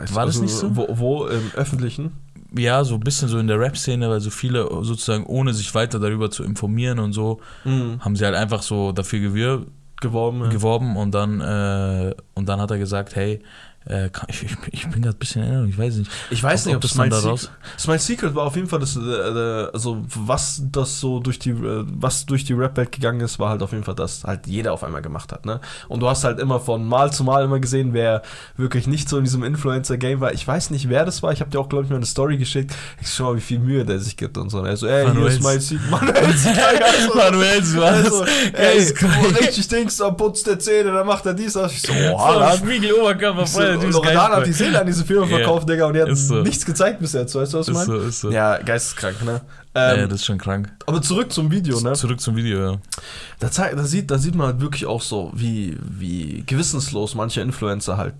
Du, 0.01 0.15
war 0.15 0.25
das 0.25 0.35
also, 0.35 0.43
nicht 0.43 0.53
so? 0.53 0.75
Wo, 0.75 0.87
wo 0.89 1.27
im 1.27 1.51
Öffentlichen? 1.55 2.11
Ja, 2.57 2.83
so 2.83 2.95
ein 2.95 3.01
bisschen 3.01 3.27
so 3.27 3.37
in 3.37 3.47
der 3.47 3.59
Rap-Szene, 3.59 4.09
weil 4.09 4.21
so 4.21 4.29
viele 4.29 4.67
sozusagen, 4.83 5.25
ohne 5.25 5.53
sich 5.53 5.73
weiter 5.75 5.99
darüber 5.99 6.31
zu 6.31 6.43
informieren 6.43 6.99
und 6.99 7.11
so, 7.11 7.41
haben 7.65 8.15
sie 8.15 8.23
halt 8.23 8.35
einfach 8.35 8.61
so 8.61 8.93
dafür 8.93 9.19
gewirkt, 9.19 9.67
Geworben. 10.01 10.41
Ja. 10.41 10.49
geworben 10.49 10.97
und 10.97 11.15
dann, 11.15 11.39
äh, 11.39 12.13
und 12.33 12.49
dann 12.49 12.59
hat 12.59 12.69
er 12.71 12.77
gesagt, 12.77 13.15
hey, 13.15 13.39
äh, 13.87 14.09
ich, 14.29 14.43
ich, 14.43 14.57
ich 14.71 14.87
bin 14.89 15.01
gerade 15.01 15.15
ein 15.15 15.19
bisschen 15.19 15.41
in 15.43 15.47
Erinnerung, 15.49 15.69
ich 15.69 15.77
weiß 15.77 15.95
nicht. 15.95 16.11
Ich 16.31 16.41
weiß 16.43 16.61
Ob- 16.61 16.65
nicht, 16.67 16.75
ob 16.75 16.77
ob 16.77 16.81
das 16.81 16.91
Smile 16.91 17.09
daraus- 17.09 17.49
Smile 17.77 17.99
Secret 17.99 18.35
war 18.35 18.43
auf 18.45 18.55
jeden 18.55 18.67
Fall 18.67 18.79
das, 18.79 18.95
äh, 18.95 18.99
äh, 18.99 19.69
also 19.73 20.03
was 20.07 20.61
das 20.71 20.99
so 20.99 21.19
durch 21.19 21.39
die, 21.39 21.51
äh, 21.51 21.83
was 21.87 22.25
durch 22.25 22.43
die 22.45 22.53
Rap-Welt 22.53 22.91
gegangen 22.91 23.21
ist, 23.21 23.39
war 23.39 23.49
halt 23.49 23.61
auf 23.63 23.71
jeden 23.71 23.83
Fall, 23.83 23.95
dass 23.95 24.23
halt 24.23 24.47
jeder 24.47 24.73
auf 24.73 24.83
einmal 24.83 25.01
gemacht 25.01 25.31
hat, 25.31 25.45
ne? 25.45 25.59
Und 25.87 25.99
du 25.99 26.09
hast 26.09 26.23
halt 26.23 26.39
immer 26.39 26.59
von 26.59 26.87
Mal 26.87 27.11
zu 27.13 27.23
Mal 27.23 27.43
immer 27.45 27.59
gesehen, 27.59 27.93
wer 27.93 28.21
wirklich 28.57 28.87
nicht 28.87 29.07
so 29.09 29.17
in 29.17 29.23
diesem 29.23 29.43
Influencer-Game 29.43 30.19
war. 30.19 30.33
Ich 30.33 30.47
weiß 30.47 30.69
nicht, 30.71 30.89
wer 30.89 31.05
das 31.05 31.21
war. 31.23 31.31
Ich 31.33 31.41
habe 31.41 31.51
dir 31.51 31.59
auch, 31.59 31.69
glaube 31.69 31.83
ich, 31.85 31.89
mal 31.89 31.97
eine 31.97 32.05
Story 32.05 32.37
geschickt. 32.37 32.73
Ich 33.01 33.09
schau 33.13 33.25
mal, 33.25 33.35
wie 33.37 33.41
viel 33.41 33.59
Mühe 33.59 33.85
der 33.85 33.99
sich 33.99 34.17
gibt 34.17 34.37
und 34.37 34.49
so. 34.49 34.59
Und 34.59 34.65
er 34.65 34.77
so, 34.77 34.87
ey, 34.87 35.05
hier 35.05 35.13
Manuels. 35.13 35.35
ist 35.35 35.41
Smile 35.41 35.61
Secret. 35.61 35.89
Manuel 35.91 36.33
so, 37.07 37.15
Manuels, 37.15 37.77
was? 37.77 38.05
also, 38.05 38.25
ey, 38.53 38.93
richtig 39.39 39.67
Dings, 39.67 40.01
am 40.01 40.17
Putz 40.17 40.43
der 40.43 40.59
Zähne, 40.59 40.91
dann 40.91 41.05
macht 41.07 41.25
er 41.25 41.33
dies, 41.33 41.53
das. 41.53 41.71
Ich 41.71 41.81
so, 41.81 41.93
oh. 42.13 42.55
Spiegel, 42.57 42.93
Oberkörper, 42.93 43.45
voll 43.45 43.74
Loredana 43.83 44.35
hat 44.37 44.45
die. 44.47 44.53
Seele 44.53 44.79
an 44.79 44.87
diese 44.87 45.03
Firma 45.05 45.25
Ja. 45.27 45.37
verkauft, 45.37 45.67
Digga, 45.69 45.85
und 45.87 45.93
die 45.93 46.01
hat 46.01 46.15
so. 46.15 46.41
nichts 46.41 46.65
gezeigt 46.65 46.99
bis 46.99 47.13
jetzt, 47.13 47.35
weißt 47.35 47.53
du, 47.53 47.57
was 47.59 47.67
ich 47.67 47.73
Ist 47.75 47.87
meine? 47.87 47.99
so, 48.01 48.07
ist 48.07 48.19
so. 48.21 48.31
Ja, 48.31 48.57
geisteskrank, 48.57 49.23
ne? 49.23 49.41
Ja, 49.75 49.93
Ähm, 49.95 50.09
das 50.09 50.19
ist 50.21 50.25
schon 50.25 50.37
krank. 50.37 50.71
aber 50.85 51.01
zurück 51.01 51.31
zum 51.33 51.51
Video, 51.51 51.79
ne? 51.81 51.93
Zurück 51.93 52.19
zum 52.21 52.35
Video, 52.35 52.71
ja. 52.71 52.77
Da, 53.39 53.51
zeigt, 53.51 53.77
da, 53.77 53.83
sieht, 53.83 54.09
da 54.09 54.17
sieht 54.17 54.35
man 54.35 54.47
halt 54.47 54.61
wirklich 54.61 54.85
auch 54.85 55.01
so, 55.01 55.31
wie, 55.35 55.77
wie 55.81 56.43
gewissenslos 56.47 57.15
manche 57.15 57.41
Influencer 57.41 57.97
halt 57.97 58.13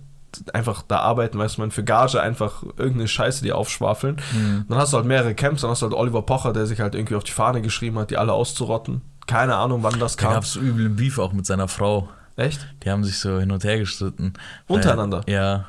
einfach 0.54 0.82
da 0.82 0.98
arbeiten, 1.00 1.38
weißt 1.38 1.56
du, 1.58 1.62
man 1.62 1.72
für 1.72 1.86
Gage 1.86 2.22
einfach 2.22 2.62
irgendeine 2.78 3.08
Scheiße, 3.08 3.42
die 3.42 3.54
aufschwafeln. 3.54 4.18
Mhm. 4.34 4.66
Dann 4.68 4.78
hast 4.78 4.92
du 4.92 4.98
halt 4.98 5.06
mehrere 5.06 5.34
Camps, 5.34 5.62
dann 5.62 5.72
hast 5.72 5.82
du 5.82 5.86
halt 5.86 5.96
Oliver 5.96 6.24
Pocher, 6.24 6.52
der 6.52 6.66
sich 6.66 6.82
halt 6.82 6.94
irgendwie 6.94 7.16
auf 7.16 7.24
die 7.24 7.32
Fahne 7.32 7.62
geschrieben 7.62 7.98
hat, 8.00 8.12
die 8.12 8.18
alle 8.18 8.34
auszurotten. 8.34 9.00
Keine 9.28 9.56
Ahnung, 9.56 9.82
wann 9.84 9.98
das 9.98 10.18
Da 10.18 10.24
kam. 10.24 10.34
gab 10.34 10.44
es 10.44 10.58
übel 10.58 10.90
Beef 10.90 11.20
auch 11.20 11.32
mit 11.32 11.46
seiner 11.46 11.70
Frau. 11.70 12.10
Echt? 12.38 12.68
Die 12.84 12.90
haben 12.90 13.04
sich 13.04 13.18
so 13.18 13.40
hin 13.40 13.52
und 13.52 13.64
her 13.64 13.78
gestritten. 13.78 14.34
Untereinander? 14.68 15.24
Weil, 15.26 15.34
ja. 15.34 15.66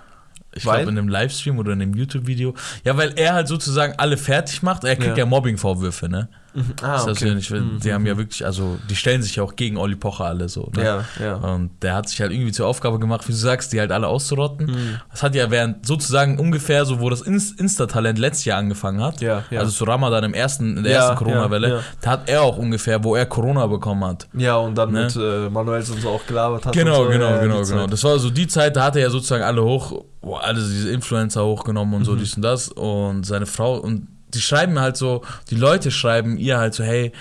Ich 0.52 0.62
glaube 0.62 0.82
in 0.82 0.88
einem 0.88 1.08
Livestream 1.08 1.58
oder 1.58 1.72
in 1.72 1.82
einem 1.82 1.94
YouTube-Video. 1.94 2.54
Ja, 2.82 2.96
weil 2.96 3.12
er 3.16 3.34
halt 3.34 3.46
sozusagen 3.46 3.94
alle 3.98 4.16
fertig 4.16 4.62
macht. 4.62 4.84
Er 4.84 4.96
kriegt 4.96 5.10
Ja. 5.18 5.24
ja, 5.24 5.26
Mobbing-Vorwürfe, 5.26 6.08
ne? 6.08 6.28
Ah, 6.82 6.94
Das 6.94 7.06
heißt 7.06 7.20
ja 7.22 7.34
nicht, 7.34 7.52
die 7.84 7.92
haben 7.92 8.06
ja 8.06 8.16
wirklich, 8.16 8.44
also 8.44 8.78
die 8.88 8.96
stellen 8.96 9.22
sich 9.22 9.36
ja 9.36 9.42
auch 9.42 9.56
gegen 9.56 9.76
Olli 9.76 9.96
Pocher 9.96 10.24
alle 10.26 10.48
so. 10.48 10.70
Ne? 10.76 10.84
Ja, 10.84 11.04
ja. 11.20 11.34
Und 11.36 11.70
der 11.82 11.94
hat 11.94 12.08
sich 12.08 12.20
halt 12.20 12.32
irgendwie 12.32 12.52
zur 12.52 12.66
Aufgabe 12.66 12.98
gemacht, 12.98 13.26
wie 13.28 13.32
du 13.32 13.38
sagst, 13.38 13.72
die 13.72 13.80
halt 13.80 13.92
alle 13.92 14.06
auszurotten. 14.08 14.66
Mhm. 14.66 15.00
Das 15.10 15.22
hat 15.22 15.34
ja 15.34 15.50
während 15.50 15.86
sozusagen 15.86 16.38
ungefähr 16.38 16.84
so, 16.84 17.00
wo 17.00 17.10
das 17.10 17.24
Inst- 17.26 17.58
Insta-Talent 17.60 18.18
letztes 18.18 18.44
Jahr 18.46 18.58
angefangen 18.58 19.02
hat. 19.02 19.20
Ja, 19.20 19.44
ja. 19.50 19.60
Also 19.60 19.72
zu 19.72 19.84
Ramadan 19.84 20.24
im 20.24 20.34
ersten, 20.34 20.76
in 20.78 20.82
der 20.84 20.92
Ja, 20.92 20.98
ersten 21.10 21.16
Corona-Welle. 21.24 21.82
Da 22.00 22.10
hat 22.10 22.28
er 22.28 22.42
auch 22.42 22.56
ungefähr, 22.56 23.02
wo 23.04 23.14
er 23.16 23.26
Corona 23.26 23.66
bekommen 23.66 24.04
hat. 24.04 24.26
Ja, 24.34 24.56
und 24.56 24.76
dann 24.76 24.92
Ne? 24.92 25.04
mit 25.04 25.16
äh, 25.16 25.50
Manuels 25.50 25.90
und 25.90 26.00
so 26.00 26.10
auch 26.10 26.26
gelabert 26.26 26.66
hat. 26.66 26.72
Genau, 26.72 27.04
so. 27.04 27.10
genau, 27.10 27.38
genau, 27.40 27.62
genau. 27.62 27.86
Das 27.86 28.02
war 28.04 28.18
so 28.18 28.30
die 28.30 28.46
Zeit, 28.46 28.76
da 28.76 28.84
hat 28.84 28.96
er 28.96 29.02
ja 29.02 29.10
sozusagen 29.10 29.42
alle 29.44 29.62
hoch, 29.62 30.04
alle 30.42 30.58
diese 30.60 30.90
Influencer 30.90 31.44
hochgenommen 31.44 31.94
und 31.94 32.04
so, 32.04 32.12
Mhm. 32.12 32.18
dies 32.18 32.34
und 32.36 32.42
das. 32.42 32.68
Und 32.68 33.24
seine 33.26 33.46
Frau, 33.46 33.76
und 33.76 34.08
die 34.36 34.42
schreiben 34.42 34.78
halt 34.78 34.96
so, 34.96 35.22
die 35.50 35.56
Leute 35.56 35.90
schreiben 35.90 36.36
ihr 36.36 36.58
halt 36.58 36.74
so, 36.74 36.84
hey, 36.84 37.12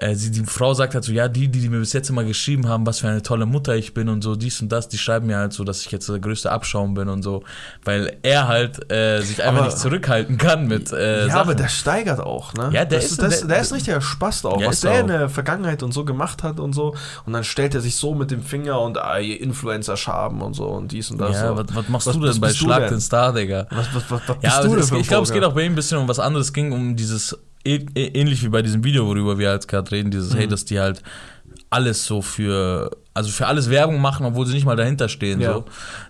äh, 0.00 0.14
sie, 0.14 0.30
die 0.30 0.44
Frau 0.44 0.74
sagt 0.74 0.94
halt 0.94 1.04
so, 1.04 1.12
ja, 1.12 1.28
die, 1.28 1.48
die, 1.48 1.60
die 1.60 1.68
mir 1.68 1.78
bis 1.78 1.92
jetzt 1.92 2.10
immer 2.10 2.24
geschrieben 2.24 2.68
haben, 2.68 2.86
was 2.86 3.00
für 3.00 3.08
eine 3.08 3.22
tolle 3.22 3.46
Mutter 3.46 3.76
ich 3.76 3.94
bin 3.94 4.08
und 4.08 4.22
so, 4.22 4.34
dies 4.36 4.60
und 4.62 4.70
das, 4.70 4.88
die 4.88 4.98
schreiben 4.98 5.26
mir 5.26 5.36
halt 5.38 5.52
so, 5.52 5.62
dass 5.64 5.84
ich 5.84 5.92
jetzt 5.92 6.08
der 6.08 6.18
größte 6.18 6.50
Abschaum 6.50 6.94
bin 6.94 7.08
und 7.08 7.22
so, 7.22 7.42
weil 7.84 8.16
er 8.22 8.48
halt 8.48 8.90
äh, 8.92 9.20
sich 9.20 9.42
einfach 9.42 9.58
Aber- 9.60 9.66
nicht 9.66 9.78
zurückhalten 9.78 10.38
kann 10.38 10.66
mit 10.66 10.92
äh, 10.92 11.20
ja, 11.20 11.26
Sachen. 11.26 11.38
aber 11.40 11.54
der 11.54 11.68
steigert 11.68 12.20
auch, 12.20 12.54
ne? 12.54 12.70
Ja, 12.72 12.84
der 12.84 12.98
das, 13.00 13.10
ist- 13.12 13.22
das, 13.22 13.38
der- 13.40 13.48
der, 13.48 13.60
ist 13.60 13.70
ein 13.72 13.74
richtiger 13.74 14.00
Spaß 14.00 14.44
auch. 14.46 14.64
Was 14.64 14.80
der 14.80 14.92
er 14.92 15.00
in 15.00 15.06
der 15.08 15.28
Vergangenheit 15.28 15.82
und 15.82 15.92
so 15.92 16.04
gemacht 16.04 16.42
hat 16.42 16.60
und 16.60 16.72
so. 16.72 16.94
Und 17.26 17.32
dann 17.32 17.44
stellt 17.44 17.74
er 17.74 17.80
sich 17.80 17.96
so 17.96 18.14
mit 18.14 18.30
dem 18.30 18.42
Finger 18.42 18.80
und 18.80 18.98
ah, 18.98 19.18
ihr 19.18 19.40
Influencer 19.40 19.96
schaben 19.96 20.40
und 20.42 20.54
so 20.54 20.66
und 20.68 20.92
dies 20.92 21.10
und 21.10 21.18
das. 21.18 21.36
ja, 21.36 21.48
so. 21.48 21.56
was, 21.56 21.66
was 21.74 21.88
machst 21.88 22.06
Was- 22.06 22.14
du 22.16 22.26
denn 22.26 22.40
bei 22.40 22.52
Schlag 22.52 22.80
denn? 22.84 22.90
den 22.94 23.00
Star, 23.00 23.32
Digga? 23.32 23.66
Was, 23.70 23.86
was, 23.94 24.02
was, 24.10 24.20
was 24.26 24.36
Ja, 24.42 24.50
bist 24.60 24.64
du 24.64 24.68
denn 24.70 24.78
es, 24.78 24.90
ich 24.92 25.08
glaube, 25.08 25.24
es 25.24 25.32
geht 25.32 25.44
auch 25.44 25.52
bei 25.52 25.62
ihm 25.64 25.72
ein 25.72 25.74
bisschen 25.74 25.98
um 25.98 26.08
was 26.08 26.18
anderes. 26.18 26.46
Es 26.48 26.52
ging 26.52 26.72
um 26.72 26.96
dieses, 26.96 27.36
ähnlich 27.64 28.42
wie 28.42 28.48
bei 28.48 28.62
diesem 28.62 28.84
Video, 28.84 29.06
worüber 29.06 29.38
wir 29.38 29.52
jetzt 29.52 29.68
gerade 29.68 29.90
reden, 29.90 30.10
dieses, 30.10 30.32
Mhm. 30.32 30.38
hey, 30.38 30.48
dass 30.48 30.64
die 30.64 30.80
halt 30.80 31.02
alles 31.68 32.04
so 32.04 32.20
für, 32.20 32.90
also 33.14 33.30
für 33.30 33.46
alles 33.46 33.70
Werbung 33.70 34.00
machen, 34.00 34.26
obwohl 34.26 34.44
sie 34.44 34.54
nicht 34.54 34.64
mal 34.64 34.74
dahinter 34.76 35.08
stehen. 35.08 35.40
Ja. 35.40 35.52
So. 35.52 35.64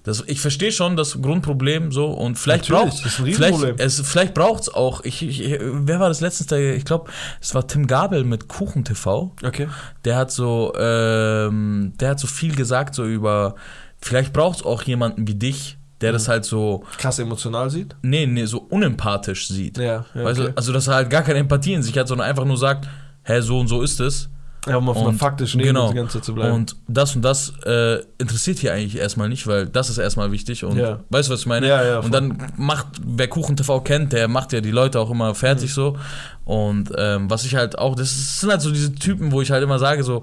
Das, 0.05 0.25
ich 0.27 0.41
verstehe 0.41 0.73
schon 0.73 0.97
das 0.97 1.21
Grundproblem 1.21 1.93
so 1.93 2.07
und 2.07 2.39
vielleicht 2.39 2.69
braucht 2.69 2.99
vielleicht, 2.99 3.63
es, 3.79 4.01
vielleicht 4.01 4.33
braucht 4.33 4.63
es 4.63 4.69
auch. 4.73 5.05
Ich, 5.05 5.23
ich, 5.23 5.59
wer 5.61 6.01
war 6.01 6.09
das 6.09 6.23
letztens? 6.23 6.47
Der, 6.49 6.77
ich 6.77 6.87
glaube, 6.87 7.11
es 7.43 7.55
war 7.55 7.67
Tim 7.67 7.87
Gabel 7.87 8.25
mit 8.25 8.49
Kuchen 8.49 8.85
TV. 8.85 9.35
Okay. 9.45 9.69
Der 10.07 10.17
hat 10.17 10.31
so, 10.31 10.73
ähm, 10.79 11.93
der 12.01 12.11
hat 12.11 12.21
so 12.21 12.27
viel 12.27 12.55
gesagt 12.55 12.95
so 12.95 13.05
über. 13.05 13.55
Vielleicht 14.03 14.33
braucht 14.33 14.61
es 14.61 14.65
auch 14.65 14.83
jemanden 14.85 15.29
wie 15.29 15.35
dich, 15.35 15.77
der 16.01 16.11
Mhm. 16.11 16.15
das 16.15 16.29
halt 16.29 16.45
so, 16.45 16.85
Krass 16.99 17.19
emotional 17.19 17.71
sieht. 17.71 17.95
nee, 18.03 18.27
nee, 18.27 18.45
so 18.47 18.59
unempathisch 18.71 19.49
sieht. 19.49 19.79
Ja, 19.79 20.05
ja, 20.15 20.25
weißt 20.25 20.41
okay. 20.41 20.49
du, 20.51 20.57
also 20.57 20.73
dass 20.73 20.87
er 20.89 20.95
halt 20.95 21.11
gar 21.11 21.23
keine 21.23 21.39
Empathie 21.41 21.75
in 21.75 21.83
sich 21.83 21.97
hat, 21.99 22.09
sondern 22.09 22.27
einfach 22.29 22.45
nur 22.45 22.57
sagt, 22.57 22.89
hä, 23.25 23.41
so 23.41 23.59
und 23.59 23.69
so 23.69 23.83
ist 23.83 24.01
es. 24.01 24.29
Ja, 24.67 24.77
um 24.77 24.91
auf 24.91 24.97
einer 24.99 25.07
Und- 25.09 25.17
faktischen 25.17 25.59
Ebene 25.61 25.73
genau. 25.79 25.89
die 25.91 25.97
ganze 25.97 26.19
Zeit 26.19 26.25
zu 26.27 26.35
bleiben. 26.35 26.53
Und 26.55 26.77
das 26.87 27.17
und 27.17 27.23
das 27.23 27.55
äh, 27.65 28.01
interessiert 28.19 28.59
hier 28.59 28.75
eigentlich 28.75 28.95
erstmal 28.99 29.27
nicht, 29.31 29.47
weil 29.47 29.65
das 29.67 29.89
ist 29.89 29.97
erstmal 29.97 30.33
wichtig. 30.33 30.65
Und 30.65 30.77
Ja. 30.77 31.01
weißt 31.09 31.31
du, 31.31 31.33
was 31.33 31.41
ich 31.41 31.47
meine? 31.47 31.67
Ja, 31.67 31.83
ja, 31.83 31.99
und 32.01 32.13
dann 32.13 32.37
macht, 32.59 32.87
wer 33.03 33.27
Kuchen 33.29 33.57
TV 33.57 33.81
kennt, 33.81 34.13
der 34.13 34.29
macht 34.29 34.53
ja 34.53 34.61
die 34.61 34.71
Leute 34.71 35.01
auch 35.01 35.11
immer 35.11 35.31
Mhm. 35.31 35.35
fertig 35.35 35.73
so. 35.73 35.97
Und 36.45 36.91
ähm, 36.99 37.31
was 37.31 37.45
ich 37.47 37.55
halt 37.55 37.79
auch, 37.79 37.95
das 37.95 38.41
sind 38.41 38.51
halt 38.51 38.61
so 38.61 38.71
diese 38.71 38.95
Typen, 38.95 39.33
wo 39.33 39.41
ich 39.41 39.51
halt 39.51 39.63
immer 39.63 39.79
sage, 39.79 40.05
so, 40.05 40.21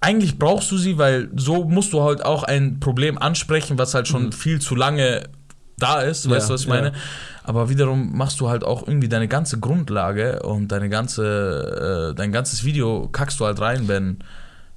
eigentlich 0.00 0.38
brauchst 0.38 0.70
du 0.70 0.78
sie, 0.78 0.98
weil 0.98 1.28
so 1.36 1.64
musst 1.64 1.92
du 1.92 2.02
halt 2.02 2.24
auch 2.24 2.42
ein 2.42 2.80
Problem 2.80 3.18
ansprechen, 3.18 3.78
was 3.78 3.94
halt 3.94 4.08
schon 4.08 4.32
viel 4.32 4.60
zu 4.60 4.74
lange 4.74 5.28
da 5.78 6.00
ist, 6.00 6.28
weißt 6.28 6.28
Mhm. 6.28 6.32
Ja, 6.32 6.46
du, 6.48 6.54
was 6.54 6.60
ich 6.62 6.68
meine? 6.68 6.86
ja. 6.88 6.92
Aber 7.42 7.68
wiederum 7.68 8.16
machst 8.16 8.40
du 8.40 8.48
halt 8.48 8.64
auch 8.64 8.86
irgendwie 8.86 9.08
deine 9.08 9.26
ganze 9.28 9.58
Grundlage 9.58 10.42
und 10.42 10.68
deine 10.68 10.88
ganze, 10.88 12.10
äh, 12.12 12.14
dein 12.14 12.32
ganzes 12.32 12.64
Video 12.64 13.08
kackst 13.10 13.40
du 13.40 13.46
halt 13.46 13.60
rein, 13.60 13.88
wenn, 13.88 14.18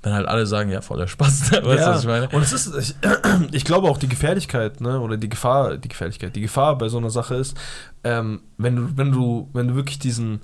wenn 0.02 0.14
halt 0.14 0.28
alle 0.28 0.46
sagen, 0.46 0.72
ja, 0.72 0.82
voller 0.82 1.08
Spaß. 1.08 1.52
weißt 1.52 1.64
du, 1.64 1.70
ja. 1.70 1.90
was 1.94 2.02
ich 2.02 2.08
meine? 2.08 2.30
Und 2.30 2.42
es 2.42 2.52
ist, 2.54 2.74
ich, 2.76 2.96
ich 3.52 3.66
glaube 3.66 3.90
auch 3.90 3.98
die 3.98 4.08
Gefährlichkeit, 4.08 4.82
ne, 4.82 5.00
oder 5.00 5.18
die 5.18 5.30
Gefahr, 5.30 5.78
die 5.78 5.90
Gefährlichkeit, 5.90 6.36
die 6.36 6.42
Gefahr 6.42 6.78
bei 6.78 6.88
so 6.90 6.98
einer 6.98 7.10
Sache 7.10 7.36
ist, 7.36 7.56
ähm, 8.04 8.42
wenn 8.58 8.76
du, 8.76 8.90
wenn 8.98 9.12
du, 9.12 9.50
wenn 9.54 9.68
du 9.68 9.76
wirklich 9.76 10.00
diesen, 10.00 10.42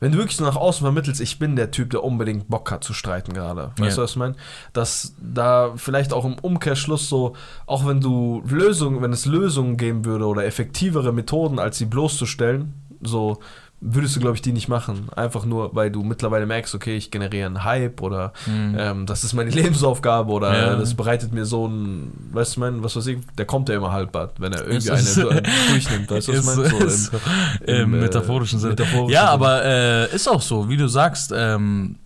wenn 0.00 0.12
du 0.12 0.18
wirklich 0.18 0.36
so 0.36 0.44
nach 0.44 0.56
außen 0.56 0.82
vermittelst, 0.84 1.20
ich 1.20 1.38
bin 1.38 1.56
der 1.56 1.70
Typ, 1.70 1.90
der 1.90 2.02
unbedingt 2.02 2.48
Bock 2.48 2.70
hat 2.70 2.82
zu 2.82 2.92
streiten 2.94 3.32
gerade. 3.34 3.70
Weißt 3.78 3.90
Ja. 3.90 3.96
du, 3.96 4.02
was 4.02 4.10
ich 4.10 4.16
meine? 4.16 4.34
Dass 4.72 5.14
da 5.20 5.72
vielleicht 5.76 6.12
auch 6.12 6.24
im 6.24 6.34
Umkehrschluss 6.38 7.08
so, 7.08 7.34
auch 7.66 7.86
wenn 7.86 8.00
du 8.00 8.42
Lösungen, 8.48 9.02
wenn 9.02 9.12
es 9.12 9.26
Lösungen 9.26 9.76
geben 9.76 10.04
würde 10.04 10.26
oder 10.26 10.44
effektivere 10.44 11.12
Methoden, 11.12 11.58
als 11.58 11.78
sie 11.78 11.86
bloßzustellen, 11.86 12.74
so 13.02 13.38
würdest 13.82 14.14
du, 14.14 14.20
glaube 14.20 14.36
ich, 14.36 14.42
die 14.42 14.52
nicht 14.52 14.68
machen. 14.68 15.08
Einfach 15.16 15.46
nur, 15.46 15.74
weil 15.74 15.90
du 15.90 16.02
mittlerweile 16.02 16.44
merkst, 16.44 16.74
okay, 16.74 16.96
ich 16.96 17.10
generiere 17.10 17.46
einen 17.46 17.64
Hype 17.64 18.02
oder 18.02 18.32
ähm, 18.46 19.06
das 19.06 19.24
ist 19.24 19.32
meine 19.32 19.50
Lebensaufgabe 19.60 20.30
oder 20.32 20.50
Mhm. 20.50 20.54
Ja. 20.56 20.74
das 20.76 20.94
bereitet 20.94 21.32
mir 21.32 21.46
so 21.46 21.66
ein, 21.66 22.12
weißt 22.32 22.56
du, 22.56 22.60
mein, 22.60 22.82
was 22.82 22.94
weiß 22.96 23.06
ich, 23.06 23.18
der 23.38 23.46
kommt 23.46 23.68
ja 23.70 23.76
immer 23.76 23.90
halbart, 23.92 24.34
wenn 24.38 24.52
er 24.52 24.66
irgendwie 24.66 24.90
eine 24.90 25.00
so. 25.00 25.30
durchnimmt, 25.70 26.10
weißt 26.10 26.28
du, 26.28 26.32
was 26.32 26.40
ich 26.40 26.44
meine? 26.72 26.90
so, 26.90 27.16
im- 27.16 27.74
Im, 27.74 27.74
im, 27.74 27.94
äh, 27.94 28.00
metaphorischen 28.02 28.58
Sinne. 28.58 28.72
metaphorischen 28.72 29.10
ja, 29.14 29.20
Sinne. 29.22 29.30
aber 29.32 29.64
äh, 29.64 30.14
ist 30.14 30.28
auch 30.28 30.42
so, 30.42 30.68
wie 30.68 30.76
du 30.76 30.86
sagst, 30.86 31.32
ähm, 31.34 31.96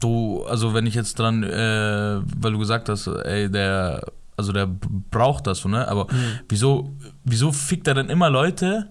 du, 0.00 0.44
also 0.46 0.74
wenn 0.74 0.86
ich 0.86 0.94
jetzt 0.94 1.18
dran, 1.18 1.42
äh, 1.42 2.20
weil 2.38 2.52
du 2.52 2.58
gesagt 2.58 2.88
hast, 2.90 3.06
ey, 3.06 3.50
der, 3.50 4.04
also 4.36 4.52
der 4.52 4.68
braucht 5.10 5.46
das 5.46 5.58
so, 5.60 5.68
ne? 5.68 5.88
Aber 5.88 6.04
Mhm. 6.12 6.40
wieso, 6.50 6.90
wieso 7.24 7.50
fickt 7.52 7.88
er 7.88 7.94
dann 7.94 8.10
immer 8.10 8.28
Leute, 8.28 8.90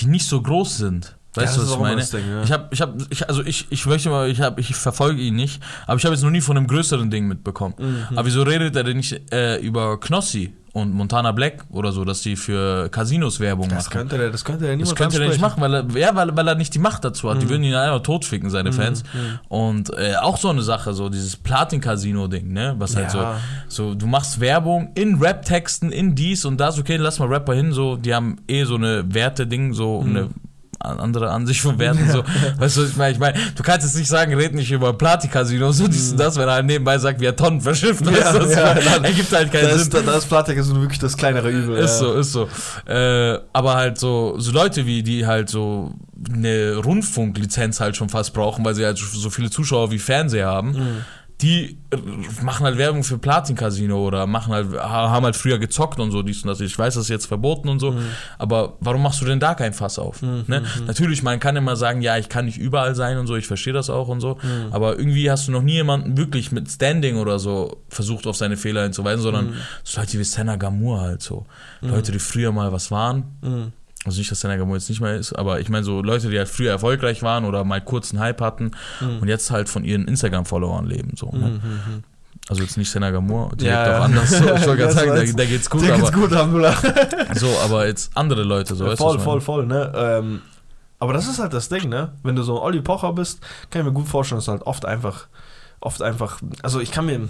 die 0.00 0.06
nicht 0.06 0.26
so 0.28 0.42
groß 0.42 0.76
sind? 0.76 1.16
Ja, 1.34 1.42
Weißt 1.44 1.56
das 1.56 1.64
du, 1.64 1.70
was 1.70 1.76
ich 1.76 1.82
meine? 1.82 2.04
Ding, 2.24 2.30
ja. 2.30 2.42
Ich 2.42 2.52
habe, 2.52 2.68
ich 2.72 2.80
habe, 2.82 2.98
ich, 3.08 3.26
also 3.28 3.42
ich, 3.42 3.66
ich 3.70 3.86
möchte 3.86 4.10
mal, 4.10 4.28
ich 4.28 4.40
habe, 4.42 4.60
ich 4.60 4.74
verfolge 4.74 5.22
ihn 5.22 5.34
nicht, 5.34 5.62
aber 5.86 5.96
ich 5.96 6.04
habe 6.04 6.14
jetzt 6.14 6.22
noch 6.22 6.30
nie 6.30 6.42
von 6.42 6.58
einem 6.58 6.66
größeren 6.66 7.10
Ding 7.10 7.26
mitbekommen. 7.26 7.74
Mhm. 7.78 8.18
Aber 8.18 8.26
wieso 8.26 8.42
redet 8.42 8.76
er 8.76 8.84
denn 8.84 8.98
nicht 8.98 9.32
äh, 9.32 9.56
über 9.60 9.98
Knossi 9.98 10.52
und 10.74 10.92
Montana 10.92 11.32
Black 11.32 11.64
oder 11.70 11.90
so, 11.92 12.04
dass 12.04 12.20
die 12.20 12.36
für 12.36 12.90
Casinos 12.90 13.40
Werbung 13.40 13.70
Das 13.70 13.86
machen? 13.86 13.92
könnte 13.92 14.18
der, 14.18 14.30
das 14.30 14.44
könnte 14.44 14.64
niemals 14.66 14.90
Das 14.90 14.94
könnte 14.98 15.22
er 15.22 15.28
nicht 15.30 15.40
machen, 15.40 15.62
weil 15.62 15.72
er, 15.74 15.86
ja, 15.96 16.14
weil, 16.14 16.36
weil 16.36 16.46
er 16.48 16.54
nicht 16.54 16.74
die 16.74 16.78
Macht 16.78 17.02
dazu 17.02 17.26
Mhm. 17.26 17.30
hat. 17.30 17.42
Die 17.42 17.48
würden 17.48 17.62
ihn 17.64 17.74
einfach 17.74 18.02
totficken, 18.02 18.50
seine 18.50 18.72
Fans. 18.74 19.02
Und 19.48 19.90
äh, 19.96 20.16
auch 20.20 20.36
so 20.36 20.50
eine 20.50 20.60
Sache, 20.62 20.92
so 20.92 21.08
dieses 21.08 21.36
Platin-Casino-Ding, 21.36 22.52
ne? 22.52 22.74
Was 22.78 22.94
halt 22.96 23.14
Ja. 23.14 23.38
so, 23.68 23.88
so, 23.90 23.94
du 23.94 24.06
machst 24.06 24.40
Werbung 24.40 24.90
in 24.94 25.16
Rap-Texten, 25.16 25.90
in 25.92 26.14
dies 26.14 26.44
und 26.44 26.58
das, 26.60 26.78
okay, 26.78 26.96
lass 26.96 27.18
mal 27.18 27.28
Rapper 27.28 27.54
hin, 27.54 27.72
so, 27.72 27.96
die 27.96 28.14
haben 28.14 28.36
eh 28.48 28.64
so 28.64 28.74
eine 28.74 29.04
Werte-Ding, 29.14 29.72
so 29.72 30.02
Mhm. 30.02 30.08
eine 30.16 30.28
andere 30.84 31.30
Ansicht 31.30 31.60
von 31.60 31.78
Werten, 31.78 32.08
so. 32.12 32.22
Weißt 32.58 32.76
du, 32.76 32.82
was 32.82 32.90
ich 32.90 32.96
meine? 32.96 33.12
Ich 33.12 33.18
meine, 33.18 33.38
du 33.54 33.62
kannst 33.62 33.86
jetzt 33.86 33.96
nicht 33.96 34.08
sagen, 34.08 34.34
red 34.34 34.54
nicht 34.54 34.70
über 34.70 34.92
Platin-Casino, 34.92 35.72
so 35.72 35.86
dies 35.88 36.12
und 36.12 36.20
das, 36.20 36.36
wenn 36.36 36.48
er 36.48 36.54
halt 36.54 36.66
nebenbei 36.66 36.98
sagt, 36.98 37.20
wie 37.20 37.26
er 37.26 37.36
Tonnen 37.36 37.60
verschifft, 37.60 38.04
weißt 38.04 38.34
du, 38.34 38.40
Mhm. 38.46 38.50
ja, 38.50 38.74
dann- 38.74 39.04
ergibt 39.04 39.32
halt 39.32 39.50
keinen 39.52 39.62
Da 39.64 39.70
Sinn. 39.70 39.80
ist, 39.80 39.94
da, 39.94 40.00
da 40.02 40.16
ist 40.16 40.26
Platik 40.28 40.56
ist 40.58 40.74
wirklich 40.74 40.98
das 40.98 41.16
kleinere 41.16 41.50
Übel. 41.50 41.76
Ist 41.78 42.00
ja. 42.00 42.06
so, 42.08 42.14
ist 42.14 42.32
so. 42.32 42.48
Äh, 42.90 43.38
aber 43.52 43.74
halt 43.74 43.98
so, 43.98 44.34
so 44.38 44.52
Leute 44.52 44.86
wie 44.86 45.02
die 45.02 45.26
halt 45.26 45.48
so 45.48 45.94
eine 46.32 46.76
Rundfunklizenz 46.76 47.80
halt 47.80 47.96
schon 47.96 48.08
fast 48.08 48.32
brauchen, 48.32 48.64
weil 48.64 48.74
sie 48.74 48.84
halt 48.84 48.98
so 48.98 49.30
viele 49.30 49.50
Zuschauer 49.50 49.90
wie 49.90 49.98
Fernseher 49.98 50.46
haben, 50.46 51.04
die 51.40 51.76
machen 52.42 52.64
halt 52.66 52.78
Werbung 52.78 53.02
für 53.02 53.18
Platin 53.18 53.56
Casino 53.56 54.06
oder 54.06 54.26
machen 54.28 54.52
halt, 54.52 54.72
ha- 54.78 55.10
haben 55.10 55.24
halt 55.24 55.34
früher 55.34 55.58
gezockt 55.58 55.98
und 55.98 56.12
so 56.12 56.22
dies 56.22 56.42
und 56.42 56.48
das. 56.48 56.60
Ich 56.60 56.78
weiß, 56.78 56.94
das 56.94 57.04
ist 57.04 57.08
jetzt 57.08 57.26
verboten 57.26 57.68
und 57.68 57.80
so, 57.80 57.96
aber 58.38 58.76
warum 58.80 59.02
machst 59.02 59.20
du 59.20 59.24
denn 59.24 59.40
da 59.40 59.54
kein 59.54 59.72
Fass 59.72 59.98
auf? 59.98 60.22
Ne? 60.22 60.62
Natürlich, 60.86 61.22
man 61.24 61.40
kann 61.40 61.56
immer 61.56 61.74
sagen, 61.74 62.00
ja, 62.00 62.16
ich 62.16 62.28
kann 62.28 62.44
nicht 62.44 62.58
überall 62.58 62.94
sein 62.94 63.18
und 63.18 63.26
so, 63.26 63.34
ich 63.34 63.46
verstehe 63.48 63.72
das 63.72 63.90
auch 63.90 64.06
und 64.08 64.20
so, 64.20 64.38
aber 64.70 64.96
irgendwie 64.98 65.30
hast 65.32 65.48
du 65.48 65.52
noch 65.52 65.62
nie 65.62 65.72
jemanden 65.74 66.16
wirklich 66.16 66.52
mit 66.52 66.70
Standing 66.70 67.16
oder 67.16 67.38
so 67.40 67.78
versucht, 67.88 68.26
auf 68.28 68.36
seine 68.36 68.56
Fehler 68.56 68.84
hinzuweisen, 68.84 69.22
sondern 69.22 69.54
so 69.82 70.00
Leute 70.00 70.18
wie 70.20 70.24
Senna 70.24 70.54
Gamur 70.56 71.00
halt 71.00 71.22
so. 71.22 71.46
Leute, 71.80 72.12
die 72.12 72.18
früher 72.20 72.52
mal 72.52 72.70
was 72.72 72.90
waren. 72.92 73.72
Also 74.04 74.18
nicht, 74.18 74.30
dass 74.30 74.40
Senna 74.40 74.56
Gamur 74.56 74.76
jetzt 74.76 74.88
nicht 74.88 75.00
mehr 75.00 75.14
ist, 75.14 75.32
aber 75.32 75.60
ich 75.60 75.68
meine 75.68 75.84
so 75.84 76.02
Leute, 76.02 76.28
die 76.28 76.38
halt 76.38 76.48
früher 76.48 76.72
erfolgreich 76.72 77.22
waren 77.22 77.44
oder 77.44 77.62
mal 77.62 77.80
kurz 77.80 78.10
einen 78.10 78.20
Hype 78.20 78.40
hatten 78.40 78.72
und 79.00 79.28
jetzt 79.28 79.50
halt 79.50 79.68
von 79.68 79.84
ihren 79.84 80.08
Instagram-Followern 80.08 80.86
leben. 80.86 81.12
So, 81.16 81.30
ne? 81.30 81.60
Also 82.48 82.62
jetzt 82.62 82.76
nicht 82.76 82.90
Senna 82.90 83.10
Gamur, 83.12 83.50
direkt 83.54 83.62
Ja, 83.62 83.86
ja. 83.86 83.98
auch 83.98 84.04
anders. 84.04 84.30
So, 84.30 84.44
ich 84.44 84.66
wollte 84.66 84.76
gerade 84.76 84.92
sagen, 84.92 85.10
war 85.10 85.16
da, 85.16 85.44
geht's 85.44 85.70
gut, 85.70 85.84
aber 85.84 85.96
geht's 85.96 86.12
gut, 86.12 86.32
Alhamdulillah. 86.32 86.76
so, 87.34 87.46
aber 87.64 87.86
jetzt 87.86 88.16
andere 88.16 88.42
Leute, 88.42 88.74
so 88.74 88.84
weißt 88.84 88.98
du, 88.98 89.04
voll, 89.04 89.18
voll, 89.20 89.40
voll, 89.40 89.66
ne? 89.66 89.92
Ähm, 89.94 90.42
aber 90.98 91.12
das 91.12 91.28
ist 91.28 91.38
halt 91.38 91.52
das 91.52 91.68
Ding, 91.68 91.88
ne? 91.88 92.12
Wenn 92.24 92.34
du 92.34 92.42
so 92.42 92.56
ein 92.56 92.62
Olli 92.62 92.80
Pocher 92.80 93.12
bist, 93.12 93.40
kann 93.70 93.82
ich 93.82 93.86
mir 93.86 93.92
gut 93.92 94.08
vorstellen, 94.08 94.38
dass 94.38 94.46
du 94.46 94.52
halt 94.52 94.62
oft 94.62 94.84
einfach, 94.84 95.28
oft 95.80 96.02
einfach, 96.02 96.40
also 96.62 96.80
ich 96.80 96.90
kann 96.90 97.06
mir, 97.06 97.28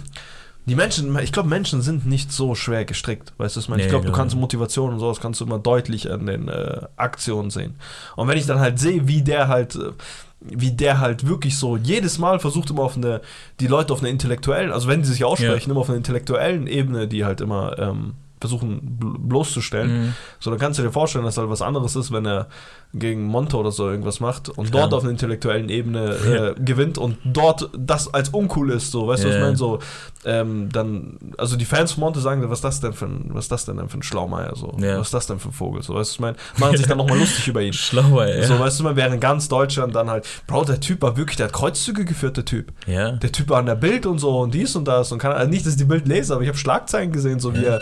die 0.65 0.75
Menschen, 0.75 1.17
ich 1.19 1.31
glaube, 1.31 1.49
Menschen 1.49 1.81
sind 1.81 2.05
nicht 2.05 2.31
so 2.31 2.55
schwer 2.55 2.85
gestrickt, 2.85 3.33
weißt 3.37 3.55
du, 3.55 3.57
was 3.59 3.65
ich 3.65 3.69
meine? 3.69 3.81
Nee, 3.81 3.87
ich 3.87 3.89
glaube, 3.91 4.05
du 4.05 4.11
kannst 4.13 4.35
Motivation 4.35 4.93
und 4.93 4.99
sowas 4.99 5.19
kannst 5.19 5.41
du 5.41 5.45
immer 5.45 5.59
deutlich 5.59 6.09
an 6.11 6.25
den 6.25 6.47
äh, 6.47 6.81
Aktionen 6.95 7.49
sehen. 7.49 7.75
Und 8.15 8.27
wenn 8.27 8.37
ich 8.37 8.45
dann 8.45 8.59
halt 8.59 8.79
sehe, 8.79 9.07
wie 9.07 9.21
der 9.21 9.49
halt, 9.49 9.75
äh, 9.75 9.91
wie 10.39 10.71
der 10.71 10.99
halt 10.99 11.27
wirklich 11.27 11.57
so 11.57 11.77
jedes 11.77 12.17
Mal 12.17 12.39
versucht 12.39 12.69
immer 12.69 12.83
auf 12.83 12.95
eine, 12.97 13.21
die 13.59 13.67
Leute 13.67 13.91
auf 13.93 13.99
einer 13.99 14.09
intellektuellen, 14.09 14.71
also 14.71 14.87
wenn 14.87 15.01
die 15.01 15.07
sich 15.07 15.23
aussprechen, 15.25 15.71
immer 15.71 15.81
auf 15.81 15.89
einer 15.89 15.97
intellektuellen 15.97 16.67
Ebene, 16.67 17.07
die 17.07 17.25
halt 17.25 17.41
immer 17.41 17.77
ähm, 17.79 18.13
versuchen 18.39 18.97
bl- 19.01 19.17
bloßzustellen, 19.19 20.05
Mhm. 20.07 20.13
so, 20.39 20.49
dann 20.49 20.59
kannst 20.59 20.77
du 20.79 20.83
dir 20.83 20.91
vorstellen, 20.91 21.23
dass 21.25 21.37
halt 21.37 21.49
was 21.49 21.61
anderes 21.61 21.95
ist, 21.95 22.11
wenn 22.11 22.25
er 22.25 22.47
gegen 22.95 23.23
Monte 23.23 23.57
oder 23.57 23.71
so 23.71 23.89
irgendwas 23.89 24.19
macht 24.19 24.49
und 24.49 24.69
Klar. 24.69 24.83
dort 24.83 24.93
auf 24.93 25.01
einer 25.03 25.11
intellektuellen 25.11 25.69
Ebene 25.69 26.55
äh, 26.57 26.61
gewinnt 26.61 26.97
und 26.99 27.17
dort 27.23 27.69
das 27.75 28.13
als 28.13 28.29
uncool 28.29 28.69
ist, 28.71 28.91
so, 28.91 29.07
weißt 29.07 29.23
du, 29.23 29.27
was 29.29 29.35
ich 29.35 29.41
meine? 29.41 29.55
So, 29.55 29.79
ähm, 30.25 30.69
dann, 30.71 31.17
also 31.37 31.55
die 31.55 31.65
Fans 31.65 31.93
von 31.93 32.01
Monte 32.01 32.19
sagen, 32.19 32.41
was 32.49 32.59
ist 32.59 32.63
das 32.63 32.79
denn 32.81 32.93
für 32.93 33.05
ein, 33.05 33.31
was 33.33 33.47
das 33.47 33.65
denn 33.65 33.89
für 33.89 33.97
ein 33.97 34.03
Schlaumeier, 34.03 34.55
so, 34.55 34.77
Ja. 34.79 34.99
was 34.99 35.07
ist 35.07 35.13
das 35.15 35.25
denn 35.27 35.39
für 35.39 35.49
ein 35.49 35.53
Vogel, 35.53 35.81
so, 35.81 35.95
weißt 35.95 35.95
du, 35.95 36.01
was 36.01 36.11
ich 36.11 36.19
meine? 36.19 36.37
Machen 36.57 36.77
sich 36.77 36.85
dann 36.87 36.99
nochmal 36.99 37.17
lustig 37.17 37.47
über 37.47 37.61
ihn. 37.61 37.73
Schlauer, 37.83 38.27
ja. 38.27 38.43
So, 38.43 38.59
weißt 38.59 38.79
du 38.79 38.83
mal, 38.83 38.95
während 38.95 39.19
ganz 39.19 39.47
Deutschland 39.49 39.95
dann 39.95 40.09
halt, 40.11 40.27
Bro, 40.45 40.65
der 40.65 40.79
Typ 40.79 41.01
war 41.01 41.17
wirklich, 41.17 41.37
der 41.37 41.47
hat 41.47 41.53
Kreuzzüge 41.53 42.05
geführt, 42.05 42.37
der 42.37 42.45
Typ. 42.45 42.71
ja. 42.85 43.13
Der 43.13 43.31
Typ 43.31 43.49
war 43.49 43.57
an 43.59 43.65
der 43.65 43.75
Bild 43.75 44.05
und 44.05 44.19
so 44.19 44.39
und 44.39 44.53
dies 44.53 44.75
und 44.75 44.85
das 44.87 45.11
und 45.11 45.17
kann, 45.19 45.31
also 45.31 45.49
nicht, 45.49 45.65
dass 45.65 45.73
ich 45.73 45.79
die 45.79 45.85
Bild 45.85 46.07
lese, 46.07 46.33
aber 46.33 46.43
ich 46.43 46.47
habe 46.49 46.57
Schlagzeilen 46.57 47.11
gesehen, 47.11 47.39
so 47.39 47.55
wie 47.55 47.65
er 47.65 47.81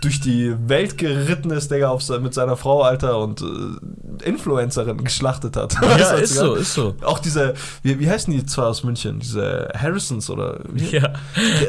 durch 0.00 0.20
die 0.20 0.54
Welt 0.68 0.98
geritten 0.98 1.50
ist, 1.50 1.70
Digga, 1.70 1.88
auf, 1.90 2.08
mit 2.20 2.34
seiner 2.34 2.56
Frau, 2.56 2.82
Alter, 2.82 3.18
und 3.18 3.42
äh, 3.42 4.24
Influencerin 4.26 5.04
geschlachtet 5.04 5.56
hat. 5.56 5.76
Ja, 5.90 6.12
Weißt 6.12 6.12
du, 6.12 6.16
ist 6.16 6.34
so, 6.34 6.54
ist 6.54 6.74
so. 6.74 6.94
Auch 7.02 7.18
diese, 7.18 7.54
wie, 7.82 7.98
wie 7.98 8.08
heißen 8.08 8.32
die 8.32 8.46
zwei 8.46 8.62
aus 8.62 8.84
München? 8.84 9.18
Diese 9.18 9.68
Harrisons 9.76 10.30
oder 10.30 10.60
wie? 10.72 10.88
Ja. 10.88 11.12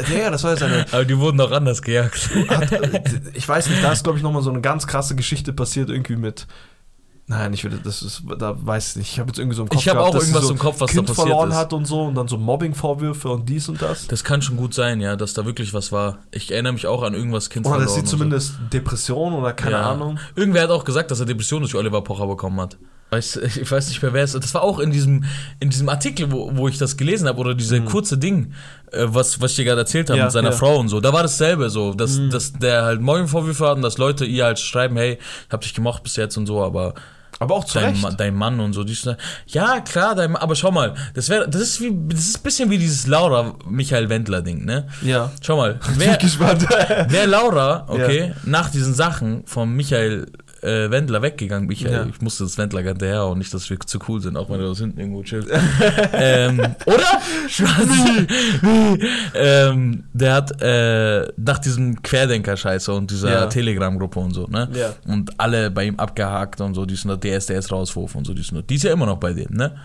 Der, 0.10 0.32
das 0.32 0.44
war 0.44 0.52
ja 0.52 0.58
seine. 0.58 0.86
Aber 0.92 1.06
die 1.06 1.18
wurden 1.18 1.42
auch 1.42 1.52
anders 1.52 1.82
gejagt. 1.82 2.30
Hat, 2.48 2.72
äh, 2.72 3.02
ich 3.34 3.48
weiß 3.48 3.70
nicht, 3.70 3.84
da 3.84 3.92
ist, 3.92 4.04
glaube 4.04 4.18
ich, 4.18 4.24
nochmal 4.24 4.44
so 4.44 4.52
eine 4.52 4.62
ganz 4.62 4.86
krasse 4.88 5.16
Geschichte 5.16 5.54
passiert, 5.54 5.90
irgendwie 5.90 6.16
mit. 6.16 6.48
Nein, 7.28 7.54
ich 7.54 7.64
will, 7.64 7.80
das 7.82 8.02
ist, 8.04 8.24
da 8.40 8.56
weiß 8.66 8.90
ich 8.92 8.96
nicht. 8.98 9.12
Ich 9.14 9.20
habe 9.20 9.30
jetzt 9.30 9.40
irgendwie 9.40 9.56
so 9.56 9.64
im 9.64 9.70
Kopf 9.70 9.80
Ich 9.80 9.88
habe 9.88 10.02
auch 10.02 10.14
irgendwas 10.14 10.44
so 10.44 10.52
im 10.52 10.60
Kopf, 10.60 10.82
was 10.82 10.92
kind 10.92 11.08
da 11.08 11.14
passiert 11.14 11.28
verloren 11.30 11.52
ist. 11.52 11.56
hat 11.56 11.72
und 11.72 11.86
so 11.86 12.02
und 12.04 12.16
dann 12.16 12.28
so 12.28 12.38
Mobbing-Vorwürfe 12.38 13.30
und 13.30 13.48
dies 13.48 13.70
und 13.70 13.82
das. 13.82 14.08
Das 14.08 14.24
kann 14.26 14.42
schon 14.42 14.58
gut 14.58 14.74
sein, 14.74 15.00
ja, 15.00 15.16
dass 15.16 15.34
da 15.34 15.46
wirklich 15.46 15.74
was 15.74 15.92
war. 15.94 16.18
Ich 16.32 16.52
erinnere 16.52 16.74
mich 16.74 16.88
auch 16.88 17.04
an 17.04 17.14
irgendwas 17.14 17.50
Kind 17.50 17.66
Oder 17.66 17.76
dass 17.80 17.94
verloren 17.94 17.96
sie 17.96 18.02
und 18.02 18.08
so. 18.08 18.18
zumindest 18.18 18.54
Depression 18.74 19.34
oder 19.34 19.54
keine 19.54 19.72
Ja. 19.78 19.92
Ahnung. 19.92 20.20
Irgendwer 20.36 20.64
hat 20.64 20.72
auch 20.72 20.84
gesagt, 20.84 21.10
dass 21.12 21.20
er 21.22 21.26
Depressionen 21.26 21.64
durch 21.64 21.76
Oliver 21.76 22.02
Pocher 22.04 22.28
bekommen 22.28 22.60
hat. 22.60 22.78
Weiß, 23.14 23.36
ich 23.36 23.70
weiß 23.70 23.90
nicht 23.90 24.02
mehr, 24.02 24.14
wer 24.14 24.24
es 24.24 24.34
ist. 24.34 24.44
Das 24.46 24.54
war 24.54 24.62
auch 24.64 24.80
in 24.80 24.90
diesem, 24.92 25.26
in 25.60 25.70
diesem 25.70 25.90
Artikel, 25.90 26.32
wo, 26.32 26.50
wo 26.56 26.70
ich 26.70 26.78
das 26.78 26.96
gelesen 26.96 27.28
habe, 27.28 27.40
oder 27.40 27.54
diese 27.54 27.82
kurze 27.82 28.18
Ding, 28.18 28.54
äh, 28.94 29.04
was, 29.08 29.42
was 29.42 29.52
ich 29.52 29.58
dir 29.58 29.66
gerade 29.66 29.82
erzählt 29.82 30.10
habe 30.10 30.16
Mhm. 30.16 30.20
Ja, 30.20 30.26
mit 30.26 30.32
seiner 30.32 30.50
ja. 30.52 30.56
Mhm. 30.56 30.60
Frau 30.60 30.80
und 30.80 30.88
so. 30.88 31.02
Da 31.02 31.12
war 31.12 31.22
dasselbe 31.24 31.70
so, 31.70 31.94
dass, 31.94 32.18
dass 32.30 32.54
der 32.54 32.84
halt 32.84 33.02
Morgenvorwürfe 33.02 33.68
hat 33.68 33.76
und 33.76 33.82
dass 33.82 33.98
Leute 33.98 34.24
ihr 34.24 34.46
halt 34.46 34.60
schreiben, 34.60 34.96
hey, 34.96 35.18
ich 35.48 35.52
hab 35.52 35.60
dich 35.60 35.74
gemocht 35.74 36.04
bis 36.04 36.16
jetzt 36.16 36.38
und 36.38 36.46
so, 36.48 36.64
aber 36.64 36.94
Aber 37.40 37.56
auch 37.56 37.66
zu 37.66 37.80
dein, 37.80 37.90
Recht. 37.90 38.02
Ma- 38.02 38.12
dein 38.12 38.34
Mann 38.36 38.60
und 38.62 38.72
so. 38.74 38.84
Das. 38.86 39.04
ja, 39.48 39.82
klar, 39.82 40.16
dein, 40.16 40.32
Mann, 40.32 40.42
aber 40.42 40.56
schau 40.56 40.72
mal, 40.72 40.94
das 41.14 41.28
wäre, 41.28 41.50
das 41.50 41.62
ist 41.62 41.82
wie, 41.82 41.92
das 42.08 42.20
ist 42.28 42.38
ein 42.40 42.44
bisschen 42.44 42.70
wie 42.70 42.78
dieses 42.78 43.08
Laura 43.08 43.56
Michael 43.68 44.08
Wendler 44.08 44.42
Ding, 44.42 44.64
ne? 44.64 44.88
Ja. 45.02 45.32
Schau 45.42 45.58
mal, 45.58 45.74
Bin 45.88 45.94
wer, 45.98 46.16
gespannt. 46.18 46.62
Wäre 47.10 47.26
Laura, 47.26 47.86
okay, 47.90 48.34
nach 48.46 48.70
diesen 48.70 48.94
Sachen 48.94 49.44
von 49.48 49.70
Michael 49.76 50.28
äh, 50.62 50.90
Wendler 50.92 51.22
weggegangen, 51.22 51.68
Michael, 51.68 51.92
Ja. 51.94 52.06
ich 52.06 52.22
musste 52.22 52.44
das 52.44 52.58
Wendler 52.58 52.82
hinterher 52.82 53.26
und 53.26 53.40
nicht, 53.40 53.54
dass 53.54 53.70
wir 53.70 53.80
zu 53.80 54.00
cool 54.08 54.22
sind, 54.22 54.38
auch 54.38 54.50
wenn 54.50 54.60
er 54.60 54.68
das 54.68 54.80
hinten 54.80 55.00
irgendwo 55.00 55.24
chillt. 55.24 55.48
ähm, 56.14 56.60
oder? 56.86 57.22
Ähm, 59.34 60.04
der 60.14 60.34
hat 60.34 60.62
äh, 60.62 61.28
nach 61.38 61.60
diesem 61.60 62.02
Querdenker-Scheiße 62.02 62.92
und 62.94 63.12
dieser 63.12 63.32
Ja. 63.32 63.46
Telegram-Gruppe 63.48 64.20
und 64.20 64.34
so, 64.34 64.48
ne? 64.48 64.70
Ja. 64.74 64.94
Und 65.08 65.40
alle 65.40 65.72
bei 65.72 65.86
ihm 65.86 65.96
abgehakt 66.00 66.62
und 66.62 66.74
so, 66.74 66.86
dies 66.86 67.06
und 67.06 67.24
das, 67.24 67.46
DSDS 67.46 67.72
rauswurf 67.72 68.16
und 68.16 68.26
so, 68.26 68.34
dies 68.34 68.52
und 68.52 68.58
das. 68.60 68.66
Die 68.68 68.76
ist 68.76 68.84
ja 68.84 68.92
immer 68.94 69.06
noch 69.06 69.18
bei 69.18 69.34
dem, 69.34 69.54
ne? 69.56 69.76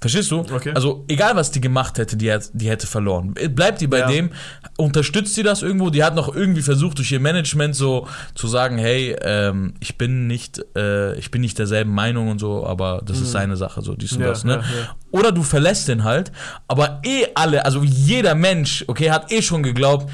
Verstehst 0.00 0.30
du? 0.30 0.40
Okay. 0.40 0.70
Also, 0.74 1.04
egal 1.08 1.34
was 1.34 1.50
die 1.50 1.60
gemacht 1.60 1.98
hätte, 1.98 2.16
die, 2.16 2.32
hat, 2.32 2.50
die 2.52 2.68
hätte 2.70 2.86
verloren. 2.86 3.34
Bleibt 3.34 3.80
die 3.80 3.88
bei 3.88 3.98
Ja. 3.98 4.06
dem, 4.06 4.30
unterstützt 4.76 5.34
sie 5.34 5.42
das 5.42 5.62
irgendwo? 5.62 5.90
Die 5.90 6.04
hat 6.04 6.14
noch 6.14 6.32
irgendwie 6.32 6.62
versucht, 6.62 6.98
durch 6.98 7.10
ihr 7.10 7.18
Management 7.18 7.74
so 7.74 8.06
zu 8.36 8.46
sagen, 8.46 8.78
hey, 8.78 9.16
ähm, 9.22 9.74
ich 9.80 9.98
bin 9.98 10.28
nicht, 10.28 10.60
äh, 10.76 11.16
ich 11.18 11.32
bin 11.32 11.40
nicht 11.40 11.58
derselben 11.58 11.92
Meinung 11.94 12.28
und 12.28 12.38
so, 12.38 12.64
aber 12.64 13.02
das 13.04 13.20
ist 13.20 13.32
seine 13.32 13.56
Sache, 13.56 13.82
so 13.82 13.96
dies 13.96 14.12
und 14.12 14.18
Mhm. 14.18 14.24
Ja, 14.24 14.30
das, 14.30 14.44
ne? 14.44 14.52
ja. 14.54 14.96
Oder 15.10 15.32
du 15.32 15.42
verlässt 15.42 15.88
den 15.88 16.04
halt, 16.04 16.30
aber 16.68 17.00
eh 17.04 17.26
alle, 17.34 17.64
also 17.64 17.82
jeder 17.82 18.36
Mensch, 18.36 18.84
okay, 18.86 19.10
hat 19.10 19.32
eh 19.32 19.42
schon 19.42 19.64
geglaubt, 19.64 20.08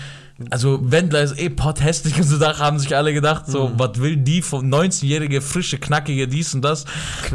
also 0.50 0.80
Wendler 0.90 1.22
ist 1.22 1.38
eh 1.38 1.48
potthässlich 1.48 2.16
und 2.16 2.24
so 2.24 2.38
da 2.38 2.58
haben 2.58 2.78
sich 2.80 2.96
alle 2.96 3.12
gedacht, 3.14 3.44
so, 3.46 3.68
Mhm. 3.68 3.72
was 3.78 4.00
will 4.00 4.16
die 4.16 4.42
vom 4.42 4.68
19-jährige, 4.68 5.40
frische, 5.40 5.78
knackige, 5.78 6.26
dies 6.26 6.52
und 6.54 6.62
das. 6.62 6.84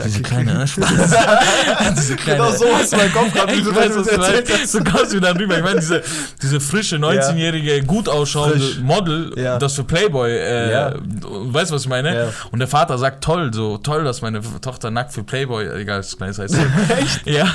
Diese 0.04 0.22
Knackige. 0.22 0.22
kleine, 0.24 0.54
ne? 0.60 0.68
Spaß. 0.68 0.90
Diese 1.98 2.16
kleine. 2.18 2.40
Genau 2.44 2.52
so 2.52 2.66
hast 2.76 2.92
du 2.92 2.98
meinen 2.98 3.14
Kopf 3.14 3.34
gerade, 3.34 3.54
wie 3.58 3.62
du 3.62 3.74
weiß, 3.74 3.88
das 3.88 3.96
was 3.98 4.06
du 4.08 4.12
erzählt 4.22 4.50
meinst. 4.50 4.72
So 4.74 4.84
kommst 4.84 5.14
du 5.14 5.20
dann 5.22 5.38
rüber. 5.38 5.58
Ich 5.58 5.64
meine, 5.64 5.80
diese, 5.80 6.04
diese 6.42 6.60
frische 6.60 6.98
19-jährige, 6.98 7.84
gut 7.84 8.10
ausschauende 8.10 8.60
Frisch. 8.60 8.80
Model, 8.80 9.32
Ja. 9.38 9.58
das 9.58 9.76
für 9.76 9.86
Playboy, 9.86 10.32
äh, 10.32 10.72
Ja. 10.72 10.94
weißt 10.96 11.72
du, 11.72 11.76
was 11.76 11.84
ich 11.84 11.90
meine? 11.90 12.14
Ja. 12.16 12.28
Und 12.52 12.60
der 12.60 12.68
Vater 12.68 12.98
sagt, 12.98 13.24
toll, 13.24 13.54
so 13.54 13.78
toll, 13.78 14.04
dass 14.04 14.22
meine 14.22 14.42
Tochter 14.62 14.92
nackt 14.92 15.14
für 15.14 15.24
Playboy, 15.24 15.66
egal, 15.80 15.98
das 16.00 16.18
kleine 16.18 16.38
heißt. 16.38 16.54
Echt? 17.00 17.26
Ja, 17.28 17.48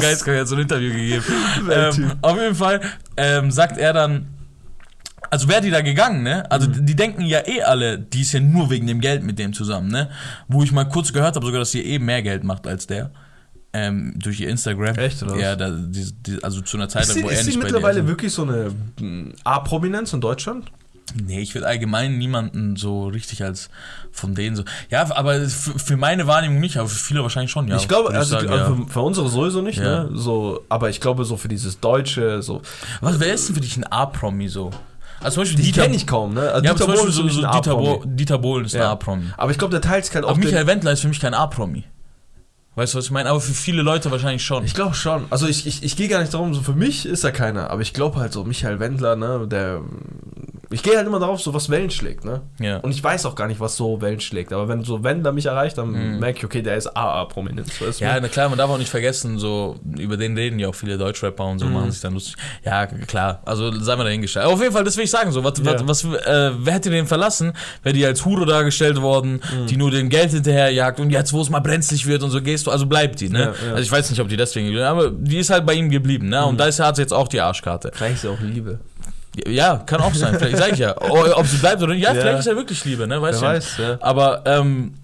Geistgang 0.00 0.38
hat 0.40 0.48
so 0.48 0.56
ein 0.56 0.62
Interview 0.62 0.90
gegeben. 0.92 1.24
Ähm, 1.70 2.12
auf 2.20 2.36
jeden 2.36 2.54
Fall 2.56 2.80
ähm, 3.16 3.50
sagt 3.52 3.78
er 3.78 3.92
dann, 3.92 4.26
also 5.30 5.48
wäre 5.48 5.60
die 5.60 5.70
da 5.70 5.80
gegangen, 5.80 6.22
ne? 6.22 6.50
Also 6.50 6.68
Mhm. 6.68 6.86
die 6.86 6.96
denken 6.96 7.22
ja 7.22 7.46
eh 7.46 7.62
alle, 7.62 7.98
die 7.98 8.22
ist 8.22 8.32
ja 8.32 8.40
nur 8.40 8.70
wegen 8.70 8.86
dem 8.86 9.00
Geld 9.00 9.22
mit 9.22 9.38
dem 9.38 9.52
zusammen, 9.52 9.88
ne? 9.88 10.10
Wo 10.48 10.62
ich 10.62 10.72
mal 10.72 10.84
kurz 10.84 11.12
gehört 11.12 11.36
habe, 11.36 11.44
sogar, 11.46 11.60
dass 11.60 11.70
sie 11.70 11.82
eh 11.84 11.98
mehr 11.98 12.22
Geld 12.22 12.44
macht 12.44 12.66
als 12.66 12.86
der. 12.86 13.10
Ähm, 13.74 14.14
durch 14.16 14.40
ihr 14.40 14.48
Instagram. 14.48 14.96
Echt, 14.96 15.22
oder? 15.22 15.36
Ja, 15.36 15.54
da, 15.54 15.70
die, 15.70 16.10
die, 16.26 16.42
also 16.42 16.62
zu 16.62 16.78
einer 16.78 16.88
Zeit, 16.88 17.02
Ist 17.04 17.12
sie, 17.14 17.22
wo 17.22 17.28
er 17.28 17.34
ist 17.34 17.40
sie 17.40 17.46
nicht 17.50 17.58
bei 17.60 17.64
mittlerweile 17.64 18.06
wirklich 18.08 18.32
so 18.32 18.42
eine 18.42 18.70
mm, 19.00 19.32
A-Prominenz 19.44 20.12
in 20.14 20.22
Deutschland? 20.22 20.70
Nee, 21.26 21.40
ich 21.40 21.54
will 21.54 21.64
allgemein 21.64 22.18
niemanden 22.18 22.76
so 22.76 23.08
richtig 23.08 23.42
als 23.42 23.70
von 24.10 24.34
denen 24.34 24.56
so. 24.56 24.64
Ja, 24.90 25.10
aber 25.14 25.40
für, 25.48 25.96
meine 25.96 26.26
Wahrnehmung 26.26 26.60
nicht, 26.60 26.76
aber 26.76 26.88
für 26.88 27.02
viele 27.02 27.22
wahrscheinlich 27.22 27.50
schon, 27.50 27.66
ja. 27.68 27.76
ich 27.76 27.88
glaube, 27.88 28.08
würde 28.08 28.18
also, 28.18 28.30
sagen, 28.36 28.48
also 28.50 28.76
für, 28.76 28.88
für 28.92 29.00
unsere 29.00 29.28
sowieso 29.28 29.62
nicht, 29.62 29.78
Ja. 29.78 30.04
ne? 30.04 30.10
So, 30.14 30.64
aber 30.68 30.90
ich 30.90 31.00
glaube, 31.00 31.24
so 31.24 31.36
für 31.36 31.48
dieses 31.48 31.80
Deutsche, 31.80 32.42
so. 32.42 32.60
Was, 33.00 33.20
wer 33.20 33.32
ist 33.32 33.48
denn 33.48 33.54
für 33.54 33.60
dich 33.62 33.76
ein 33.76 33.84
A-Promi 33.84 34.48
so? 34.48 34.70
Also 35.20 35.34
zum 35.34 35.42
Beispiel 35.42 35.56
Die 35.56 35.62
Dieter, 35.72 35.82
kenne 35.82 35.96
ich 35.96 36.06
kaum, 36.06 36.34
ne? 36.34 36.40
Also 36.52 36.64
ja, 36.64 36.70
aber 36.70 36.80
zum 36.80 36.86
Beispiel 36.92 37.08
ist 37.10 37.14
so, 37.16 37.28
so 37.28 37.44
ein 37.46 37.52
Dieter, 37.52 37.76
Bo. 37.76 38.02
Dieter 38.06 38.38
Bohlen 38.38 38.64
ist 38.66 38.74
ein 38.74 38.80
Ja. 38.82 38.92
A-Promi. 38.92 39.24
Aber 39.36 39.50
ich 39.50 39.58
glaube, 39.58 39.72
der 39.72 39.80
teilt 39.80 40.04
sich 40.04 40.14
halt 40.14 40.24
auch. 40.24 40.32
Den- 40.34 40.44
Michael 40.44 40.66
Wendler 40.66 40.92
ist 40.92 41.00
für 41.00 41.08
mich 41.08 41.20
kein 41.20 41.34
A-Promi. 41.34 41.84
Weißt 42.78 42.94
du, 42.94 42.98
was 42.98 43.06
ich 43.06 43.10
meine? 43.10 43.28
Aber 43.28 43.40
für 43.40 43.52
viele 43.52 43.82
Leute 43.82 44.10
wahrscheinlich 44.10 44.44
schon. 44.44 44.64
Ich 44.64 44.72
glaube 44.74 44.94
schon. 44.94 45.26
Also 45.30 45.46
ich, 45.48 45.66
ich, 45.66 45.82
ich 45.82 45.96
gehe 45.96 46.08
gar 46.08 46.20
nicht 46.20 46.32
darum, 46.32 46.54
so 46.54 46.62
für 46.62 46.72
mich 46.74 47.04
ist 47.06 47.24
er 47.24 47.32
keiner, 47.32 47.70
aber 47.70 47.82
ich 47.82 47.92
glaube 47.92 48.18
halt 48.20 48.32
so, 48.32 48.44
Michael 48.44 48.78
Wendler, 48.80 49.16
ne, 49.16 49.46
der. 49.50 49.80
Ich 50.70 50.82
gehe 50.82 50.98
halt 50.98 51.06
immer 51.06 51.18
darauf, 51.18 51.40
so 51.40 51.54
was 51.54 51.70
Wellen 51.70 51.90
schlägt, 51.90 52.26
ne? 52.26 52.42
ja. 52.60 52.76
Und 52.76 52.90
ich 52.90 53.02
weiß 53.02 53.24
auch 53.24 53.34
gar 53.34 53.48
nicht, 53.48 53.58
was 53.58 53.74
so 53.78 54.02
Wellen 54.02 54.20
schlägt. 54.20 54.52
Aber 54.52 54.68
wenn 54.68 54.84
so 54.84 55.02
Wendler 55.02 55.32
mich 55.32 55.46
erreicht, 55.46 55.78
dann 55.78 56.18
merke 56.20 56.40
ich, 56.40 56.44
okay, 56.44 56.60
der 56.60 56.76
ist 56.76 56.94
AA-Prominenz. 56.94 57.80
weißt 57.80 58.00
du? 58.02 58.04
Mhm. 58.04 58.10
Ja, 58.10 58.20
na 58.20 58.28
klar, 58.28 58.50
man 58.50 58.58
darf 58.58 58.68
auch 58.68 58.76
nicht 58.76 58.90
vergessen, 58.90 59.38
so, 59.38 59.76
über 59.96 60.18
den 60.18 60.36
reden 60.36 60.58
ja 60.58 60.68
auch 60.68 60.74
viele 60.74 60.98
Deutschrapper 60.98 61.46
und 61.46 61.58
so, 61.58 61.64
Mhm. 61.64 61.72
machen 61.72 61.90
sich 61.90 62.02
dann 62.02 62.12
lustig. 62.12 62.36
Ja, 62.66 62.84
klar, 62.86 63.40
also 63.46 63.72
sei 63.80 63.96
mal 63.96 64.04
dahingestellt. 64.04 64.44
Aber 64.44 64.52
auf 64.56 64.60
jeden 64.60 64.74
Fall, 64.74 64.84
das 64.84 64.98
will 64.98 65.04
ich 65.04 65.10
sagen, 65.10 65.32
so, 65.32 65.42
was, 65.42 65.54
Ja. 65.58 65.88
was, 65.88 66.04
äh, 66.04 66.50
wer 66.58 66.74
hätte 66.74 66.90
den 66.90 67.06
verlassen? 67.06 67.54
Wäre 67.82 67.94
die 67.94 68.04
als 68.04 68.26
Hure 68.26 68.44
dargestellt 68.44 69.00
worden, 69.00 69.40
Mhm. 69.62 69.66
die 69.68 69.76
nur 69.78 69.90
den 69.90 70.10
Geld 70.10 70.32
hinterherjagt 70.32 71.00
und 71.00 71.08
jetzt, 71.08 71.32
wo 71.32 71.40
es 71.40 71.48
mal 71.48 71.60
brenzlig 71.60 72.06
wird 72.06 72.22
und 72.22 72.30
so 72.30 72.42
gehst 72.42 72.66
du, 72.66 72.67
also 72.68 72.86
bleibt 72.86 73.20
die, 73.20 73.28
ne? 73.28 73.38
Ja, 73.38 73.44
ja. 73.46 73.50
Mhm. 73.52 73.70
Also 73.70 73.82
ich 73.82 73.92
weiß 73.92 74.10
nicht, 74.10 74.20
ob 74.20 74.28
die 74.28 74.36
deswegen, 74.36 74.78
aber 74.78 75.10
die 75.10 75.38
ist 75.38 75.50
halt 75.50 75.64
bei 75.66 75.74
ihm 75.74 75.90
geblieben, 75.90 76.28
ne? 76.28 76.44
Und 76.46 76.58
da 76.58 76.66
ist, 76.66 76.80
hat 76.80 76.96
sie 76.96 77.02
jetzt 77.02 77.12
auch 77.12 77.28
die 77.28 77.40
Arschkarte. 77.40 77.90
Vielleicht 77.94 78.16
ist 78.16 78.24
er 78.24 78.30
auch 78.32 78.40
Liebe. 78.40 78.80
Ja, 79.46 79.76
kann 79.86 80.00
auch 80.00 80.14
sein, 80.14 80.36
vielleicht 80.38 80.56
sag 80.56 80.72
ich 80.72 80.78
ja. 80.80 80.96
Ob 81.36 81.46
sie 81.46 81.58
bleibt 81.58 81.82
oder 81.82 81.94
nicht, 81.94 82.02
ja, 82.02 82.12
Ja. 82.12 82.20
vielleicht 82.20 82.40
ist 82.40 82.46
er 82.46 82.56
wirklich 82.56 82.84
Liebe, 82.84 83.06
ne? 83.06 83.20
Weißt 83.22 83.40
Wer 83.40 83.48
du? 83.50 83.56
weiß, 83.56 83.76
ja. 83.78 83.98
Aber 84.00 84.42
ähm, 84.46 84.94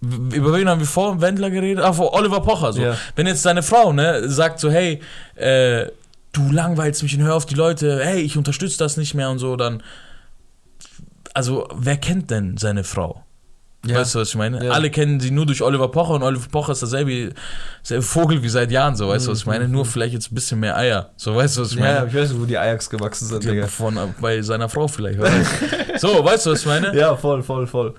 über 0.00 0.52
wen 0.54 0.68
haben 0.68 0.80
wir 0.80 0.86
vor 0.86 1.20
Wendler 1.20 1.50
geredet? 1.50 1.84
Ah, 1.84 1.92
vor 1.92 2.12
Oliver 2.14 2.40
Pocher. 2.40 2.72
So. 2.72 2.82
Wenn 3.16 3.26
jetzt 3.26 3.42
seine 3.42 3.62
Frau 3.62 3.92
ne, 3.92 4.28
sagt 4.28 4.58
so, 4.60 4.70
hey, 4.70 5.00
äh, 5.36 5.86
du 6.32 6.50
langweilst 6.50 7.02
mich 7.02 7.14
und 7.16 7.22
hör 7.22 7.34
auf 7.36 7.46
die 7.46 7.54
Leute, 7.54 8.00
hey, 8.02 8.20
ich 8.20 8.36
unterstütze 8.36 8.78
das 8.78 8.96
nicht 8.96 9.14
mehr 9.14 9.30
und 9.30 9.38
so, 9.38 9.56
dann. 9.56 9.82
Also, 11.34 11.68
wer 11.74 11.96
kennt 11.96 12.30
denn 12.30 12.56
seine 12.56 12.84
Frau? 12.84 13.22
Ja. 13.84 13.96
Weißt 13.96 14.14
du, 14.14 14.20
was 14.20 14.28
ich 14.28 14.36
meine? 14.36 14.64
Ja. 14.64 14.70
Alle 14.70 14.90
kennen 14.90 15.18
sie 15.18 15.32
nur 15.32 15.44
durch 15.44 15.60
Oliver 15.60 15.88
Pocher 15.88 16.14
und 16.14 16.22
Oliver 16.22 16.46
Pocher 16.48 16.70
ist 16.72 16.82
derselbe, 16.82 17.32
derselbe 17.80 18.02
Vogel 18.04 18.40
wie 18.42 18.48
seit 18.48 18.70
Jahren, 18.70 18.94
so, 18.94 19.08
weißt 19.08 19.26
du, 19.26 19.32
was 19.32 19.40
ich 19.40 19.46
meine? 19.46 19.66
Nur 19.68 19.84
vielleicht 19.84 20.14
jetzt 20.14 20.30
ein 20.30 20.36
bisschen 20.36 20.60
mehr 20.60 20.76
Eier. 20.76 21.10
So, 21.16 21.34
weißt 21.34 21.56
du, 21.56 21.62
was 21.62 21.72
ich 21.72 21.78
meine? 21.80 21.92
Mhm. 21.92 21.96
Ja, 21.98 22.06
ich 22.06 22.14
weiß 22.14 22.30
nicht, 22.30 22.40
wo 22.40 22.44
die 22.44 22.58
Ajax 22.58 22.88
gewachsen 22.88 23.26
sind, 23.26 23.42
Digga. 23.42 23.66
von, 23.66 23.98
bei 24.20 24.40
seiner 24.42 24.68
Frau 24.68 24.86
vielleicht. 24.86 25.18
wer 25.18 25.32
weiß. 25.32 25.46
so, 26.00 26.24
weißt 26.24 26.46
du, 26.46 26.50
was 26.52 26.60
ich 26.60 26.66
meine? 26.66 26.96
Ja, 26.96 27.16
voll, 27.16 27.42
voll, 27.42 27.66
voll. 27.66 27.94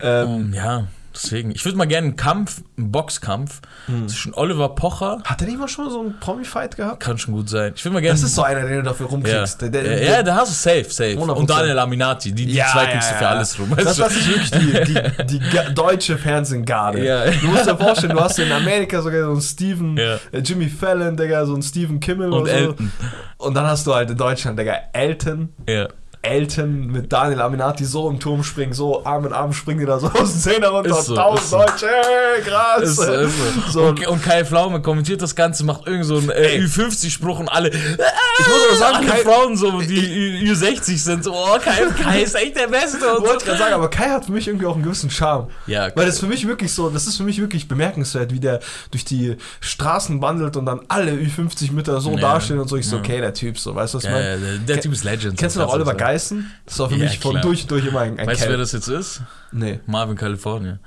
Ähm, 0.00 0.28
Ähm, 0.28 0.54
ja, 0.54 0.86
deswegen. 1.14 1.50
Ich 1.52 1.64
würde 1.64 1.78
mal 1.78 1.86
gerne 1.86 2.08
einen 2.08 2.16
Kampf, 2.16 2.62
einen 2.76 2.90
Boxkampf 2.92 3.60
Hm. 3.86 4.08
zwischen 4.08 4.34
Oliver 4.34 4.70
Pocher. 4.70 5.20
hat 5.24 5.40
er 5.42 5.46
nicht 5.48 5.58
mal 5.58 5.68
schon 5.68 5.90
so 5.90 6.00
einen 6.00 6.18
Promi-Fight 6.20 6.76
gehabt? 6.76 7.00
Kann 7.00 7.18
schon 7.18 7.34
gut 7.34 7.48
sein. 7.50 7.72
Ich 7.76 7.84
würde 7.84 7.94
mal 7.94 8.00
gerne. 8.00 8.14
Das 8.18 8.22
ist 8.28 8.34
so 8.34 8.42
einer, 8.42 8.62
den 8.62 8.76
du 8.76 8.82
dafür 8.82 9.06
ja. 9.06 9.12
rumkriegst. 9.12 9.60
Der, 9.62 9.68
der, 9.68 10.02
ja, 10.02 10.12
ja, 10.16 10.22
da 10.22 10.36
hast 10.36 10.50
du 10.50 10.54
safe, 10.54 10.84
safe. 10.90 11.12
100%. 11.18 11.30
Und 11.32 11.50
Daniel 11.50 11.78
Aminati, 11.78 12.32
die, 12.32 12.46
die 12.46 12.54
zwei 12.54 12.86
kriegst 12.86 13.10
du 13.10 13.14
für 13.16 13.28
alles 13.28 13.58
rum. 13.58 13.72
Das, 13.76 13.96
das 13.96 14.16
ist 14.16 14.28
wirklich 14.28 14.50
die, 14.50 14.94
die, 15.26 15.38
die 15.38 15.74
deutsche 15.74 16.16
Fernsehgarde. 16.16 17.04
Ja. 17.04 17.30
Du 17.30 17.46
musst 17.48 17.66
dir 17.66 17.76
vorstellen, 17.76 18.12
du 18.16 18.20
hast 18.20 18.38
in 18.38 18.50
Amerika 18.50 19.02
sogar 19.02 19.24
so 19.24 19.30
einen 19.32 19.40
Steven, 19.42 19.96
Ja. 19.96 20.14
äh, 20.32 20.38
Jimmy 20.38 20.68
Fallon, 20.68 21.16
Digga, 21.16 21.44
so 21.46 21.52
einen 21.54 21.62
Steven 21.62 22.00
Kimmel 22.00 22.32
Und 22.32 22.42
oder 22.42 22.50
so. 22.52 22.56
Elton. 22.58 22.92
Und 23.36 23.54
dann 23.54 23.66
hast 23.66 23.86
du 23.86 23.94
halt 23.94 24.10
in 24.10 24.16
Deutschland, 24.16 24.58
Digga, 24.58 24.76
Elton. 24.92 25.52
Ja. 25.68 25.88
Elton 26.24 26.86
mit 26.88 27.12
Daniel 27.12 27.40
Aminati 27.42 27.84
so 27.84 28.08
im 28.10 28.18
Turm 28.20 28.42
springen, 28.42 28.72
so 28.72 29.04
Arm 29.04 29.26
in 29.26 29.32
Arm 29.32 29.52
springen 29.52 29.80
die 29.80 29.86
da 29.86 29.98
so 29.98 30.06
aus 30.14 30.32
dem 30.32 30.40
Zehner 30.40 30.68
runter 30.68 30.94
so, 31.02 31.14
tausend 31.14 31.46
so. 31.48 31.58
Deutsche, 31.58 31.86
ey, 31.86 32.42
krass. 32.42 32.82
Ist, 32.82 32.96
so, 32.96 33.12
ist 33.12 33.32
so. 33.72 33.82
Und, 33.84 34.06
und 34.06 34.22
Kai 34.22 34.44
Pflaume 34.44 34.80
kommentiert 34.82 35.22
das 35.22 35.34
Ganze, 35.34 35.64
macht 35.64 35.86
irgend 35.86 36.04
so 36.06 36.16
einen 36.18 36.30
äh, 36.30 36.54
Ey. 36.56 36.60
Ü50-Spruch 36.64 37.38
und 37.40 37.48
alle, 37.48 37.68
Ich 37.70 37.76
muss 37.78 38.58
aber 38.68 38.76
sagen, 38.76 38.96
alle 38.96 39.06
Kai, 39.06 39.16
Frauen 39.18 39.56
so, 39.56 39.80
die 39.80 39.96
Ü- 40.44 40.52
Ü60 40.52 40.98
sind, 40.98 41.24
so, 41.24 41.32
oh, 41.34 41.58
Kai, 41.62 41.84
Kai 42.02 42.22
ist 42.22 42.34
echt 42.34 42.56
der 42.56 42.68
Beste. 42.68 42.98
ich 42.98 43.02
Und 43.04 43.26
wollte 43.26 43.40
so. 43.40 43.46
gerade 43.46 43.58
sagen, 43.58 43.74
aber 43.74 43.88
Kai 43.90 44.08
hat 44.10 44.24
für 44.26 44.32
mich 44.32 44.46
irgendwie 44.48 44.66
auch 44.66 44.74
einen 44.74 44.84
gewissen 44.84 45.10
Charme. 45.10 45.48
Ja, 45.66 45.88
Weil 45.94 46.06
das 46.06 46.18
für 46.20 46.26
mich 46.26 46.46
wirklich 46.46 46.72
so, 46.72 46.88
das 46.90 47.06
ist 47.06 47.16
für 47.16 47.22
mich 47.24 47.40
wirklich 47.40 47.68
bemerkenswert, 47.68 48.32
wie 48.32 48.40
der 48.40 48.60
durch 48.90 49.04
die 49.04 49.36
Straßen 49.60 50.20
wandelt 50.22 50.56
und 50.56 50.66
dann 50.66 50.80
alle 50.88 51.12
Ü50 51.12 51.72
Mütter 51.72 52.00
so 52.00 52.12
Ja. 52.12 52.16
dastehen 52.20 52.58
und 52.60 52.68
so. 52.68 52.76
Ich 52.76 52.88
so, 52.88 52.96
Ja. 52.96 53.02
okay, 53.02 53.20
der 53.20 53.34
Typ, 53.34 53.58
so, 53.58 53.74
weißt 53.74 53.94
du, 53.94 53.98
was 53.98 54.04
ich 54.04 54.10
ja, 54.10 54.16
meine? 54.16 54.38
der, 54.38 54.58
der 54.58 54.80
Typ 54.80 54.92
ist 54.92 55.04
Legend. 55.04 55.38
Kennst 55.38 55.56
du 55.56 55.60
noch 55.60 55.72
Oliver 55.72 55.86
sagen. 55.86 55.98
Geißen? 56.14 56.50
Das 56.66 56.78
war 56.78 56.88
für 56.88 56.96
Ja, 56.96 57.04
mich 57.04 57.18
von 57.18 57.32
klar. 57.32 57.42
durch 57.42 57.62
und 57.62 57.70
durch 57.70 57.86
immer 57.86 58.00
ein, 58.00 58.18
ein 58.18 58.26
Weißt 58.26 58.44
du, 58.44 58.48
wer 58.50 58.56
das 58.56 58.72
jetzt 58.72 58.88
ist? 58.88 59.20
Nee. 59.52 59.80
Marvin 59.86 60.16
California. 60.16 60.78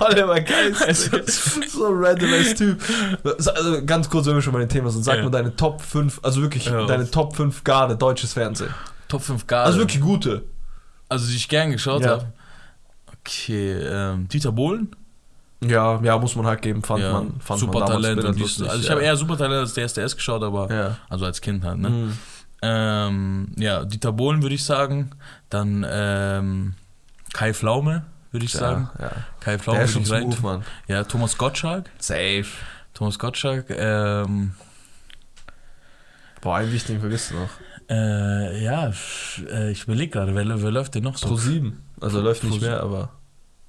Oliver 0.00 0.40
Geist. 0.40 1.12
Digga. 1.12 1.22
so 1.68 1.86
ein 1.86 2.04
randomes 2.04 2.54
Typ. 2.54 2.82
Also 3.24 3.84
ganz 3.84 4.08
kurz, 4.10 4.26
wenn 4.26 4.34
wir 4.34 4.42
schon 4.42 4.52
bei 4.52 4.60
den 4.60 4.68
Themen 4.68 4.90
sind, 4.90 5.02
sag 5.04 5.16
Ja. 5.16 5.22
mal 5.24 5.30
deine 5.30 5.54
Top 5.56 5.80
5, 5.80 6.20
also 6.22 6.42
wirklich 6.42 6.66
Ja. 6.66 6.84
deine 6.86 7.10
Top 7.10 7.34
5 7.36 7.64
Garde 7.64 7.96
deutsches 7.96 8.32
Fernsehen. 8.34 8.74
Top 9.08 9.22
5 9.22 9.46
Garde. 9.46 9.66
Also 9.66 9.78
wirklich 9.78 10.00
gute. 10.00 10.42
Also, 11.08 11.28
die 11.28 11.36
ich 11.36 11.48
gern 11.48 11.70
geschaut 11.70 12.02
Ja. 12.02 12.10
habe. 12.10 12.32
Okay, 13.20 13.72
ähm, 13.72 14.28
Dieter 14.28 14.52
Bohlen. 14.52 14.94
Ja, 15.64 16.00
ja, 16.02 16.18
muss 16.18 16.34
man 16.34 16.46
halt 16.46 16.60
geben, 16.60 16.82
fand 16.82 17.02
ja, 17.02 17.12
man. 17.12 17.34
Fand 17.38 17.60
Supertalent 17.60 18.02
man 18.02 18.16
damals 18.16 18.24
und 18.26 18.34
dies, 18.36 18.42
lustig, 18.58 18.68
Also, 18.68 18.80
ich 18.80 18.86
ja. 18.86 18.92
habe 18.94 19.02
eher 19.02 19.16
Supertalent 19.16 19.60
als 19.60 19.74
DSDS 19.74 20.16
geschaut, 20.16 20.42
aber. 20.42 20.68
Ja. 20.74 20.96
Also 21.08 21.24
als 21.24 21.40
Kind 21.40 21.62
halt, 21.64 21.78
ne? 21.78 21.88
Mhm. 21.90 22.12
Ähm, 22.62 23.48
ja, 23.58 23.84
Dieter 23.84 24.12
Bohlen 24.12 24.42
würde 24.42 24.54
ich 24.54 24.64
sagen. 24.64 25.10
Dann 25.50 25.84
ähm, 25.88 26.74
Kai 27.32 27.52
Pflaume. 27.54 28.04
würde 28.30 28.46
ich 28.46 28.54
Ja, 28.54 28.60
sagen. 28.60 28.90
ja. 29.00 29.10
Kai 29.40 29.58
Pflaume 29.58 29.78
Der 29.78 29.86
ist 29.86 29.92
schon 29.92 30.06
smooth, 30.06 30.40
Mann. 30.42 30.62
Ja, 30.86 31.04
Thomas 31.04 31.36
Gottschalk. 31.36 31.90
Safe. 31.98 32.46
Thomas 32.94 33.18
Gottschalk. 33.18 33.66
Ähm, 33.70 34.52
Boah, 36.40 36.56
einen 36.56 36.72
wichtigen 36.72 37.00
vergisst 37.00 37.30
du 37.30 37.34
noch. 37.36 37.50
äh, 37.88 38.62
ja, 38.64 38.92
äh, 39.50 39.70
ich 39.70 39.84
überlege 39.84 40.10
gerade, 40.12 40.34
wer, 40.34 40.62
wer 40.62 40.70
läuft 40.70 40.94
denn 40.94 41.04
noch 41.04 41.16
so? 41.16 41.28
Pro 41.28 41.36
7. 41.36 41.80
Also 42.00 42.20
läuft 42.20 42.42
nicht 42.44 42.58
Pro 42.60 42.64
mehr, 42.66 42.80
aber 42.82 43.10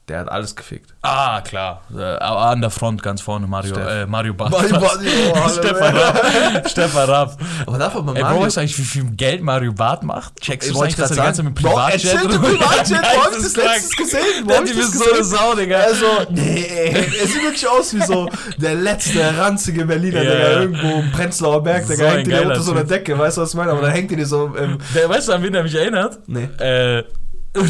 der 0.09 0.19
hat 0.19 0.29
alles 0.29 0.53
gefickt. 0.53 0.93
Ah, 1.01 1.39
klar. 1.39 1.81
Äh, 1.95 2.01
an 2.01 2.59
der 2.59 2.69
Front 2.69 3.01
ganz 3.01 3.21
vorne, 3.21 3.47
Mario, 3.47 3.73
Steff. 3.73 3.87
äh, 3.87 4.05
Mario 4.05 4.33
Barth. 4.33 4.51
Mario 4.51 4.77
Barth, 4.77 4.99
oh. 4.99 5.49
Stefan 5.59 5.95
Raab. 5.95 6.69
Stefan 6.69 7.09
Raab. 7.09 7.37
Aber 7.65 7.77
darf 7.77 7.93
man 7.95 8.15
Ey, 8.15 8.21
Bro, 8.21 8.29
Mario... 8.29 8.41
weißt 8.41 8.57
du 8.57 8.59
eigentlich, 8.61 8.77
wie 8.79 8.83
viel 8.83 9.05
Geld 9.11 9.41
Mario 9.41 9.71
Barth 9.71 10.03
macht? 10.03 10.41
Checkst 10.41 10.67
Ey, 10.67 10.73
du 10.73 10.81
eigentlich, 10.81 10.89
ich 10.91 10.95
dass 10.97 11.11
er 11.11 11.15
die 11.15 11.21
ganze 11.21 11.37
Zeit 11.37 11.45
mit. 11.45 11.55
Bro, 11.55 11.69
Privatjet 11.69 12.13
erzähl 12.13 12.27
du 12.27 12.39
Privatjet, 12.39 12.97
wo 13.01 13.23
hab 13.23 13.31
ich 13.31 13.43
das 13.43 13.55
letztens 13.55 13.95
gesehen? 13.95 14.21
Wo 14.43 14.53
hab 14.53 14.63
ich 14.65 14.75
das 14.75 14.85
ist 14.85 14.93
so 14.93 15.03
eine 15.03 15.17
gesehen? 15.19 15.37
Sau, 15.37 15.55
Digga. 15.55 15.77
Also, 15.77 16.05
nee, 16.31 16.91
er 17.21 17.27
sieht 17.27 17.43
wirklich 17.43 17.67
aus 17.69 17.93
wie 17.93 18.01
so 18.01 18.29
der 18.57 18.75
letzte 18.75 19.37
ranzige 19.37 19.85
Berliner, 19.85 20.21
der 20.21 20.37
ja. 20.37 20.59
irgendwo 20.59 20.99
im 20.99 21.11
Prenzlauer 21.13 21.63
Berg, 21.63 21.87
der 21.87 21.95
So 21.95 22.03
hängt 22.03 22.27
dir 22.27 22.41
unter 22.41 22.61
so 22.61 22.71
einer. 22.71 22.83
Decke, 22.83 23.17
weißt 23.17 23.37
du, 23.37 23.41
was 23.41 23.51
ich 23.51 23.55
meine? 23.55 23.71
Aber 23.71 23.81
dann 23.81 23.91
hängt 23.91 24.11
dir 24.11 24.25
so 24.25 24.47
im... 24.47 24.79
Der, 24.93 25.07
weißt 25.07 25.29
du, 25.29 25.33
an 25.33 25.43
wen 25.43 25.55
er 25.55 25.63
mich 25.63 25.75
erinnert? 25.75 26.19
Nee. 26.27 26.49
Äh, 26.59 27.03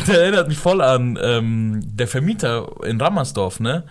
der 0.07 0.21
erinnert 0.21 0.47
mich 0.47 0.57
voll 0.57 0.81
an 0.81 1.17
ähm, 1.21 1.79
der 1.83 2.07
Vermieter 2.07 2.67
in 2.85 2.99
Rammersdorf, 2.99 3.59
ne? 3.59 3.83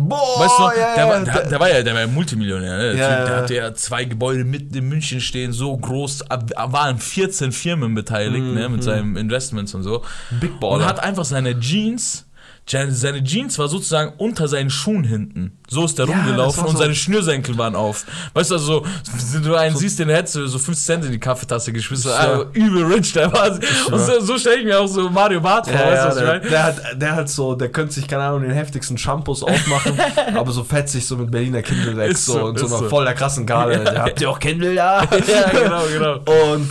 Boah, 0.00 0.16
Weißt 0.38 0.58
du, 0.58 0.62
Oh, 0.62 0.70
ja, 0.78 0.94
der, 0.94 1.08
war, 1.08 1.20
der, 1.24 1.46
der 1.48 1.60
war 1.60 1.68
ja, 1.70 1.82
der 1.82 1.94
war 1.94 2.00
ja 2.02 2.06
Multimillionär, 2.06 2.76
ne? 2.78 2.82
Der, 2.92 2.94
Ja, 2.94 3.16
typ, 3.18 3.26
der 3.26 3.36
hatte 3.36 3.54
ja 3.54 3.74
zwei 3.74 4.04
Gebäude 4.04 4.44
mitten 4.44 4.72
in 4.76 4.88
München 4.88 5.20
stehen, 5.20 5.52
so 5.52 5.76
groß, 5.76 6.24
waren 6.28 6.98
14 6.98 7.50
Firmen 7.50 7.94
beteiligt, 7.96 8.44
ne, 8.44 8.68
mit 8.68 8.84
seinen 8.84 9.16
Investments 9.16 9.74
und 9.74 9.82
so. 9.82 10.04
Big 10.40 10.52
Und 10.52 10.60
Baller. 10.60 10.86
hat 10.86 11.00
einfach 11.00 11.24
seine 11.24 11.58
Jeans, 11.58 12.26
seine 12.70 13.24
Jeans 13.24 13.58
war 13.58 13.68
sozusagen 13.68 14.12
unter 14.18 14.46
seinen 14.48 14.70
Schuhen 14.70 15.04
hinten. 15.04 15.58
So 15.68 15.84
ist 15.84 15.98
der 15.98 16.06
Ja, 16.06 16.12
rumgelaufen 16.14 16.62
war 16.62 16.68
und 16.68 16.76
so- 16.76 16.82
seine 16.82 16.94
Schnürsenkel 16.94 17.56
waren 17.58 17.74
auf. 17.74 18.04
Weißt 18.34 18.50
du, 18.50 18.54
also, 18.54 18.86
wenn 19.32 19.42
du 19.42 19.54
einen 19.54 19.76
siehst, 19.76 19.98
den 19.98 20.08
hättest 20.08 20.36
du 20.36 20.46
so 20.46 20.58
5 20.58 20.78
Cent 20.78 21.04
in 21.04 21.12
die 21.12 21.18
Kaffeetasse 21.18 21.72
geschmissen. 21.72 22.10
Ja. 22.10 22.16
Also, 22.16 22.46
übel 22.52 22.84
rich, 22.84 23.12
der 23.12 23.32
war. 23.32 23.50
Und 23.52 23.98
so, 23.98 24.20
so 24.20 24.38
stelle 24.38 24.58
ich 24.58 24.64
mir 24.64 24.78
auch 24.80 24.86
so 24.86 25.08
Mario 25.10 25.40
Barth 25.40 25.66
vor, 25.68 25.74
Ja, 25.78 26.06
weißt 26.06 26.16
du, 26.18 26.24
der, 26.24 26.38
der, 26.40 26.62
hat, 26.64 26.76
der 26.96 27.16
hat 27.16 27.28
so, 27.28 27.54
der 27.54 27.68
könnte 27.70 27.94
sich, 27.94 28.06
keine 28.06 28.22
Ahnung, 28.24 28.42
den 28.42 28.52
heftigsten 28.52 28.96
Shampoos 28.98 29.42
aufmachen, 29.42 29.98
aber 30.34 30.52
so 30.52 30.64
fetzig, 30.64 31.06
so 31.06 31.16
mit 31.16 31.30
Berliner 31.30 31.62
Kindle 31.62 32.14
so, 32.14 32.32
so, 32.32 32.44
und 32.46 32.58
so 32.58 32.66
so. 32.66 32.88
voll 32.88 33.04
der 33.04 33.14
krassen 33.14 33.46
Garde. 33.46 33.82
Ja. 33.84 33.94
Habt 34.04 34.20
ihr 34.20 34.30
auch 34.30 34.38
Kindle 34.38 34.74
da? 34.74 35.02
Ja, 35.04 35.50
genau, 35.50 35.82
genau. 35.92 36.52
Und 36.54 36.68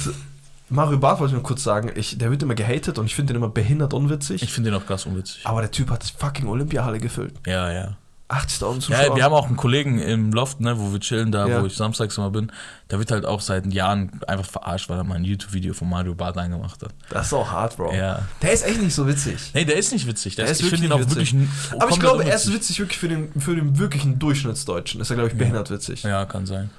Mario 0.69 0.97
Barth 0.97 1.19
wollte 1.19 1.31
ich 1.31 1.35
nur 1.35 1.43
kurz 1.43 1.63
sagen, 1.63 1.91
ich, 1.95 2.17
der 2.17 2.29
wird 2.29 2.43
immer 2.43 2.55
gehatet 2.55 2.97
und 2.99 3.05
ich 3.05 3.15
finde 3.15 3.33
den 3.33 3.41
immer 3.41 3.49
behindert 3.51 3.93
unwitzig. 3.93 4.43
Ich 4.43 4.51
finde 4.51 4.71
den 4.71 4.79
auch 4.81 4.85
krass 4.85 5.05
unwitzig. 5.05 5.41
aber 5.45 5.61
der 5.61 5.71
Typ 5.71 5.89
hat 5.89 6.03
das 6.03 6.09
fucking 6.11 6.47
Olympiahalle 6.47 6.99
gefüllt. 6.99 7.33
Ja, 7.45 7.71
ja. 7.71 7.97
80.000 8.29 8.79
Zuschauer. 8.81 9.03
Ja, 9.05 9.15
wir 9.15 9.23
haben 9.23 9.33
auch 9.33 9.47
einen 9.47 9.55
Kollegen 9.55 9.99
im 9.99 10.33
Loft, 10.33 10.59
ne, 10.59 10.77
wo 10.77 10.91
wir 10.91 10.99
chillen, 10.99 11.31
da 11.31 11.47
Ja. 11.47 11.61
wo 11.61 11.65
ich 11.65 11.77
samstags 11.77 12.17
immer 12.17 12.29
bin. 12.29 12.51
Der 12.91 12.99
wird 12.99 13.09
halt 13.09 13.25
auch 13.25 13.39
seit 13.39 13.65
Jahren 13.71 14.19
einfach 14.27 14.43
verarscht, 14.43 14.89
weil 14.89 14.97
er 14.97 15.05
mal 15.05 15.15
ein 15.15 15.23
YouTube-Video 15.23 15.73
von 15.73 15.87
Mario 15.87 16.13
Barth 16.13 16.37
angemacht 16.37 16.81
hat. 16.83 16.93
das 17.09 17.27
ist 17.27 17.33
auch 17.33 17.49
hart, 17.49 17.77
Bro. 17.77 17.93
Ja. 17.93 18.23
Der 18.41 18.51
ist 18.51 18.65
echt 18.67 18.81
nicht 18.81 18.93
so 18.93 19.07
witzig. 19.07 19.51
Nee, 19.53 19.63
der 19.63 19.77
ist 19.77 19.93
nicht 19.93 20.05
witzig. 20.07 20.35
Der 20.35 20.43
Der 20.43 20.51
ist, 20.51 20.61
ich 20.61 20.67
finde 20.69 20.87
ihn 20.87 20.91
auch 20.91 20.99
wirklich 20.99 21.31
wirklich. 21.33 21.33
n- 21.71 21.79
Aber 21.79 21.89
ich 21.89 21.99
glaube, 22.01 22.25
er 22.25 22.35
ist 22.35 22.51
witzig 22.51 22.79
wirklich 22.79 22.99
für 22.99 23.07
den, 23.07 23.31
für 23.39 23.55
den 23.55 23.77
wirklichen 23.79 24.19
Durchschnittsdeutschen. 24.19 24.99
Ist 24.99 25.09
er, 25.09 25.15
glaube 25.15 25.29
ich, 25.31 25.37
behindert 25.37 25.71
witzig. 25.71 26.03
Ja, 26.03 26.25
kann 26.25 26.45
sein. 26.45 26.69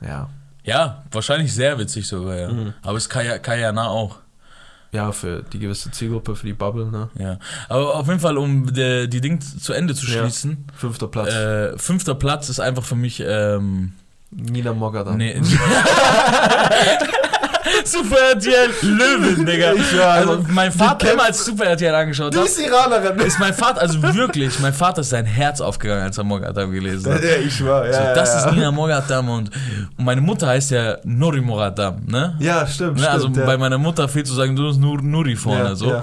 Ja. 0.00 0.30
Ja, 0.68 1.02
wahrscheinlich 1.10 1.52
sehr 1.54 1.78
witzig 1.78 2.06
sogar, 2.06 2.36
ja. 2.36 2.48
Mhm. 2.48 2.74
Aber 2.82 2.96
es 2.98 3.08
Kaya, 3.08 3.38
Kayana 3.38 3.88
auch. 3.88 4.16
Ja, 4.90 5.12
für 5.12 5.42
die 5.42 5.58
gewisse 5.58 5.90
Zielgruppe, 5.90 6.34
für 6.34 6.46
die 6.46 6.54
Bubble, 6.54 6.86
ne? 6.86 7.10
Ja. 7.18 7.38
Aber 7.68 7.94
auf 7.96 8.06
jeden 8.08 8.20
Fall, 8.20 8.38
um 8.38 8.72
die, 8.72 9.08
die 9.08 9.20
Ding 9.20 9.40
zu 9.40 9.72
Ende 9.74 9.94
zu 9.94 10.06
Ja. 10.06 10.20
schließen. 10.22 10.64
Fünfter 10.74 11.08
Platz. 11.08 11.28
Äh, 11.34 11.76
fünfter 11.78 12.14
Platz 12.14 12.48
ist 12.48 12.60
einfach 12.60 12.84
für 12.84 12.96
mich. 12.96 13.20
Ähm, 13.26 13.92
Nina 14.30 14.72
Mogadam. 14.72 15.16
nee. 15.16 15.34
Super 17.84 18.16
RTL 18.34 18.70
Löwen, 18.82 19.46
Digga. 19.46 19.72
Ich 19.72 19.86
schwör, 19.88 20.08
also, 20.10 20.30
also, 20.32 20.44
mein 20.48 20.70
die 20.72 20.78
Vater 20.78 21.06
immer 21.12 21.22
kämpfen- 21.22 21.26
als 21.26 21.44
Super 21.44 21.64
RTL 21.66 21.94
angeschaut 21.94 22.34
hat. 22.36 22.42
bist 22.42 22.60
Iranerin. 22.60 23.18
Ist 23.20 23.38
mein 23.38 23.54
Vater, 23.54 23.80
also 23.80 24.02
wirklich, 24.02 24.58
mein 24.60 24.72
Vater 24.72 25.00
ist 25.00 25.10
sein 25.10 25.26
Herz 25.26 25.60
aufgegangen, 25.60 26.02
als 26.04 26.18
er 26.18 26.24
Mogadam 26.24 26.70
gelesen 26.70 27.12
hat. 27.12 27.22
Ja, 27.22 27.36
ich 27.36 27.54
schwör, 27.56 27.86
ja. 27.86 27.92
So, 27.92 28.14
das 28.14 28.34
ja. 28.34 28.46
ist 28.48 28.54
Nina 28.54 28.70
Mogadam 28.70 29.28
und, 29.28 29.50
und 29.96 30.04
meine 30.04 30.20
Mutter 30.20 30.46
heißt 30.48 30.70
ja 30.70 30.96
Nuri 31.04 31.40
Mogadam, 31.40 32.00
ne? 32.06 32.36
Ja, 32.40 32.66
stimmt, 32.66 32.94
ne? 32.96 32.98
stimmt. 33.02 33.12
Also 33.12 33.28
ja. 33.28 33.46
bei 33.46 33.56
meiner 33.56 33.78
Mutter 33.78 34.08
fehlt 34.08 34.26
zu 34.26 34.34
sagen, 34.34 34.54
du 34.56 34.66
bist 34.68 34.80
nur 34.80 35.00
Nuri 35.02 35.36
vorne, 35.36 35.74
so. 35.76 36.02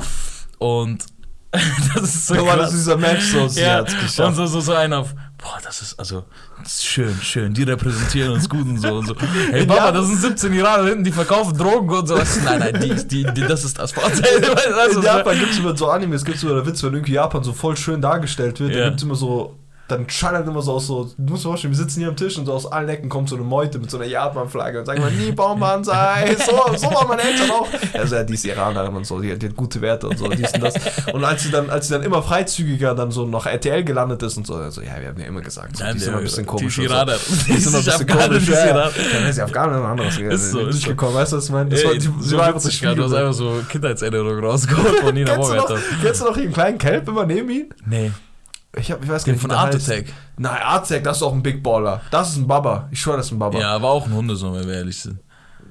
Und 0.57 1.03
das 1.95 2.03
ist 2.03 2.27
so 2.27 2.35
So 2.35 2.45
war 2.45 2.57
das 2.57 2.65
krass. 2.69 2.73
dieser 2.79 2.97
Match 2.97 3.23
so, 3.31 3.47
sie 3.47 3.61
Ja, 3.61 3.75
hat's 3.77 4.19
und 4.19 4.35
so, 4.35 4.45
so, 4.45 4.59
so 4.59 4.73
einer 4.73 4.99
auf, 4.99 5.15
boah, 5.45 5.59
das 5.63 5.81
ist, 5.83 5.99
also, 5.99 6.23
das 6.63 6.73
ist 6.75 6.85
schön, 6.85 7.15
schön, 7.21 7.53
die 7.53 7.61
repräsentieren 7.63 8.31
uns 8.31 8.49
gut 8.49 8.65
und 8.65 8.79
so 8.79 8.95
und 8.95 9.05
so. 9.07 9.15
Hey 9.51 9.65
Papa, 9.67 9.79
Japan- 9.85 9.93
das 9.93 10.07
sind 10.07 10.21
17 10.21 10.53
Iraner 10.53 10.87
hinten, 10.89 11.03
die 11.03 11.11
verkaufen 11.11 11.55
Drogen 11.55 11.89
und 11.89 12.07
so. 12.07 12.15
Nein, 12.43 12.59
nein, 12.59 12.79
die, 12.81 12.95
die, 13.07 13.23
die, 13.33 13.41
das 13.41 13.63
ist 13.63 13.77
das 13.77 13.91
Vorteil. 13.91 14.25
In 14.95 15.01
Japan 15.03 15.37
gibt 15.39 15.51
es 15.51 15.59
immer 15.59 15.77
so 15.77 15.87
Animes, 15.89 16.25
gibt 16.25 16.37
es 16.37 16.43
immer 16.43 16.55
der 16.55 16.65
Witz, 16.65 16.81
wenn 16.83 16.93
irgendwie 16.93 17.13
Japan 17.13 17.43
so 17.43 17.53
voll 17.53 17.77
schön 17.77 18.01
dargestellt 18.01 18.59
wird, 18.59 18.71
Ja. 18.71 18.79
dann 18.79 18.89
gibt 18.89 18.99
es 19.01 19.03
immer 19.03 19.15
so, 19.15 19.55
dann 19.87 20.09
schallert 20.09 20.47
immer 20.47 20.61
so 20.63 20.73
aus 20.73 20.87
so, 20.87 21.11
du 21.17 21.31
musst 21.33 21.43
dir 21.45 21.49
vorstellen, 21.49 21.73
wir 21.73 21.77
sitzen 21.77 21.99
hier 21.99 22.09
am 22.09 22.15
Tisch 22.15 22.37
und 22.39 22.47
so 22.47 22.53
aus 22.53 22.65
allen 22.71 22.89
Ecken 22.89 23.07
kommt 23.07 23.29
so 23.29 23.35
eine 23.35 23.43
Meute 23.45 23.77
mit 23.77 23.91
so 23.91 23.97
einer 23.97 24.07
Japan-Flagge 24.07 24.79
und 24.79 24.85
sagen 24.85 24.97
immer, 24.99 25.11
nie 25.11 25.31
Baumannsei, 25.31 26.35
so, 26.45 26.75
so 26.75 26.87
waren 26.93 27.07
meine 27.07 27.21
Eltern 27.21 27.51
auch. 27.51 27.67
Also 27.93 28.15
ja, 28.15 28.23
die 28.23 28.33
ist 28.33 28.45
Iranerin 28.45 28.95
und 28.95 29.05
so, 29.05 29.19
die, 29.19 29.31
hat- 29.31 29.41
die 29.41 29.47
hat 29.49 29.55
gute 29.55 29.79
Werte 29.81 30.07
und 30.07 30.17
so, 30.17 30.27
dies 30.27 30.51
und 30.53 30.63
das. 30.63 30.73
Und 31.13 31.23
als 31.23 31.43
sie 31.43 31.51
dann, 31.51 31.69
als 31.69 31.87
sie 31.87 31.93
dann 31.93 32.03
immer 32.03 32.21
freizügiger 32.23 32.95
dann 32.95 33.11
so 33.11 33.25
nach 33.25 33.45
RTL 33.45 33.83
gelandet 33.83 34.21
ist 34.23 34.37
und 34.37 34.47
so, 34.47 34.55
also 34.55 34.81
ja, 34.81 34.99
wir 34.99 35.09
haben 35.09 35.19
ja 35.19 35.27
immer 35.27 35.41
gesagt, 35.41 35.77
so, 35.77 35.83
Nein, 35.83 35.93
die 35.93 35.97
ist 35.99 36.05
die- 36.05 36.09
immer 36.09 36.17
ein 36.17 36.23
bisschen 36.23 36.43
die 36.43 36.47
komisch. 36.49 36.77
ist 36.79 36.89
und 36.91 37.09
so. 37.09 37.43
Die 37.47 37.51
ist 37.53 37.67
immer 37.67 37.77
ein 37.77 37.83
bisschen 37.83 37.91
Afghanin, 38.09 38.27
komisch. 38.27 38.45
die 38.45 38.51
Ja, 38.51 38.65
ja. 38.67 38.89
Dann 39.13 39.25
ist 39.29 39.35
sie 39.35 39.41
Afghaner 39.41 39.79
und 39.79 39.85
anderes. 39.85 40.17
Ist 40.17 40.51
so, 40.51 40.59
ist 40.61 40.73
durchgekommen, 40.73 41.15
weißt 41.15 41.31
du, 41.33 41.37
was 41.37 41.45
ich 41.45 41.51
meine? 41.51 41.69
Das 41.69 41.79
Ey, 41.81 41.85
war, 41.87 41.93
die, 41.93 41.99
sie 41.99 42.09
so 42.21 42.37
war 42.37 42.47
einfach 42.47 42.59
so 42.59 42.69
gerade, 42.79 42.95
du 42.95 43.03
hast 43.03 43.13
einfach 43.13 43.33
so 43.33 43.61
Kindheitserinnerungen 43.69 44.43
rausgeholt 44.43 44.99
von 44.99 45.13
Nina 45.13 45.33
Kennst 45.35 45.49
du, 45.51 45.55
noch, 45.55 45.69
Mogadam. 45.69 45.83
kennst 46.01 46.21
du 46.21 46.25
noch 46.25 46.37
den 46.37 46.51
kleinen 46.53 46.77
Kelp 46.79 47.07
immer 47.07 47.25
neben 47.25 47.49
ihm? 47.49 47.65
Nee, 47.85 48.11
Ich, 48.77 48.91
hab, 48.91 49.03
ich 49.03 49.09
weiß 49.09 49.23
gar 49.23 49.33
nicht, 49.33 49.41
von 49.41 49.51
Art 49.51 49.73
heißt. 49.73 49.89
Attack. 49.89 50.05
Nein, 50.37 50.61
Artzek, 50.61 51.03
das 51.03 51.17
ist 51.17 51.23
auch 51.23 51.33
ein 51.33 51.43
Big 51.43 51.63
Baller. 51.63 52.01
Das 52.11 52.29
ist 52.29 52.37
ein 52.37 52.47
Baba. 52.47 52.87
Ich 52.91 52.99
schwöre, 52.99 53.17
das 53.17 53.27
ist 53.27 53.31
ein 53.31 53.39
Baba. 53.39 53.59
Ja, 53.59 53.75
aber 53.75 53.89
auch 53.89 54.05
ein 54.05 54.13
Hundesohn, 54.13 54.53
wenn 54.55 54.67
wir 54.67 54.75
ehrlich 54.75 54.99
sind. 54.99 55.19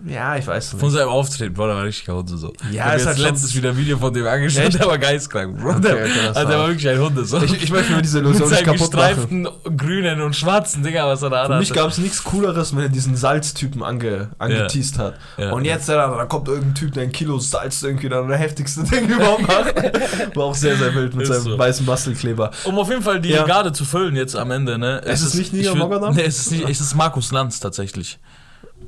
Ja, 0.06 0.36
ich 0.36 0.46
weiß 0.46 0.64
es 0.64 0.70
Von 0.78 0.80
nicht. 0.90 0.92
seinem 0.98 1.08
Auftreten, 1.08 1.54
Bro, 1.54 1.66
der 1.68 1.76
war 1.76 1.84
richtig 1.84 2.08
Hund 2.08 2.30
und 2.30 2.36
so. 2.38 2.52
Ja, 2.70 2.88
ich 2.90 2.96
ist 2.96 3.06
jetzt 3.06 3.06
halt 3.06 3.18
letztes 3.18 3.54
wieder 3.54 3.70
ein 3.70 3.76
Video 3.76 3.96
von 3.96 4.12
dem 4.12 4.26
angeschaut, 4.26 4.64
Echt? 4.64 4.78
der 4.78 4.86
war 4.86 4.98
geistkrank, 4.98 5.56
Bro. 5.58 5.70
Okay, 5.70 5.80
der, 5.80 5.94
okay, 5.94 6.10
also 6.34 6.48
der 6.48 6.58
war- 6.58 6.68
wirklich 6.68 6.88
ein 6.88 6.98
Hundesohn. 7.00 7.44
Ich, 7.44 7.62
ich 7.62 7.70
möchte 7.72 7.92
mir 7.92 8.02
diese 8.02 8.18
Mit 8.20 8.26
Illusion 8.30 8.50
nicht 8.50 8.64
kaputt 8.64 8.92
machen. 8.94 9.08
gestreiften 9.14 9.48
grünen 9.76 10.20
und 10.20 10.36
schwarzen 10.36 10.82
Dinger, 10.82 11.06
was 11.06 11.22
er 11.22 11.30
da 11.30 11.46
Für 11.46 11.58
mich 11.58 11.72
gab 11.72 11.88
es 11.90 11.98
nichts 11.98 12.22
Cooleres, 12.22 12.74
wenn 12.76 12.82
er 12.82 12.88
diesen 12.90 13.16
Salztypen 13.16 13.82
ange, 13.82 14.28
angeteased 14.38 14.98
hat. 14.98 15.14
Ja. 15.38 15.52
Und 15.52 15.64
jetzt, 15.64 15.88
da, 15.88 16.06
da 16.14 16.24
kommt 16.26 16.48
irgendein 16.48 16.74
Typ, 16.74 16.92
der 16.92 17.04
ein 17.04 17.12
Kilo 17.12 17.38
Salz 17.38 17.82
irgendwie 17.82 18.08
dann 18.08 18.28
der 18.28 18.36
heftigste 18.38 18.82
Ding 18.90 19.08
überhaupt 19.08 19.42
macht. 19.48 20.36
War 20.36 20.44
auch 20.44 20.54
sehr, 20.54 20.76
sehr 20.76 20.94
wild 20.94 21.14
mit 21.14 21.22
Ist 21.22 21.28
seinem 21.34 21.52
so. 21.52 21.58
weißen 21.58 21.86
Bastelkleber. 21.86 22.50
Um 22.64 22.78
auf 22.78 22.90
jeden 22.90 23.02
Fall 23.02 23.20
die 23.20 23.30
Ja. 23.30 23.44
Garde 23.44 23.72
zu 23.72 23.84
füllen 23.84 24.16
jetzt 24.16 24.36
am 24.36 24.50
Ende, 24.50 24.76
ne? 24.78 25.00
Es 25.04 25.22
ist 25.22 25.34
nicht 25.34 25.52
würd- 25.54 25.74
Mogadam? 25.76 26.14
Nee, 26.14 26.22
es 26.24 26.38
ist 26.40 26.50
nicht, 26.50 26.68
es 26.68 26.80
ist 26.80 26.94
Markus 26.94 27.32
Lanz 27.32 27.58
tatsächlich. 27.60 28.18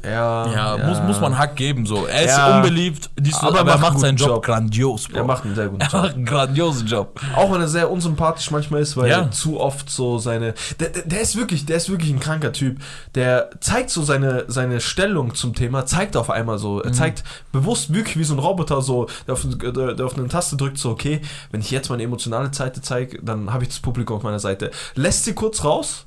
Ja, 0.05 0.47
Ja, 0.76 0.86
Muss, 0.86 1.01
muss 1.03 1.20
man 1.20 1.36
Hack 1.38 1.57
geben, 1.57 1.86
so. 1.86 2.07
Er 2.07 2.22
ist 2.24 2.36
Ja. 2.36 2.57
unbeliebt, 2.57 3.11
dies, 3.18 3.34
Aber 3.36 3.49
aber, 3.49 3.59
er 3.59 3.61
er 3.61 3.64
macht 3.64 3.80
macht 3.80 3.90
einen 3.92 4.01
seinen 4.01 4.16
Job, 4.16 4.28
Job. 4.28 4.44
grandios, 4.44 5.09
Bro. 5.09 5.16
Er 5.18 5.24
macht 5.24 5.44
einen 5.44 5.55
sehr 5.55 5.68
guten 5.68 5.80
Er 5.82 5.88
Job. 5.92 6.03
macht 6.03 6.14
einen 6.14 6.24
grandiosen 6.24 6.86
Job. 6.86 7.20
Auch 7.34 7.53
wenn 7.53 7.61
er 7.61 7.68
sehr 7.68 7.90
unsympathisch 7.90 8.51
manchmal 8.51 8.80
ist, 8.82 8.97
weil 8.97 9.11
Ja. 9.11 9.20
er 9.22 9.30
zu 9.30 9.61
oft 9.61 9.90
so 9.90 10.18
seine. 10.18 10.55
Der, 10.80 10.88
der, 10.90 11.03
der 11.03 11.20
ist 11.20 11.36
wirklich, 11.36 11.66
der 11.66 11.76
ist 11.76 11.90
wirklich 11.90 12.11
ein 12.11 12.20
kranker 12.20 12.53
Typ. 12.53 12.78
Der 13.14 13.51
zeigt 13.61 13.90
so 13.90 14.03
seine, 14.03 14.44
seine 14.49 14.80
Stellung 14.80 15.34
zum 15.34 15.55
Thema, 15.55 15.86
zeigt 15.86 16.16
auf 16.16 16.30
einmal 16.30 16.59
so. 16.59 16.74
Mhm. 16.76 16.82
Er 16.84 16.92
zeigt 16.92 17.24
bewusst 17.53 17.92
wirklich 17.92 18.16
wie 18.18 18.24
so 18.24 18.34
ein 18.34 18.38
Roboter 18.38 18.82
so, 18.82 19.09
der 19.26 19.34
auf, 19.34 19.44
der, 19.47 19.94
der 19.94 20.07
auf 20.07 20.16
eine 20.16 20.28
Taste 20.28 20.57
drückt, 20.57 20.78
so, 20.78 20.90
okay, 20.90 21.20
wenn 21.51 21.61
ich 21.61 21.70
jetzt 21.70 21.90
meine 21.90 22.03
emotionale 22.03 22.53
Seite 22.53 22.80
zeige, 22.82 23.18
dann 23.22 23.53
habe 23.53 23.62
ich 23.64 23.68
das 23.70 23.80
Publikum 23.80 24.16
auf 24.16 24.22
meiner 24.22 24.40
Seite. 24.40 24.70
Lässt 24.94 25.24
sie 25.24 25.34
kurz 25.34 25.64
raus. 25.64 26.05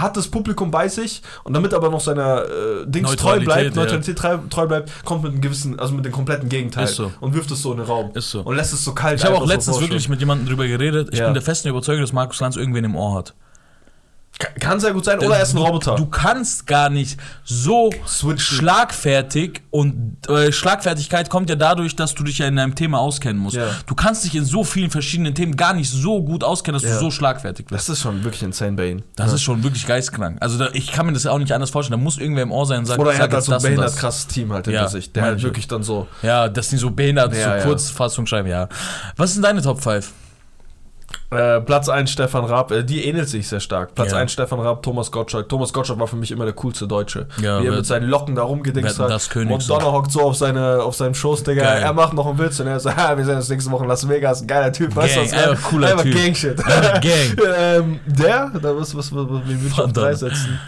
Hat 0.00 0.16
das 0.16 0.28
Publikum 0.28 0.70
bei 0.70 0.88
sich 0.88 1.22
und 1.44 1.54
damit 1.54 1.74
aber 1.74 1.90
noch 1.90 2.00
seiner 2.00 2.44
äh, 2.44 2.86
Dings 2.86 3.14
treu 3.16 3.40
bleibt, 3.40 3.74
ja. 3.76 3.82
Neutralität 3.82 4.16
treu, 4.18 4.38
treu 4.50 4.66
bleibt, 4.66 5.04
kommt 5.04 5.22
mit 5.22 5.32
einem 5.32 5.40
gewissen, 5.40 5.78
also 5.78 5.94
mit 5.94 6.04
dem 6.04 6.12
kompletten 6.12 6.48
Gegenteil 6.48 6.86
so. 6.86 7.10
und 7.20 7.34
wirft 7.34 7.50
es 7.50 7.62
so 7.62 7.72
in 7.72 7.78
den 7.78 7.86
Raum. 7.86 8.10
Ist 8.14 8.30
so. 8.30 8.42
Und 8.42 8.56
lässt 8.56 8.72
es 8.72 8.84
so 8.84 8.94
kalt 8.94 9.18
Ich 9.18 9.24
habe 9.24 9.36
auch 9.36 9.40
so 9.40 9.46
letztens 9.46 9.76
vorstellen. 9.76 9.90
wirklich 9.90 10.08
mit 10.08 10.20
jemandem 10.20 10.46
drüber 10.48 10.66
geredet. 10.66 11.08
Ich 11.12 11.18
Ja. 11.18 11.26
bin 11.26 11.34
der 11.34 11.42
festen 11.42 11.68
Überzeugung, 11.68 12.02
dass 12.02 12.12
Markus 12.12 12.40
Lanz 12.40 12.56
irgendwen 12.56 12.84
im 12.84 12.94
Ohr 12.96 13.14
hat. 13.16 13.34
Kann- 14.60 14.78
sehr 14.78 14.92
gut 14.92 15.04
sein, 15.04 15.18
oder 15.18 15.36
er 15.36 15.42
ist 15.42 15.52
ein 15.54 15.58
Roboter. 15.58 15.96
Du 15.96 16.06
kannst 16.06 16.66
gar 16.68 16.90
nicht 16.90 17.18
so 17.44 17.90
Switchen. 18.06 18.38
schlagfertig 18.38 19.62
und 19.70 20.16
äh, 20.28 20.52
Schlagfertigkeit 20.52 21.28
kommt 21.28 21.50
ja 21.50 21.56
dadurch, 21.56 21.96
dass 21.96 22.14
du 22.14 22.22
dich 22.22 22.38
ja 22.38 22.46
in 22.46 22.54
deinem 22.54 22.76
Thema 22.76 23.00
auskennen 23.00 23.38
musst. 23.42 23.56
Ja. 23.56 23.66
Du 23.86 23.96
kannst 23.96 24.24
dich 24.24 24.36
in 24.36 24.44
so 24.44 24.62
vielen 24.62 24.90
verschiedenen 24.90 25.34
Themen 25.34 25.56
gar 25.56 25.74
nicht 25.74 25.90
so 25.90 26.22
gut 26.22 26.44
auskennen, 26.44 26.80
dass 26.80 26.88
Ja. 26.88 26.96
du 26.98 27.04
so 27.06 27.10
schlagfertig 27.10 27.66
bist. 27.66 27.78
Das 27.80 27.88
ist 27.88 28.00
schon 28.02 28.22
wirklich 28.22 28.42
insane 28.44 28.76
bei 28.76 28.90
ihm. 28.90 29.02
Das 29.16 29.28
Ja. 29.28 29.34
ist 29.34 29.42
schon 29.42 29.62
wirklich 29.64 29.86
geistkrank. 29.86 30.36
Also 30.40 30.56
da, 30.56 30.68
ich 30.72 30.92
kann 30.92 31.06
mir 31.06 31.12
das 31.14 31.26
auch 31.26 31.38
nicht 31.38 31.52
anders 31.52 31.70
vorstellen. 31.70 31.98
Da 31.98 32.04
muss 32.04 32.18
irgendwer 32.18 32.44
im 32.44 32.52
Ohr 32.52 32.66
sein 32.66 32.78
und 32.80 32.86
sagen, 32.86 33.00
Oder 33.02 33.14
er 33.14 33.18
hat 33.24 33.32
halt 33.32 33.42
so 33.42 33.52
ein 33.52 33.60
behindert 33.62 33.96
krasses 33.96 34.28
Team 34.28 34.52
halt 34.52 34.66
hinter 34.66 34.88
sich, 34.88 35.12
der 35.12 35.24
halt 35.24 35.38
ich. 35.38 35.44
wirklich 35.44 35.66
dann 35.66 35.82
so. 35.82 36.06
Ja, 36.22 36.48
dass 36.48 36.68
die 36.68 36.76
so 36.76 36.90
behindert, 36.90 37.34
so 37.34 37.40
Kurzfassung 37.68 38.26
schreiben, 38.26 38.48
ja. 38.48 38.68
Was 39.16 39.32
sind 39.34 39.42
deine 39.42 39.62
Top 39.62 39.82
5? 39.82 40.12
Äh, 41.30 41.60
Platz 41.60 41.88
1 41.88 42.10
Stefan 42.10 42.44
Raab, 42.44 42.70
äh, 42.70 42.82
die 42.82 43.04
ähnelt 43.04 43.28
sich 43.28 43.48
sehr 43.48 43.60
stark. 43.60 43.94
Platz 43.94 44.12
Ja. 44.12 44.18
1 44.18 44.32
Stefan 44.32 44.60
Raab, 44.60 44.82
Thomas 44.82 45.10
Gottschalk. 45.10 45.48
Thomas 45.48 45.72
Gottschalk 45.72 45.98
war 45.98 46.06
für 46.06 46.16
mich 46.16 46.30
immer 46.30 46.44
der 46.44 46.54
coolste 46.54 46.86
Deutsche. 46.86 47.26
Ja, 47.42 47.62
Wie 47.62 47.66
er 47.66 47.72
mit 47.72 47.86
seinen 47.86 48.08
Locken 48.08 48.34
da 48.34 48.42
rumgedingst 48.42 48.98
hat. 48.98 49.10
das 49.10 49.28
König 49.28 49.52
und 49.52 49.68
Donner 49.68 49.92
hockt 49.92 50.10
so 50.10 50.22
auf, 50.22 50.36
seine, 50.36 50.82
auf 50.82 50.94
seinem 50.96 51.14
Schoß, 51.14 51.42
Digga. 51.44 51.62
Geil. 51.62 51.82
Er 51.82 51.92
macht 51.92 52.14
noch 52.14 52.26
einen 52.26 52.38
Witz 52.38 52.60
und 52.60 52.66
er 52.66 52.80
sagt, 52.80 52.98
ah, 52.98 53.16
wir 53.16 53.24
sehen 53.24 53.36
uns 53.36 53.48
nächste 53.48 53.70
Woche 53.70 53.84
in 53.84 53.88
Las 53.90 54.08
Vegas. 54.08 54.40
Ein 54.42 54.46
geiler 54.46 54.72
Typ, 54.72 54.96
weißt 54.96 55.16
du 55.16 55.20
was? 55.22 55.32
einfach 55.32 55.62
cooler 55.68 55.88
einfach 55.88 56.04
Typ. 56.04 56.14
Gangshit. 56.14 56.56
Gang. 56.56 57.02
ähm, 57.58 58.00
der, 58.06 58.50
da 58.62 58.76
was, 58.76 58.96
was, 58.96 59.14
was, 59.14 59.28
was 59.28 59.40
wen 59.46 59.48
würde 59.48 59.66
ich 59.66 59.70
auf 59.72 59.76
Verdammt. 59.76 59.96
drei 59.96 60.14
setzen? 60.14 60.58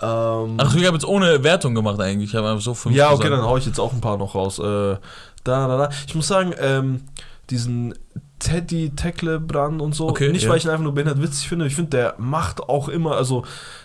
Ähm, 0.00 0.56
Ach, 0.58 0.74
ich 0.74 0.84
habe 0.84 0.94
jetzt 0.96 1.06
ohne 1.06 1.42
Wertung 1.44 1.74
gemacht 1.74 2.00
eigentlich. 2.00 2.30
Ich 2.30 2.36
habe 2.36 2.48
einfach 2.48 2.62
so 2.62 2.74
fünf 2.74 2.94
ja, 2.94 3.08
okay, 3.08 3.22
gesagt. 3.24 3.32
dann 3.34 3.42
hau 3.42 3.56
ich 3.56 3.66
jetzt 3.66 3.78
auch 3.78 3.92
ein 3.92 4.00
paar 4.00 4.16
noch 4.18 4.34
raus. 4.34 4.58
Äh, 4.58 4.62
da, 4.62 4.98
da, 5.44 5.76
da. 5.76 5.88
Ich 6.06 6.14
muss 6.14 6.26
sagen, 6.26 6.52
ähm, 6.60 7.02
diesen 7.50 7.94
Teddy 8.42 8.90
Tecklebrand 8.96 9.80
und 9.80 9.94
so, 9.94 10.08
Okay, 10.08 10.30
nicht 10.30 10.42
ja. 10.44 10.50
weil 10.50 10.58
ich 10.58 10.64
ihn 10.64 10.70
einfach 10.70 10.82
nur 10.82 10.94
behindert 10.94 11.22
witzig 11.22 11.48
finde, 11.48 11.66
ich 11.66 11.74
finde, 11.74 11.90
der 11.90 12.14
macht 12.18 12.60
auch 12.60 12.88
immer, 12.88 13.16
also 13.16 13.44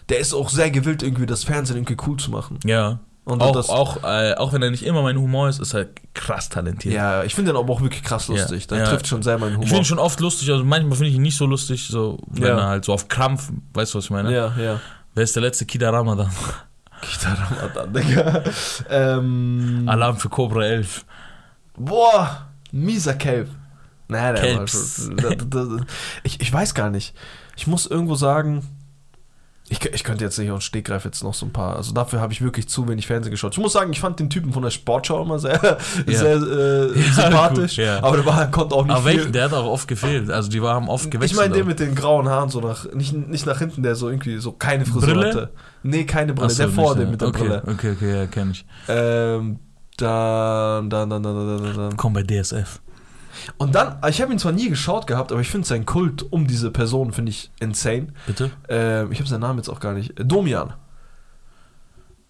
der 0.10 0.20
ist 0.20 0.34
auch 0.34 0.50
sehr 0.50 0.72
gewillt, 0.72 1.04
irgendwie 1.04 1.26
das 1.26 1.44
Fernsehen 1.44 1.78
irgendwie 1.78 1.98
cool 2.08 2.18
zu 2.18 2.32
machen. 2.32 2.60
Ja. 2.66 3.00
Und 3.26 3.42
auch, 3.42 3.52
das, 3.52 3.68
auch, 3.70 4.04
äh, 4.06 4.36
auch 4.36 4.54
wenn 4.54 4.62
er 4.64 4.72
nicht 4.72 4.84
immer 4.84 5.02
mein 5.02 5.18
Humor 5.18 5.50
ist, 5.50 5.60
ist 5.60 5.74
er 5.74 5.88
krass 6.14 6.48
talentiert. 6.48 6.94
ja, 6.96 7.24
ich 7.26 7.36
finde 7.36 7.52
den 7.52 7.58
aber 7.60 7.74
auch 7.74 7.82
wirklich 7.82 8.02
krass 8.02 8.30
lustig. 8.30 8.64
Ja, 8.64 8.68
Der 8.70 8.78
ja. 8.80 8.86
trifft 8.86 9.06
schon 9.08 9.22
sehr 9.22 9.38
meinen 9.38 9.52
Humor. 9.56 9.64
Ich 9.64 9.70
finde 9.70 9.82
ihn 9.82 9.86
schon 9.86 10.00
oft 10.00 10.20
lustig, 10.22 10.50
also 10.50 10.64
manchmal 10.64 10.96
finde 10.96 11.10
ich 11.10 11.16
ihn 11.16 11.22
nicht 11.24 11.36
so 11.38 11.46
lustig, 11.46 11.88
so 11.90 12.18
wenn 12.28 12.44
Ja. 12.48 12.58
er 12.58 12.68
halt 12.68 12.86
so 12.86 12.94
auf 12.94 13.10
Krampf, 13.10 13.52
weißt 13.74 13.94
du, 13.94 13.98
was 13.98 14.06
ich 14.06 14.12
meine? 14.12 14.34
ja, 14.34 14.54
ja. 14.58 14.80
Wer 15.14 15.24
ist 15.24 15.36
der 15.36 15.42
letzte 15.44 15.66
Kida 15.66 15.90
Ramadan? 15.90 16.30
Gitarre 17.02 17.46
Ramadan, 17.60 17.94
Digga. 17.94 18.44
ähm, 18.90 19.84
Alarm 19.88 20.18
für 20.18 20.30
Cobra 20.30 20.64
11. 20.64 21.04
Boah, 21.78 22.48
mieser 22.72 23.14
Kelp. 23.16 23.50
Da, 24.10 24.34
da, 24.34 25.36
da, 25.66 25.78
ich, 26.24 26.40
ich 26.42 26.54
weiß 26.54 26.74
gar 26.74 26.90
nicht. 26.90 27.14
Ich 27.56 27.68
muss 27.68 27.86
irgendwo 27.86 28.16
sagen, 28.16 28.64
ich, 29.70 29.84
ich 29.86 30.06
könnte 30.06 30.24
jetzt 30.24 30.40
nicht 30.40 30.50
auf 30.50 30.60
den 30.60 30.62
Stegreif 30.62 31.04
jetzt 31.04 31.24
noch 31.24 31.34
so 31.34 31.46
ein 31.46 31.52
paar. 31.52 31.76
Also 31.76 31.94
dafür 31.94 32.22
habe 32.22 32.32
ich 32.32 32.42
wirklich 32.42 32.70
zu 32.70 32.88
wenig 32.88 33.06
Fernsehen 33.06 33.32
geschaut. 33.32 33.52
Ich 33.54 33.60
muss 33.60 33.74
sagen, 33.74 33.92
ich 33.92 34.00
fand 34.00 34.18
den 34.18 34.30
Typen 34.30 34.54
von 34.54 34.64
der 34.64 34.70
Sportschau 34.70 35.22
immer 35.24 35.40
sehr, 35.40 35.60
sehr 36.08 36.36
äh, 36.38 36.98
Ja, 36.98 37.12
sympathisch. 37.12 37.76
gut, 37.76 37.84
ja. 37.84 38.02
Aber 38.02 38.16
der 38.16 38.26
war, 38.26 38.50
konnte 38.50 38.76
auch 38.76 38.86
nicht 38.86 38.96
Aber 38.96 39.10
viel. 39.10 39.18
welchen? 39.18 39.34
Der 39.34 39.44
hat 39.46 39.54
auch 39.54 39.66
oft 39.66 39.88
gefehlt. 39.90 40.32
Also 40.32 40.50
die 40.50 40.62
haben 40.62 40.88
oft 40.88 41.12
gewechselt. 41.12 41.32
ich 41.32 41.38
meine 41.38 41.54
den 41.54 41.68
mit 41.68 41.82
den 41.82 41.96
grauen 41.96 42.30
Haaren, 42.30 42.50
so 42.50 42.62
nach, 42.62 42.90
nicht, 42.94 43.14
nicht 43.14 43.46
nach 43.46 43.60
hinten, 43.60 43.84
der 43.84 43.96
so 43.96 44.08
irgendwie 44.10 44.38
so 44.38 44.54
keine 44.54 44.86
Frisur 44.86 45.02
Brille? 45.02 45.28
hatte. 45.28 45.52
Nee, 45.84 46.06
keine 46.06 46.34
Brille, 46.34 46.50
so, 46.50 46.64
der 46.64 46.70
vor 46.70 46.96
dem 46.96 47.12
mit 47.12 47.20
der 47.20 47.28
okay, 47.28 47.40
Brille. 47.40 47.64
Okay, 47.68 47.92
okay, 47.92 48.16
ja, 48.20 48.26
kenn 48.28 48.52
ich. 48.52 48.66
Ähm, 48.88 49.60
dann, 49.98 50.90
dann, 50.90 51.10
dann, 51.10 51.24
dann, 51.24 51.64
dann, 51.64 51.76
dann. 51.76 51.98
Komm 51.98 52.14
bei 52.14 52.24
DSF. 52.24 52.80
Und 53.58 53.76
dann, 53.76 53.98
ich 54.10 54.22
habe 54.22 54.32
ihn 54.32 54.40
zwar 54.40 54.52
nie 54.52 54.70
geschaut 54.70 55.08
gehabt, 55.08 55.32
aber 55.32 55.42
ich 55.42 55.50
finde 55.50 55.68
seinen 55.68 55.86
Kult 55.86 56.32
um 56.32 56.48
diese 56.48 56.72
Person, 56.72 57.14
finde 57.14 57.32
ich 57.32 57.50
insane. 57.60 58.08
Bitte? 58.26 58.52
Ähm, 58.68 59.12
ich 59.12 59.20
habe 59.20 59.30
seinen 59.30 59.42
Namen 59.42 59.60
jetzt 59.60 59.70
auch 59.70 59.80
gar 59.80 59.94
nicht. 59.94 60.20
Äh, 60.20 60.26
Domian. 60.26 60.74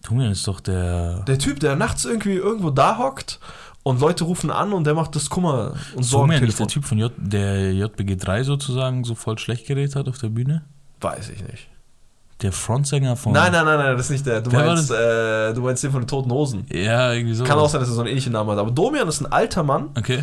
Domian 0.08 0.32
ist 0.32 0.46
doch 0.46 0.60
der. 0.60 1.22
Der 1.24 1.38
Typ, 1.38 1.60
der 1.60 1.76
nachts 1.76 2.04
irgendwie 2.04 2.34
irgendwo 2.34 2.70
da 2.70 2.98
hockt 2.98 3.40
und 3.82 4.00
Leute 4.00 4.24
rufen 4.24 4.50
an 4.50 4.72
und 4.72 4.84
der 4.84 4.94
macht 4.94 5.16
das 5.16 5.28
Kummer 5.28 5.72
und 5.94 6.12
Domian 6.12 6.40
nicht 6.40 6.56
Sorgentelefon. 6.56 6.66
der 6.66 6.72
Typ 6.72 6.84
von 6.84 6.98
J, 6.98 7.12
der 7.16 7.72
JBG 7.72 8.16
3 8.16 8.44
sozusagen 8.44 9.04
so 9.04 9.14
voll 9.14 9.38
schlecht 9.38 9.66
geredet 9.66 9.96
hat 9.96 10.08
auf 10.08 10.18
der 10.18 10.28
Bühne? 10.28 10.64
Weiß 11.00 11.28
ich 11.30 11.42
nicht. 11.42 11.68
Der 12.42 12.52
Frontsänger 12.52 13.16
von. 13.16 13.32
Nein, 13.32 13.50
nein, 13.50 13.64
nein, 13.64 13.78
nein, 13.78 13.96
das 13.96 14.06
ist 14.06 14.10
nicht 14.10 14.26
der. 14.26 14.40
Du 14.40 14.52
Wer 14.52 14.64
meinst, 14.64 14.92
äh, 14.92 15.52
du 15.54 15.60
meinst 15.60 15.82
den 15.82 15.90
von 15.90 16.02
den 16.02 16.06
Toten 16.06 16.30
Hosen. 16.30 16.64
Ja, 16.72 17.12
irgendwie 17.12 17.34
so. 17.34 17.42
Kann 17.42 17.58
auch 17.58 17.68
sein, 17.68 17.80
dass 17.80 17.88
er 17.88 17.94
so 17.94 18.00
einen 18.02 18.10
ähnlichen 18.10 18.32
Namen 18.32 18.48
hat. 18.50 18.58
Aber 18.58 18.70
Domian 18.70 19.08
ist 19.08 19.20
ein 19.20 19.32
alter 19.32 19.64
Mann, 19.64 19.90
Okay. 19.98 20.22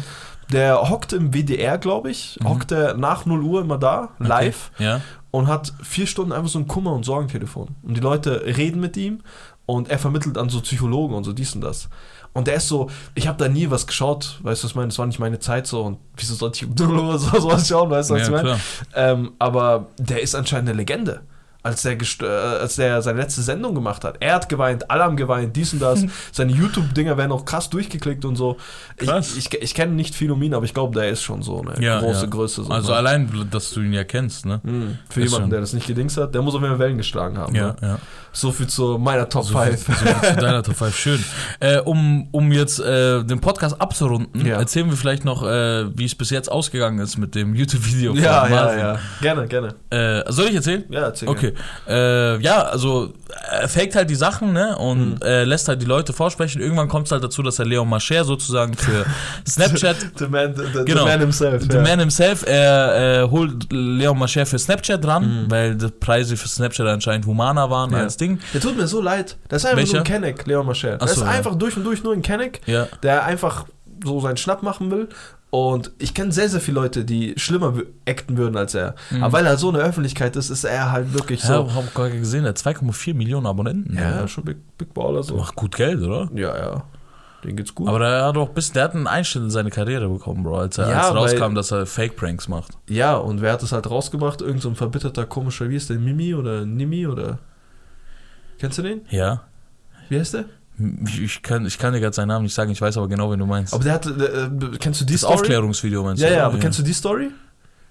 Der 0.51 0.89
hockt 0.89 1.13
im 1.13 1.33
WDR, 1.33 1.77
glaube 1.77 2.11
ich. 2.11 2.37
Mhm. 2.41 2.49
Hockt 2.49 2.71
der 2.71 2.95
nach 2.95 3.25
0 3.25 3.41
Uhr 3.41 3.61
immer 3.61 3.77
da, 3.77 4.09
live. 4.19 4.71
Okay. 4.75 4.83
Ja. 4.83 5.01
und 5.31 5.47
hat 5.47 5.73
vier 5.83 6.07
Stunden 6.07 6.31
einfach 6.31 6.49
so 6.49 6.59
ein 6.59 6.67
Kummer- 6.67 6.93
und 6.93 7.03
Sorgentelefon. 7.03 7.69
Und 7.83 7.97
die 7.97 8.01
Leute 8.01 8.43
reden 8.45 8.79
mit 8.79 8.95
ihm 8.97 9.19
und 9.65 9.89
er 9.89 9.99
vermittelt 9.99 10.37
an 10.37 10.49
so 10.49 10.61
Psychologen 10.61 11.15
und 11.15 11.23
so 11.23 11.33
dies 11.33 11.55
und 11.55 11.61
das. 11.61 11.89
Und 12.33 12.47
der 12.47 12.55
ist 12.55 12.67
so, 12.67 12.89
ich 13.15 13.27
habe 13.27 13.37
da 13.37 13.47
nie 13.47 13.69
was 13.69 13.87
geschaut, 13.87 14.39
weißt 14.43 14.61
du, 14.61 14.65
was 14.65 14.71
ich 14.71 14.75
meine? 14.75 14.89
Das 14.89 14.99
war 14.99 15.05
nicht 15.05 15.19
meine 15.19 15.39
Zeit 15.39 15.67
so 15.67 15.81
und 15.83 15.97
wieso 16.17 16.35
sollte 16.35 16.65
ich 16.65 16.71
so 16.77 17.17
sowas 17.17 17.67
schauen, 17.67 17.89
weißt 17.89 18.09
du, 18.09 18.13
was 18.15 18.23
ich 18.23 18.29
meine? 18.29 18.59
Ähm, 18.93 19.31
aber 19.39 19.87
der 19.97 20.21
ist 20.21 20.35
anscheinend 20.35 20.69
eine 20.69 20.77
Legende. 20.77 21.21
Als 21.65 21.81
der, 21.81 21.93
äh, 21.93 22.25
als 22.61 22.75
der 22.75 23.01
seine 23.01 23.19
letzte 23.19 23.41
Sendung 23.41 23.73
gemacht 23.73 24.03
hat. 24.03 24.17
Er 24.19 24.35
hat 24.35 24.49
geweint, 24.49 24.91
alle 24.91 25.03
haben 25.03 25.17
geweint, 25.17 25.55
dies 25.55 25.73
und 25.73 25.81
das. 25.81 26.05
Seine 26.31 26.51
YouTube-Dinger 26.51 27.17
werden 27.17 27.31
auch 27.31 27.43
krass 27.43 27.71
durchgeklickt 27.71 28.23
und 28.23 28.35
so. 28.35 28.57
Ich, 28.99 29.07
Krass. 29.07 29.35
ich, 29.35 29.51
ich 29.51 29.73
kenne 29.73 29.93
nicht 29.93 30.13
viel 30.13 30.29
um 30.29 30.41
ihn, 30.43 30.53
aber 30.53 30.63
ich 30.65 30.75
glaube, 30.75 30.93
der 30.99 31.09
ist 31.09 31.23
schon 31.23 31.41
so 31.41 31.61
eine 31.61 31.83
Ja, 31.83 31.99
große 32.01 32.25
ja. 32.25 32.29
Größe. 32.29 32.63
So 32.65 32.69
Also 32.71 32.91
ne? 32.91 32.97
allein, 32.97 33.47
dass 33.49 33.71
du 33.71 33.81
ihn 33.81 33.93
ja 33.93 34.03
kennst, 34.03 34.45
ne? 34.45 34.61
Mhm. 34.61 34.99
Für 35.09 35.21
Ist 35.21 35.25
jemanden, 35.31 35.43
schon. 35.45 35.49
der 35.49 35.59
das 35.61 35.73
nicht 35.73 35.87
gedingst 35.87 36.17
hat, 36.17 36.35
der 36.35 36.43
muss 36.43 36.53
auf 36.53 36.61
jeden 36.61 36.73
Fall 36.73 36.79
Wellen 36.85 36.97
geschlagen 36.97 37.37
haben. 37.39 37.55
Ja, 37.55 37.65
Ne? 37.69 37.75
ja. 37.81 37.99
So 38.31 38.51
viel 38.51 38.67
zu 38.67 38.97
meiner 38.99 39.27
Top 39.27 39.45
So 39.45 39.57
viel, 39.57 39.75
5. 39.77 39.85
so 39.99 40.05
viel 40.05 40.29
zu 40.35 40.35
deiner 40.41 40.61
Top 40.61 40.75
5. 40.75 40.95
Schön. 40.95 41.23
Äh, 41.61 41.79
um, 41.79 42.27
um 42.31 42.51
jetzt 42.51 42.79
äh, 42.79 43.23
den 43.23 43.39
Podcast 43.39 43.79
abzurunden, 43.81 44.45
Ja. 44.45 44.57
erzählen 44.57 44.87
wir 44.89 44.97
vielleicht 44.97 45.25
noch, 45.25 45.41
äh, 45.43 45.85
wie 45.97 46.05
es 46.05 46.13
bis 46.13 46.29
jetzt 46.29 46.51
ausgegangen 46.51 46.99
ist 46.99 47.17
mit 47.17 47.33
dem 47.33 47.55
YouTube-Video. 47.55 48.13
von 48.13 48.21
ja, 48.21 48.47
ja, 48.47 48.77
ja. 48.77 48.99
Gerne, 49.21 49.47
gerne. 49.47 49.73
Äh, 49.89 50.31
soll 50.31 50.47
ich 50.49 50.55
erzählen? 50.55 50.83
Ja, 50.89 51.01
erzähl 51.05 51.27
Okay. 51.29 51.53
Äh, 51.87 52.39
ja, 52.41 52.61
also 52.63 53.13
er 53.51 53.67
faked 53.67 53.95
halt 53.95 54.09
die 54.09 54.15
Sachen, 54.15 54.53
ne? 54.53 54.75
Mhm. 54.77 54.83
Und 54.85 55.23
äh, 55.23 55.43
lässt 55.43 55.67
halt 55.67 55.81
die 55.81 55.85
Leute 55.85 56.13
vorsprechen. 56.13 56.61
Irgendwann 56.61 56.87
kommt 56.87 57.07
es 57.07 57.11
halt 57.11 57.23
dazu, 57.23 57.41
dass 57.43 57.59
er 57.59 57.65
Leon 57.65 57.87
Mascher 57.89 58.23
sozusagen 58.23 58.73
für 58.75 59.05
Snapchat. 59.47 59.97
The 60.17 60.27
man, 60.27 60.55
the, 60.55 60.63
the, 60.73 60.85
Genau. 60.85 61.03
the 61.03 61.09
man 61.09 61.19
himself. 61.19 61.63
The 61.69 61.77
ja. 61.77 61.81
man 61.81 61.99
himself, 61.99 62.45
er 62.47 63.23
äh, 63.23 63.29
holt 63.29 63.71
Leon 63.71 64.17
Mascher 64.17 64.45
für 64.45 64.59
Snapchat 64.59 65.05
ran, 65.05 65.43
Mhm. 65.45 65.51
weil 65.51 65.75
die 65.75 65.87
Preise 65.89 66.37
für 66.37 66.47
Snapchat 66.47 66.87
anscheinend 66.87 67.25
humaner 67.25 67.69
waren 67.69 67.91
Ja. 67.91 67.99
als 67.99 68.17
Ding. 68.17 68.39
Der 68.53 68.61
tut 68.61 68.77
mir 68.77 68.87
so 68.87 69.01
leid. 69.01 69.37
Das 69.49 69.63
ist 69.63 69.65
einfach 69.65 69.77
Welcher? 69.77 69.93
nur 69.93 70.01
ein 70.01 70.03
Kenneck, 70.05 70.45
Leon 70.47 70.65
Mascher. 70.65 70.97
Das 70.97 71.15
so, 71.15 71.21
ist 71.21 71.27
ja. 71.27 71.33
einfach 71.33 71.55
durch 71.55 71.75
und 71.77 71.83
durch 71.83 72.03
nur 72.03 72.13
ein 72.13 72.21
Kenneck, 72.21 72.61
der 73.03 73.23
einfach 73.25 73.65
so 74.03 74.19
seinen 74.19 74.37
Schnapp 74.37 74.63
machen 74.63 74.91
will. 74.91 75.09
Und 75.51 75.91
ich 75.99 76.13
kenne 76.13 76.33
sehr, 76.33 76.49
sehr 76.49 76.59
viele 76.59 76.81
Leute, 76.81 77.05
die 77.05 77.33
schlimmer 77.37 77.73
acten 78.07 78.35
würden 78.37 78.57
als 78.57 78.73
er. 78.75 78.95
Mhm. 79.11 79.23
Aber 79.23 79.33
weil 79.33 79.45
er 79.45 79.57
so 79.57 79.69
eine 79.69 79.77
Öffentlichkeit 79.79 80.35
ist, 80.35 80.49
ist 80.49 80.65
er 80.65 80.91
halt 80.91 81.13
wirklich 81.13 81.41
Ja, 81.43 81.47
so. 81.63 81.73
hab 81.73 81.93
gerade 81.95 82.19
gesehen, 82.19 82.43
er 82.43 82.49
hat 82.49 82.57
2,4 82.57 83.13
Millionen 83.13 83.45
Abonnenten. 83.45 83.95
Ja, 83.97 84.27
schon 84.27 84.43
Big, 84.43 84.57
Big 84.77 84.93
Baller 84.93 85.23
so. 85.23 85.37
Macht 85.37 85.55
gut 85.55 85.75
Geld, 85.75 86.01
oder? 86.01 86.29
Ja, 86.35 86.57
ja. 86.57 86.83
Den 87.45 87.55
geht's 87.55 87.73
gut. 87.75 87.87
Aber 87.87 87.99
der 87.99 88.25
hat 88.25 88.35
doch 88.35 88.49
bis, 88.49 88.71
der 88.73 88.83
hat 88.85 88.95
einen 88.95 89.07
Einschnitt 89.07 89.45
in 89.45 89.49
seine 89.51 89.69
Karriere 89.69 90.09
bekommen, 90.09 90.43
Bro, 90.43 90.57
als 90.57 90.77
er 90.79 90.89
Ja, 90.89 91.07
als 91.09 91.15
rauskam, 91.15 91.41
weil- 91.41 91.53
dass 91.53 91.71
er 91.71 91.85
Fake-Pranks 91.85 92.47
macht. 92.49 92.71
Ja, 92.89 93.15
und 93.15 93.39
wer 93.41 93.53
hat 93.53 93.61
das 93.61 93.71
halt 93.71 93.89
rausgemacht? 93.89 94.41
Irgend 94.41 94.61
so 94.63 94.67
ein 94.69 94.75
verbitterter, 94.75 95.25
komischer, 95.25 95.69
wie 95.69 95.75
ist 95.75 95.89
der? 95.89 95.99
Mimi 95.99 96.33
oder 96.33 96.65
Nimi 96.65 97.05
oder. 97.07 97.37
Kennst 98.59 98.77
du 98.77 98.81
den? 98.81 99.01
Ja. 99.09 99.43
Wie 100.09 100.19
heißt 100.19 100.33
der? 100.33 100.45
Ich, 101.21 101.41
kann, 101.41 101.65
ich 101.65 101.77
kann 101.77 101.93
dir 101.93 101.99
gerade 102.01 102.13
seinen 102.15 102.27
Namen 102.27 102.43
nicht 102.43 102.53
sagen, 102.53 102.71
ich 102.71 102.81
weiß 102.81 102.97
aber 102.97 103.07
genau, 103.07 103.31
wen 103.31 103.39
du 103.39 103.45
meinst. 103.45 103.73
Aber 103.73 103.83
der 103.83 103.93
hat. 103.93 104.05
Äh, 104.05 104.49
kennst 104.79 105.01
du 105.01 105.05
die 105.05 105.13
das 105.13 105.21
Story? 105.21 105.33
Aufklärungsvideo 105.35 106.03
meinst 106.03 106.21
Ja, 106.21 106.29
du? 106.29 106.35
ja, 106.35 106.45
aber 106.47 106.57
kennst 106.59 106.79
du 106.79 106.83
die 106.83 106.93
Story? 106.93 107.31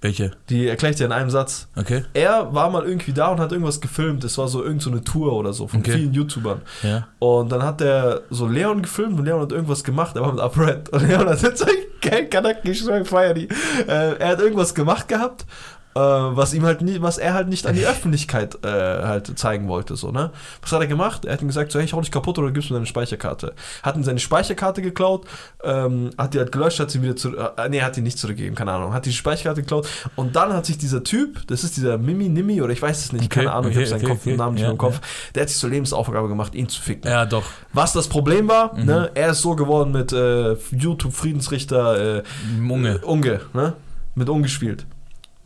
Welche? 0.03 0.33
Die 0.51 0.67
erkläre 0.69 0.91
ich 0.93 0.99
dir 0.99 1.07
in 1.07 1.13
einem 1.13 1.31
Satz. 1.31 1.67
Okay. 1.77 2.05
Er 2.13 2.53
war 2.53 2.69
mal 2.69 2.85
irgendwie 2.85 3.15
da 3.15 3.29
und 3.29 3.41
hat 3.41 3.53
irgendwas 3.53 3.81
gefilmt. 3.81 4.23
Das 4.23 4.37
war 4.37 4.49
so 4.49 4.63
irgend 4.63 4.83
so 4.83 4.91
eine 4.91 5.03
Tour 5.03 5.33
oder 5.33 5.55
so 5.55 5.67
von 5.67 5.81
Okay. 5.81 5.93
vielen 5.93 6.13
YouTubern. 6.13 6.61
Ja. 6.83 7.09
Und 7.21 7.51
dann 7.51 7.63
hat 7.63 7.81
der 7.81 8.21
so 8.29 8.47
Leon 8.47 8.83
gefilmt 8.83 9.19
und 9.19 9.25
Leon 9.25 9.41
hat 9.41 9.53
irgendwas 9.53 9.83
gemacht, 9.83 10.15
er 10.17 10.21
war 10.23 10.33
mit 10.35 10.43
UpRed. 10.43 10.91
Und 10.91 11.09
Leon 11.09 11.27
hat 11.27 11.41
jetzt 11.41 11.67
kein 12.03 12.29
Kanak, 12.29 12.59
ich 12.65 12.81
schwör, 12.81 13.01
ich 13.01 13.09
feier 13.09 13.33
die. 13.33 13.49
Äh, 13.89 14.19
er 14.19 14.29
hat 14.29 14.41
irgendwas 14.41 14.75
gemacht 14.75 15.09
gehabt, 15.09 15.47
äh, 15.95 15.99
was 16.01 16.55
ihm 16.55 16.65
halt 16.65 16.83
nie, 16.83 17.01
was 17.01 17.19
er 17.19 17.35
halt 17.35 17.49
nicht 17.49 17.67
an 17.67 17.75
die 17.75 17.87
Öffentlichkeit 17.87 18.65
äh, 18.65 18.69
halt 18.69 19.39
zeigen 19.39 19.69
wollte, 19.69 19.97
so, 19.97 20.11
ne? 20.11 20.31
Was 20.63 20.73
hat 20.73 20.81
er 20.81 20.87
gemacht? 20.87 21.25
Er 21.25 21.35
hat 21.35 21.43
ihm 21.43 21.49
gesagt, 21.49 21.71
so, 21.73 21.79
hey, 21.79 21.85
ich 21.87 21.93
hau 21.93 22.01
dich 22.01 22.11
kaputt 22.11 22.39
oder 22.39 22.51
gibst 22.51 22.71
mir 22.71 22.77
deine 22.77 22.87
Speicherkarte. 22.87 23.55
Hat 23.83 23.97
ihm 23.97 24.03
seine 24.05 24.19
Speicherkarte 24.19 24.83
geklaut, 24.83 25.27
ähm, 25.63 26.11
hat 26.19 26.35
die 26.35 26.39
halt 26.39 26.53
gelöscht, 26.53 26.81
hat 26.81 26.91
sie 26.91 27.03
wieder 27.03 27.17
zu, 27.17 27.37
äh, 27.37 27.69
nee, 27.69 27.81
hat 27.83 27.97
die 27.97 28.01
nicht 28.03 28.19
zurückgegeben, 28.19 28.57
keine 28.57 28.73
Ahnung. 28.73 28.93
Hat 28.93 29.07
die 29.07 29.13
Speicherkarte 29.13 29.63
geklaut 29.63 29.87
und 30.17 30.35
dann 30.37 30.53
hat 30.53 30.67
sich 30.67 30.79
dieser 30.79 31.05
Typ, 31.05 31.47
das 31.47 31.65
ist 31.65 31.77
dieser 31.77 31.99
Mimi 31.99 32.29
Nimi 32.29 32.61
oder 32.63 32.73
ich 32.73 32.83
weiß 32.83 32.99
es 33.05 33.13
nicht, 33.13 33.25
Okay, 33.27 33.41
keine 33.41 33.53
Ahnung, 33.53 33.71
okay, 33.71 33.83
ich 33.83 33.91
habe 33.93 34.01
seinen 34.01 34.05
okay, 34.07 34.15
Kopf, 34.15 34.27
okay, 34.27 34.37
Namen 34.37 34.55
nicht 34.55 34.63
ja, 34.63 34.69
mehr 34.69 34.73
im 34.73 34.79
Kopf, 34.79 35.01
der 35.35 35.43
hat 35.43 35.49
sich 35.49 35.59
zur 35.59 35.71
Lebensaufgabe 35.71 36.29
gemacht, 36.29 36.55
ihn 36.55 36.69
zu 36.69 36.81
ficken. 36.83 37.11
Ja, 37.11 37.25
doch. 37.27 37.45
Was 37.73 37.93
das 37.93 38.09
Problem 38.09 38.49
war, 38.49 38.75
Mhm. 38.75 38.85
ne, 38.87 39.11
er 39.15 39.31
ist 39.31 39.43
so 39.43 39.55
geworden 39.55 39.93
mit 39.93 40.13
äh, 40.13 40.55
YouTube-Friedensrichter 40.73 42.19
äh, 42.19 42.23
Munge. 42.59 42.99
Unge, 43.05 43.41
ne? 43.53 43.75
Mit 44.15 44.29
ungespielt. 44.29 44.87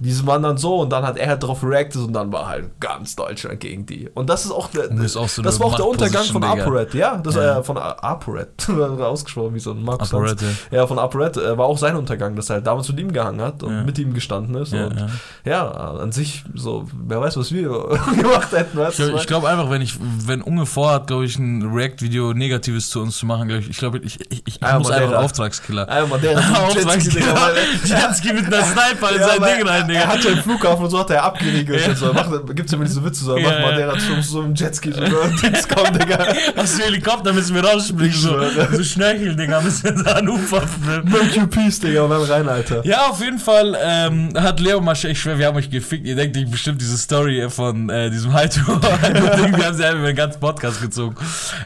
Diese 0.01 0.25
waren 0.29 0.43
dann 0.45 0.57
so 0.59 0.77
und 0.77 0.91
dann 0.91 1.05
hat 1.05 1.17
er 1.17 1.29
halt 1.29 1.43
darauf 1.43 1.65
reacted 1.65 2.01
und 2.03 2.13
dann 2.13 2.33
war 2.33 2.47
halt 2.49 2.71
ganz 2.81 3.17
Deutschland 3.17 3.59
gegen 3.59 3.85
die. 3.85 4.09
Und 4.15 4.31
das 4.31 4.45
ist 4.45 4.53
auch 4.53 4.69
der, 4.71 4.91
ist 4.93 5.17
auch 5.17 5.29
so 5.29 5.43
das 5.43 5.59
war 5.59 5.67
auch 5.67 5.75
der 5.75 5.89
Untergang 5.89 6.23
von. 6.25 6.45
ApoRed, 6.45 6.95
ja, 6.95 7.17
das 7.17 7.35
Ja. 7.35 7.41
war 7.41 7.59
äh, 7.59 7.63
von 7.65 7.77
ApoRed, 7.79 8.69
ausgesprochen 9.01 9.55
wie 9.55 9.59
so 9.61 9.73
ein 9.73 9.83
Markus 9.83 10.13
Lanz. 10.13 10.31
Apparate. 10.33 10.45
Ja, 10.71 10.87
von 10.87 10.99
ApoRed 11.01 11.37
äh, 11.39 11.59
war 11.59 11.67
auch 11.67 11.79
sein 11.79 11.97
Untergang, 11.97 12.37
dass 12.37 12.49
er 12.49 12.55
halt 12.57 12.67
damals 12.69 12.89
mit 12.89 13.01
ihm 13.01 13.13
gehangen 13.13 13.41
hat 13.41 13.63
und 13.65 13.73
Ja. 13.73 13.83
mit 13.83 13.99
ihm 13.99 14.15
gestanden 14.15 14.55
ist 14.55 14.73
Ja, 14.73 14.87
und 14.87 14.99
ja. 15.01 15.09
ja, 15.45 15.69
an 15.71 16.13
sich 16.13 16.45
so, 16.55 16.87
wer 17.07 17.21
weiß, 17.21 17.37
was 17.37 17.51
wir 17.51 17.69
gemacht 18.17 18.53
hätten, 18.53 18.79
weißt 18.79 19.01
Ich, 19.01 19.15
ich 19.15 19.27
glaube 19.27 19.49
einfach, 19.49 19.69
wenn 19.69 19.83
ich, 19.83 19.97
wenn 20.01 20.43
Unge 20.43 20.67
vorhat, 20.67 21.09
glaube 21.09 21.25
ich, 21.25 21.37
ein 21.39 21.73
React-Video 21.75 22.35
Negatives 22.35 22.89
zu 22.91 23.01
uns 23.01 23.19
zu 23.19 23.27
machen, 23.27 23.49
glaube 23.49 23.63
ich, 23.63 23.71
ich 23.71 23.79
glaube, 23.79 23.99
ich, 23.99 24.21
ich, 24.31 24.43
ich 24.47 24.61
Ja, 24.61 24.79
muss 24.79 24.89
Madeira. 24.91 25.11
einfach 25.11 25.25
Auftragskiller. 25.25 25.89
Einmal 25.89 26.21
der 26.21 26.39
Auftragskiller. 26.39 27.35
Jetski 27.85 28.33
mit 28.33 28.47
einer 28.47 28.63
Sniper 28.63 29.11
in 29.13 29.21
Ja, 29.21 29.27
sein 29.29 29.43
Ding 29.43 29.67
rein. 29.67 29.88
Digga. 29.89 30.01
Er 30.01 30.09
hatte 30.09 30.29
einen 30.29 30.43
Flughafen 30.43 30.85
und 30.85 30.91
so 30.91 30.99
hat 30.99 31.11
er 31.11 31.25
abgeriegelt. 31.25 31.81
Ja. 31.81 31.91
Und 31.91 31.99
so. 31.99 32.13
Macht, 32.13 32.57
gibt's 32.57 32.73
immer 32.73 32.85
diese 32.85 33.05
Witze 33.05 33.25
so, 33.25 33.37
Ja, 33.37 33.49
macht 33.49 33.61
ja. 33.61 33.67
Madeira 33.67 33.99
zu 33.99 34.23
so 34.23 34.41
einem 34.43 34.55
Jetski 34.55 34.93
so 34.93 35.01
Dings 35.43 35.69
kommt, 35.69 36.01
Digga. 36.01 36.27
Aus 36.57 36.77
dem 36.77 36.85
Helikopter 36.85 37.33
müssen 37.33 37.55
wir 37.55 37.65
rausspringen, 37.65 38.13
so, 38.13 38.29
schwöre. 38.29 38.77
so 38.77 38.83
Schnörchel, 38.83 39.37
Digga, 39.37 39.61
müssen 39.61 39.85
wir 39.85 40.05
da 40.05 40.13
an 40.13 40.29
Ufer 40.29 40.63
filmen. 40.67 41.11
Mercury 41.11 41.47
Peace, 41.47 41.81
Digga, 41.81 42.03
und 42.03 42.11
dann 42.11 42.23
rein, 42.23 42.49
Alter. 42.49 42.85
Ja, 42.85 43.09
auf 43.09 43.21
jeden 43.21 43.39
Fall 43.39 43.77
ähm, 43.83 44.33
hat 44.35 44.61
Leo 44.61 44.81
Masche, 44.81 45.09
ich 45.09 45.21
schwör, 45.21 45.39
wir 45.39 45.47
haben 45.47 45.57
euch 45.57 45.71
gefickt. 45.71 46.07
Ihr 46.07 46.17
denkt 46.17 46.37
nicht 46.37 46.51
bestimmt 46.51 46.81
diese 46.81 46.97
Story 46.97 47.49
von 47.49 47.89
äh, 47.89 48.11
diesem 48.11 48.33
High-Ding, 48.33 48.65
wir 48.67 49.67
haben 49.67 49.77
sie 49.77 49.85
einfach 49.85 49.99
über 49.99 50.07
den 50.09 50.17
ganzen 50.17 50.41
Podcast 50.41 50.81
gezogen. 50.81 51.17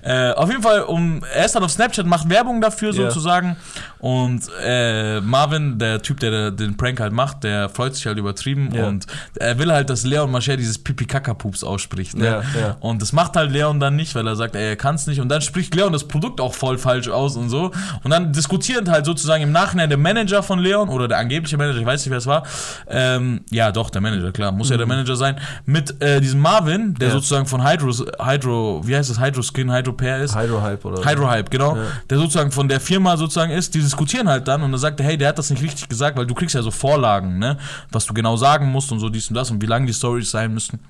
Äh, 0.03 0.33
auf 0.33 0.49
jeden 0.49 0.63
Fall, 0.63 0.83
um, 0.83 1.23
er 1.35 1.45
ist 1.45 1.55
dann 1.55 1.63
auf 1.63 1.71
Snapchat, 1.71 2.07
macht 2.07 2.29
Werbung 2.29 2.61
dafür 2.61 2.93
sozusagen. 2.93 3.57
Und 3.99 4.49
äh, 4.65 5.21
Marvin, 5.21 5.79
der 5.79 6.03
Typ, 6.03 6.19
der 6.21 6.51
den 6.51 6.77
Prank 6.77 7.01
halt 7.01 7.13
macht, 7.13 7.45
der 7.45 7.69
freut 7.69 7.95
sich 7.95 8.07
halt 8.07 8.12
übertrieben. 8.19 8.71
Ja. 8.75 8.89
Und 8.89 9.07
er 9.37 9.59
will 9.59 9.73
halt, 9.73 9.89
dass 9.89 10.05
Leon 10.05 10.31
Mascher 10.31 10.57
dieses 10.57 10.79
Pipi-Kaka-Pups 10.79 11.63
ausspricht. 11.63 12.17
Ne? 12.17 12.27
Ja, 12.27 12.43
ja. 12.59 12.77
Und 12.81 13.01
das 13.01 13.13
macht 13.13 13.37
halt 13.37 13.53
Leon 13.53 13.79
dann 13.79 13.95
nicht, 13.95 14.15
weil 14.17 14.27
er 14.27 14.35
sagt, 14.35 14.57
ey, 14.57 14.71
er 14.71 14.77
kann 14.77 14.97
es 14.97 15.07
nicht. 15.07 15.21
Und 15.21 15.29
dann 15.29 15.41
spricht 15.41 15.75
Leon 15.75 15.93
das 15.93 16.09
Produkt 16.09 16.41
auch 16.41 16.55
voll 16.55 16.79
falsch 16.79 17.09
aus 17.09 17.37
und 17.37 17.49
so. 17.49 17.71
Und 18.03 18.11
dann 18.11 18.33
diskutiert 18.33 18.89
halt 18.89 19.07
sozusagen 19.07 19.43
im 19.45 19.53
Nachhinein 19.53 19.89
der 19.89 19.99
Manager 19.99 20.43
von 20.43 20.59
Leon 20.59 20.89
oder 20.89 21.07
der 21.07 21.19
angebliche 21.19 21.57
Manager, 21.57 21.79
ich 21.79 21.87
weiß 21.87 22.05
nicht, 22.05 22.11
wer 22.11 22.19
es 22.19 22.27
war. 22.27 22.43
Ähm, 22.89 23.43
ja, 23.51 23.71
doch, 23.71 23.91
der 23.91 24.01
Manager, 24.01 24.33
klar, 24.33 24.51
muss 24.51 24.71
ja 24.71 24.77
der 24.77 24.87
Manager 24.87 25.15
sein. 25.15 25.37
Mit 25.67 26.03
äh, 26.03 26.21
diesem 26.21 26.41
Marvin, 26.41 26.95
der 26.95 27.13
Mhm. 27.13 27.13
Sozusagen 27.13 27.47
von 27.47 27.67
Hydro, 27.67 27.93
Hydro, 28.21 28.81
wie 28.85 28.97
heißt 28.97 29.11
das, 29.11 29.21
Hydro 29.21 29.43
Skin, 29.43 29.73
Hydro 29.73 29.93
Pair 29.93 30.23
ist. 30.23 30.35
Hydro-Hype 30.35 30.85
oder 30.85 31.05
Hydro 31.05 31.29
Hype, 31.29 31.51
genau. 31.51 31.77
Der 32.09 32.19
sozusagen 32.19 32.51
von 32.51 32.69
der 32.69 32.81
Firma 32.81 33.17
sozusagen 33.17 33.53
ist, 33.53 33.75
die 33.75 33.81
diskutieren 33.81 34.29
halt 34.29 34.49
dann 34.49 34.63
und 34.63 34.73
dann 34.73 34.81
sagt 34.81 35.01
er, 35.01 35.07
hey, 35.07 35.17
der 35.19 35.29
hat 35.29 35.39
das 35.39 35.51
nicht 35.51 35.63
richtig 35.63 35.89
gesagt, 35.89 36.17
weil 36.17 36.27
du 36.27 36.35
kriegst 36.35 36.55
ja 36.55 36.63
so 36.63 36.71
Vorlagen, 36.71 37.39
ne? 37.39 37.59
Was 37.91 38.02
du 38.07 38.15
genau 38.15 38.37
sagen 38.37 38.67
musst 38.71 38.91
und 38.93 39.01
so 39.01 39.09
dies 39.09 39.29
und 39.29 39.35
das 39.35 39.51
und 39.51 39.61
wie 39.63 39.67
lang 39.67 39.87
die 39.87 39.95
Stories 39.95 40.31
sein 40.31 40.53
müssen. 40.53 40.81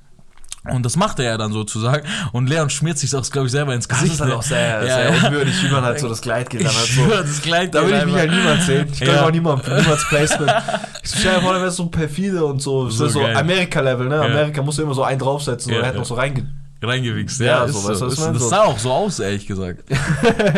Und 0.70 0.84
das 0.86 0.94
macht 0.96 1.18
er 1.18 1.24
ja 1.24 1.36
dann 1.38 1.52
sozusagen. 1.52 2.06
Und 2.30 2.48
Leon 2.48 2.70
schmiert 2.70 2.96
sich 2.96 3.12
auch, 3.16 3.28
glaube 3.28 3.46
ich, 3.46 3.52
selber 3.52 3.74
ins 3.74 3.88
Das 3.88 3.98
Gesicht. 3.98 4.14
ist 4.14 4.20
halt 4.20 4.30
ne? 4.30 4.36
auch 4.36 4.42
sehr, 4.44 4.84
Ja, 4.86 4.94
sehr 4.94 5.12
ja. 5.16 5.26
unwürdig, 5.26 5.54
wie 5.64 5.68
man 5.70 5.82
halt 5.82 5.98
so 5.98 6.08
das 6.08 6.20
Kleid 6.20 6.50
geht. 6.50 6.60
Ich 6.60 6.66
halt 6.68 6.86
so. 6.86 7.04
das 7.08 7.42
Kleid 7.42 7.74
Da 7.74 7.84
will 7.84 7.92
ich 7.98 8.04
mich 8.04 8.14
halt 8.14 8.30
niemand 8.30 8.62
sehen. 8.62 8.86
Ich 8.92 9.00
glaube 9.00 9.16
Ja. 9.18 9.26
auch 9.26 9.30
niemand, 9.32 9.66
niemals 9.66 10.06
Placement. 10.08 10.52
Ich 11.02 11.10
stell 11.18 11.34
mir 11.38 11.42
vor, 11.42 11.52
da 11.54 11.60
wäre 11.60 11.70
so 11.72 11.86
perfide 11.86 12.44
und 12.44 12.62
so. 12.62 12.84
Das 12.86 12.94
So 12.96 13.08
so. 13.08 13.24
Amerika-Level, 13.24 14.08
ne? 14.08 14.14
Ja. 14.14 14.22
Amerika 14.22 14.62
muss 14.62 14.78
immer 14.78 14.94
so 14.94 15.02
einen 15.02 15.18
draufsetzen. 15.18 15.72
Ja, 15.72 15.78
oder 15.78 15.86
hätte 15.88 15.96
ja. 15.96 16.00
noch 16.02 16.06
so 16.06 16.14
reinge... 16.14 16.46
reingewichst. 16.80 17.40
Ja, 17.40 17.66
Ja, 17.66 17.68
so, 17.68 17.88
weißt 17.88 18.00
du, 18.00 18.06
was 18.06 18.12
Ist, 18.12 18.24
das 18.42 18.48
sah 18.48 18.62
auch 18.62 18.78
so 18.78 18.92
aus, 18.92 19.18
ehrlich 19.18 19.48
gesagt. 19.48 19.82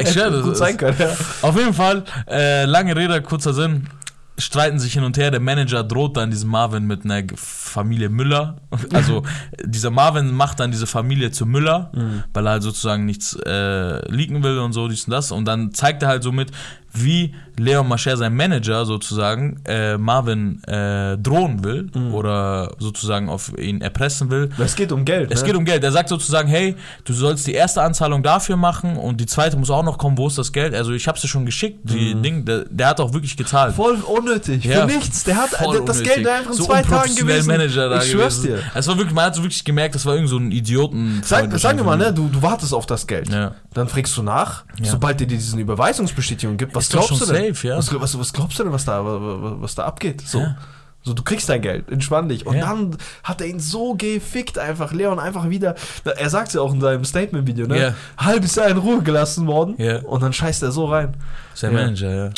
Ich 0.02 0.12
schwöre, 0.12 0.32
das 0.32 0.42
Gut 0.42 0.56
sein 0.58 0.76
können, 0.76 0.96
ja. 0.98 1.16
Auf 1.40 1.56
jeden 1.56 1.72
Fall, 1.72 2.04
äh, 2.28 2.66
lange 2.66 2.94
Rede, 2.94 3.22
kurzer 3.22 3.54
Sinn. 3.54 3.88
Streiten 4.36 4.78
sich 4.78 4.94
hin 4.94 5.04
und 5.04 5.16
her. 5.16 5.30
Der 5.30 5.40
Manager 5.40 5.84
droht 5.84 6.16
dann 6.16 6.30
diesem 6.30 6.50
Marvin 6.50 6.86
mit 6.86 7.04
einer 7.04 7.22
Familie 7.36 8.08
Müller. 8.08 8.56
Also 8.92 9.22
dieser 9.64 9.90
Marvin 9.90 10.32
macht 10.32 10.60
dann 10.60 10.70
diese 10.70 10.86
Familie 10.86 11.30
zu 11.30 11.46
Müller, 11.46 11.90
weil 12.32 12.46
er 12.46 12.52
halt 12.52 12.62
sozusagen 12.62 13.04
nichts 13.06 13.34
äh, 13.34 14.10
leaken 14.10 14.42
will 14.42 14.58
und 14.58 14.72
so, 14.72 14.88
dies 14.88 15.06
und 15.06 15.12
das. 15.12 15.32
Und 15.32 15.44
dann 15.46 15.72
zeigt 15.72 16.02
er 16.02 16.08
halt 16.08 16.22
somit, 16.22 16.50
wie 16.94 17.34
Leon 17.56 17.86
Mascher, 17.88 18.16
sein 18.16 18.34
Manager 18.34 18.84
sozusagen, 18.84 19.60
äh, 19.64 19.96
Marvin 19.96 20.62
äh, 20.64 21.16
drohen 21.18 21.62
will 21.62 21.88
oder 22.12 22.72
sozusagen 22.78 23.28
auf 23.28 23.52
ihn 23.58 23.80
erpressen 23.80 24.30
will. 24.30 24.50
Es 24.58 24.74
geht 24.74 24.90
um 24.90 25.04
Geld, 25.04 25.30
Es 25.32 25.40
ne? 25.42 25.46
geht 25.48 25.56
um 25.56 25.64
Geld. 25.64 25.84
Er 25.84 25.92
sagt 25.92 26.08
sozusagen, 26.08 26.48
hey, 26.48 26.74
du 27.04 27.12
sollst 27.12 27.46
die 27.46 27.52
erste 27.54 27.82
Anzahlung 27.82 28.22
dafür 28.24 28.56
machen 28.56 28.96
und 28.96 29.20
die 29.20 29.26
zweite 29.26 29.56
muss 29.56 29.70
auch 29.70 29.84
noch 29.84 29.98
kommen. 29.98 30.18
Wo 30.18 30.26
ist 30.26 30.36
das 30.38 30.52
Geld? 30.52 30.74
Also 30.74 30.92
ich 30.92 31.06
hab's 31.06 31.20
dir 31.20 31.28
schon 31.28 31.46
geschickt, 31.46 31.78
die 31.84 32.14
Ding. 32.20 32.44
Der, 32.44 32.64
der 32.68 32.88
hat 32.88 33.00
auch 33.00 33.12
wirklich 33.12 33.36
gezahlt. 33.36 33.74
Voll 33.74 33.98
unnötig. 34.00 34.64
Ja, 34.64 34.80
Für 34.86 34.92
nichts. 34.94 35.22
Der 35.24 35.36
hat 35.36 35.52
das 35.52 35.66
unnötig. 35.66 36.02
Geld 36.04 36.26
einfach 36.26 36.50
in 36.50 36.56
so 36.56 36.64
zwei 36.64 36.82
Tagen 36.82 37.14
gewesen. 37.14 37.46
Manager 37.46 37.88
da 37.88 38.02
ich 38.02 38.10
schwör's 38.10 38.42
gewesen. 38.42 38.56
dir. 38.64 38.78
Es 38.78 38.88
war 38.88 38.96
wirklich, 38.96 39.14
man 39.14 39.26
hat 39.26 39.34
so 39.36 39.42
wirklich 39.42 39.64
gemerkt, 39.64 39.94
das 39.94 40.04
war 40.06 40.14
irgend 40.14 40.30
so 40.30 40.38
ein 40.38 40.50
Idioten. 40.50 41.20
Sag, 41.24 41.56
sag 41.58 41.76
mir 41.76 41.84
mal, 41.84 41.96
ne, 41.96 42.12
du, 42.12 42.28
du 42.28 42.42
wartest 42.42 42.74
auf 42.74 42.86
das 42.86 43.06
Geld. 43.06 43.28
Ja. 43.30 43.54
Dann 43.74 43.88
fragst 43.88 44.16
du 44.16 44.22
nach, 44.22 44.64
Ja. 44.80 44.90
sobald 44.90 45.20
dir 45.20 45.26
diesen 45.26 45.58
Überweisungsbestätigung 45.60 46.56
gibt, 46.56 46.74
was 46.74 46.83
Ist 46.84 46.94
doch 46.94 47.06
glaubst 47.06 47.26
schon 47.26 47.36
safe, 47.36 47.66
ja. 47.68 47.76
was, 47.76 47.92
was, 48.00 48.18
was 48.18 48.32
glaubst 48.32 48.58
du 48.58 48.64
denn, 48.64 48.72
was 48.72 48.84
da, 48.84 49.04
was, 49.04 49.60
was 49.60 49.74
da 49.74 49.84
abgeht? 49.84 50.20
So. 50.26 50.40
Ja. 50.40 50.56
So, 51.06 51.12
du 51.12 51.22
kriegst 51.22 51.50
dein 51.50 51.60
Geld, 51.60 51.90
entspann 51.90 52.30
dich. 52.30 52.46
Und 52.46 52.56
Ja. 52.56 52.64
dann 52.66 52.96
hat 53.22 53.42
er 53.42 53.46
ihn 53.46 53.60
so 53.60 53.94
gefickt, 53.94 54.56
einfach. 54.58 54.90
Leon 54.92 55.18
einfach 55.18 55.50
wieder. 55.50 55.74
Er 56.04 56.30
sagt 56.30 56.54
ja 56.54 56.62
auch 56.62 56.72
in 56.72 56.80
seinem 56.80 57.04
Statement-Video, 57.04 57.66
ne? 57.66 57.78
Ja. 57.78 57.94
Halbes 58.16 58.54
Jahr 58.54 58.68
in 58.68 58.78
Ruhe 58.78 59.02
gelassen 59.02 59.46
worden. 59.46 59.74
Ja. 59.76 59.98
Und 59.98 60.22
dann 60.22 60.32
scheißt 60.32 60.62
er 60.62 60.72
so 60.72 60.86
rein. 60.86 61.14
Sein 61.52 61.72
Ja. 61.74 61.82
Manager, 61.82 62.14
ja. 62.14 62.30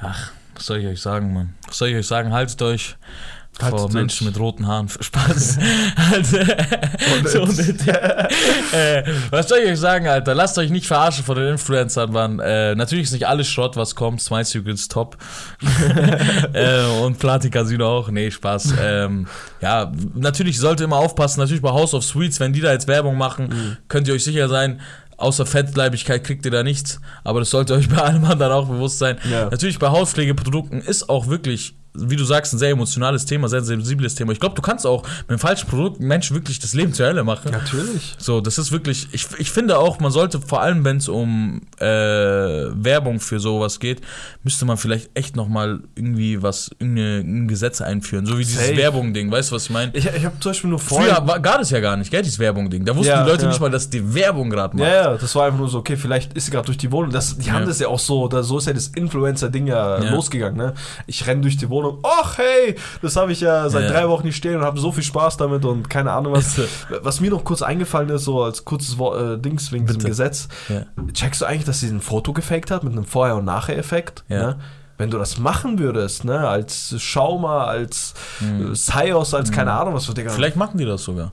Ach, 0.00 0.32
was 0.56 0.66
soll 0.66 0.78
ich 0.78 0.86
euch 0.88 1.00
sagen, 1.00 1.32
Mann? 1.32 1.54
Was 1.68 1.78
soll 1.78 1.88
ich 1.90 1.96
euch 1.96 2.06
sagen? 2.08 2.32
Haltet 2.32 2.60
euch 2.62 2.96
Haltet 3.62 3.80
vor. 3.80 3.92
Menschen 3.92 4.26
mit 4.26 4.38
roten 4.38 4.66
Haaren. 4.66 4.88
Spaß. 4.88 5.58
also, 6.12 6.38
so 7.24 7.42
unnötig. 7.42 7.88
äh, 7.88 9.02
was 9.30 9.48
soll 9.48 9.58
ich 9.64 9.70
euch 9.70 9.78
sagen, 9.80 10.06
Alter? 10.08 10.34
Lasst 10.34 10.58
euch 10.58 10.70
nicht 10.70 10.86
verarschen 10.86 11.24
von 11.24 11.36
den 11.36 11.48
Influencern, 11.48 12.12
Mann. 12.12 12.38
Äh, 12.38 12.74
natürlich 12.74 13.04
ist 13.04 13.12
nicht 13.12 13.26
alles 13.26 13.48
Schrott, 13.48 13.76
was 13.76 13.94
kommt. 13.94 14.20
Smile 14.20 14.44
Secrets 14.44 14.88
top. 14.88 15.16
äh, 16.52 16.84
und 17.02 17.18
Platin 17.18 17.50
Casino 17.50 17.86
auch. 17.98 18.10
Nee, 18.10 18.30
Spaß. 18.30 18.74
Ähm, 18.82 19.26
ja, 19.60 19.90
natürlich 20.14 20.58
sollte 20.58 20.84
immer 20.84 20.96
aufpassen. 20.96 21.40
Natürlich 21.40 21.62
bei 21.62 21.70
House 21.70 21.94
of 21.94 22.04
Sweets, 22.04 22.40
wenn 22.40 22.52
die 22.52 22.60
da 22.60 22.72
jetzt 22.72 22.88
Werbung 22.88 23.16
machen, 23.16 23.46
Mhm. 23.48 23.76
könnt 23.88 24.08
ihr 24.08 24.14
euch 24.14 24.24
sicher 24.24 24.48
sein, 24.48 24.80
außer 25.16 25.46
Fettleibigkeit 25.46 26.24
kriegt 26.24 26.44
ihr 26.44 26.50
da 26.50 26.62
nichts. 26.62 27.00
Aber 27.24 27.40
das 27.40 27.50
sollte 27.50 27.74
euch 27.74 27.88
bei 27.88 27.98
allem 28.02 28.24
anderen 28.24 28.52
auch 28.52 28.68
bewusst 28.68 28.98
sein. 28.98 29.16
Ja. 29.30 29.48
Natürlich 29.50 29.78
bei 29.78 29.88
Hauspflegeprodukten 29.88 30.80
ist 30.82 31.08
auch 31.08 31.26
wirklich, 31.28 31.74
wie 31.98 32.16
du 32.16 32.24
sagst, 32.24 32.52
ein 32.54 32.58
sehr 32.58 32.70
emotionales 32.70 33.24
Thema, 33.24 33.48
sehr 33.48 33.62
sensibles 33.62 34.14
Thema. 34.14 34.32
Ich 34.32 34.40
glaube, 34.40 34.54
du 34.54 34.62
kannst 34.62 34.86
auch 34.86 35.02
mit 35.02 35.30
einem 35.30 35.38
falschen 35.38 35.68
Produkt 35.68 36.00
Menschen 36.00 36.34
wirklich 36.36 36.58
das 36.58 36.74
Leben 36.74 36.92
zur 36.92 37.06
Hölle 37.06 37.24
machen. 37.24 37.50
Natürlich. 37.50 38.14
So, 38.18 38.40
das 38.40 38.58
ist 38.58 38.72
wirklich, 38.72 39.08
ich, 39.12 39.26
ich 39.38 39.50
finde 39.50 39.78
auch, 39.78 40.00
man 40.00 40.10
sollte 40.12 40.40
vor 40.40 40.60
allem, 40.60 40.84
wenn 40.84 40.98
es 40.98 41.08
um 41.08 41.62
äh, 41.78 41.86
Werbung 41.86 43.20
für 43.20 43.40
sowas 43.40 43.80
geht, 43.80 44.00
müsste 44.42 44.64
man 44.64 44.76
vielleicht 44.76 45.10
echt 45.14 45.36
nochmal 45.36 45.80
irgendwie 45.94 46.42
was, 46.42 46.70
irgendeine, 46.78 47.18
ein 47.20 47.48
Gesetz 47.48 47.80
einführen. 47.80 48.26
So 48.26 48.38
wie 48.38 48.44
dieses. 48.44 48.76
Werbung-Ding, 48.76 49.30
weißt 49.30 49.50
du, 49.50 49.54
was 49.54 49.64
ich 49.64 49.70
meine? 49.70 49.90
Ich, 49.94 50.06
ich 50.06 50.24
habe 50.24 50.38
zum 50.40 50.50
Beispiel 50.50 50.70
nur 50.70 50.78
vorher. 50.78 51.14
Früher 51.16 51.26
war, 51.28 51.40
gab 51.40 51.60
es 51.60 51.70
ja 51.70 51.80
gar 51.80 51.96
nicht, 51.96 52.10
gell, 52.10 52.22
dieses 52.22 52.38
Werbung-Ding. 52.38 52.84
Da 52.84 52.94
wussten 52.94 53.10
Ja, 53.12 53.22
die 53.24 53.30
Leute 53.30 53.42
ja. 53.44 53.48
nicht 53.48 53.60
mal, 53.60 53.70
dass 53.70 53.88
die 53.88 54.14
Werbung 54.14 54.50
gerade 54.50 54.76
macht. 54.76 54.88
Ja, 54.88 55.12
ja, 55.12 55.16
das 55.16 55.34
war 55.34 55.46
einfach 55.46 55.58
nur 55.58 55.68
so, 55.68 55.78
okay, 55.78 55.96
vielleicht 55.96 56.34
ist 56.34 56.46
sie 56.46 56.50
gerade 56.50 56.66
durch 56.66 56.78
die 56.78 56.90
Wohnung. 56.92 57.10
Das, 57.10 57.38
die 57.38 57.50
haben 57.50 57.64
das 57.66 57.78
ja 57.78 57.88
auch 57.88 57.98
so, 57.98 58.28
da, 58.28 58.42
so 58.42 58.58
ist 58.58 58.66
ja 58.66 58.72
das 58.72 58.88
Influencer-Ding 58.88 59.66
ja, 59.66 60.02
Ja. 60.02 60.10
losgegangen, 60.10 60.56
ne? 60.56 60.74
Ich 61.06 61.26
renne 61.26 61.40
durch 61.42 61.56
die 61.56 61.68
Wohnung, 61.68 61.85
ach 62.02 62.38
hey, 62.38 62.74
das 63.02 63.16
habe 63.16 63.32
ich 63.32 63.40
ja 63.40 63.68
seit 63.68 63.84
Ja. 63.84 63.90
drei 63.90 64.08
Wochen 64.08 64.26
nicht 64.26 64.36
stehen 64.36 64.56
und 64.56 64.62
habe 64.62 64.78
so 64.78 64.92
viel 64.92 65.02
Spaß 65.02 65.36
damit 65.36 65.64
und 65.64 65.88
keine 65.90 66.12
Ahnung 66.12 66.32
was. 66.34 66.54
So. 66.56 66.62
Was 67.02 67.20
mir 67.20 67.30
noch 67.30 67.44
kurz 67.44 67.62
eingefallen 67.62 68.08
ist, 68.10 68.24
so 68.24 68.42
als 68.42 68.64
kurzes 68.64 68.98
Wo 68.98 69.14
äh, 69.14 69.38
Dings 69.38 69.72
wegen 69.72 69.86
diesem 69.86 69.98
Bitte. 69.98 70.08
Gesetz. 70.10 70.48
Ja. 70.68 70.82
Checkst 71.12 71.40
du 71.40 71.46
eigentlich, 71.46 71.64
dass 71.64 71.80
sie 71.80 71.88
ein 71.88 72.00
Foto 72.00 72.32
gefaked 72.32 72.70
hat 72.70 72.84
mit 72.84 72.92
einem 72.92 73.04
Vorher- 73.04 73.36
und 73.36 73.44
Nachher-Effekt? 73.44 74.24
Ja. 74.28 74.38
Ne? 74.38 74.58
Wenn 74.98 75.10
du 75.10 75.18
das 75.18 75.38
machen 75.38 75.78
würdest, 75.78 76.24
ne, 76.24 76.48
als 76.48 76.94
Schauma, 77.02 77.64
als 77.64 78.14
äh, 78.40 78.74
Sios, 78.74 79.34
als 79.34 79.52
keine 79.52 79.72
Ahnung 79.72 79.92
was 79.94 80.06
für 80.06 80.14
Digga. 80.14 80.30
Vielleicht 80.30 80.56
machen 80.56 80.78
die 80.78 80.86
das 80.86 81.02
sogar. 81.04 81.32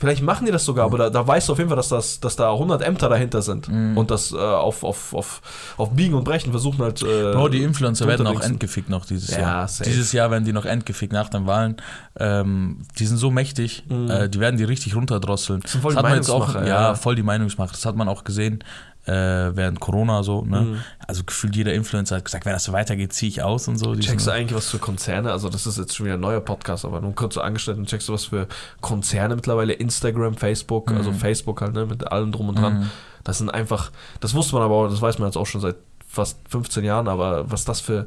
Vielleicht 0.00 0.22
machen 0.22 0.46
die 0.46 0.52
das 0.52 0.64
sogar, 0.64 0.86
aber 0.86 0.96
da, 0.96 1.10
da 1.10 1.26
weißt 1.26 1.48
du 1.48 1.52
auf 1.52 1.58
jeden 1.58 1.68
Fall, 1.68 1.76
dass, 1.76 1.90
das, 1.90 2.20
dass 2.20 2.34
da 2.34 2.50
100 2.52 2.80
Ämter 2.80 3.10
dahinter 3.10 3.42
sind 3.42 3.68
Mhm. 3.68 3.98
und 3.98 4.10
das 4.10 4.32
äh, 4.32 4.36
auf, 4.38 4.82
auf, 4.82 5.12
auf, 5.14 5.42
auf 5.76 5.90
Biegen 5.90 6.14
und 6.14 6.24
Brechen 6.24 6.50
versuchen 6.52 6.80
halt. 6.82 7.02
Äh, 7.02 7.32
Bro, 7.34 7.50
die 7.50 7.62
Influencer 7.62 8.06
werden 8.08 8.26
auch 8.26 8.40
endgefickt 8.40 8.88
noch 8.88 9.04
dieses 9.04 9.30
Ja, 9.30 9.40
Jahr. 9.40 9.68
safe. 9.68 9.88
Dieses 9.90 10.12
Jahr 10.12 10.30
werden 10.30 10.44
die 10.46 10.54
noch 10.54 10.64
endgefickt 10.64 11.12
nach 11.12 11.28
den 11.28 11.46
Wahlen. 11.46 11.76
Ähm, 12.18 12.78
die 12.98 13.04
sind 13.06 13.18
so 13.18 13.30
mächtig, 13.30 13.84
äh, 13.90 14.28
die 14.30 14.40
werden 14.40 14.56
die 14.56 14.64
richtig 14.64 14.96
runterdrosseln. 14.96 15.60
sind 15.66 15.82
voll 15.82 15.92
das 15.94 16.00
die 16.02 16.06
hat 16.06 16.10
man 16.10 16.14
jetzt 16.18 16.30
auch, 16.30 16.54
ja, 16.54 16.64
ja. 16.66 16.94
voll 16.94 17.14
die 17.14 17.22
Meinungsmacher. 17.22 17.72
Das 17.72 17.84
hat 17.84 17.94
man 17.96 18.08
auch 18.08 18.24
gesehen 18.24 18.64
äh, 19.06 19.12
während 19.56 19.80
Corona 19.80 20.22
so. 20.22 20.42
Ne? 20.42 20.60
Mhm. 20.60 20.80
Also 21.06 21.24
gefühlt 21.24 21.56
jeder 21.56 21.72
Influencer 21.72 22.16
hat 22.16 22.24
gesagt, 22.24 22.44
wenn 22.44 22.52
das 22.52 22.64
so 22.64 22.72
weitergeht, 22.72 23.12
ziehe 23.12 23.28
ich 23.30 23.42
aus 23.42 23.66
und 23.68 23.78
so. 23.78 23.94
Checkst 23.96 24.26
du 24.26 24.30
eigentlich 24.30 24.54
was 24.54 24.68
für 24.68 24.78
Konzerne? 24.78 25.32
Also, 25.32 25.48
das 25.48 25.66
ist 25.66 25.78
jetzt 25.78 25.96
schon 25.96 26.06
wieder 26.06 26.14
ein 26.14 26.20
neuer 26.20 26.40
Podcast, 26.40 26.84
aber 26.84 27.00
nur 27.00 27.14
kurz 27.14 27.36
so. 27.36 27.78
Und 27.78 27.88
checkst 27.88 28.08
du 28.08 28.12
was 28.12 28.26
für 28.26 28.46
Konzerne 28.80 29.34
mittlerweile? 29.36 29.72
Instagram, 29.72 30.34
Facebook, 30.36 30.90
Mhm. 30.90 30.96
also 30.98 31.12
Facebook 31.12 31.60
halt, 31.62 31.72
ne, 31.74 31.86
mit 31.86 32.10
allem 32.12 32.30
Drum 32.32 32.48
und 32.50 32.58
Dran. 32.58 32.90
Das 33.24 33.38
sind 33.38 33.50
einfach, 33.50 33.90
das 34.20 34.34
wusste 34.34 34.54
man 34.54 34.62
aber, 34.64 34.74
auch, 34.74 34.88
das 34.88 35.00
weiß 35.02 35.18
man 35.18 35.28
jetzt 35.28 35.36
auch 35.36 35.46
schon 35.46 35.60
seit 35.60 35.76
fast 36.06 36.38
15 36.48 36.84
Jahren, 36.84 37.08
aber 37.08 37.50
was 37.50 37.64
das 37.64 37.80
für, 37.80 38.06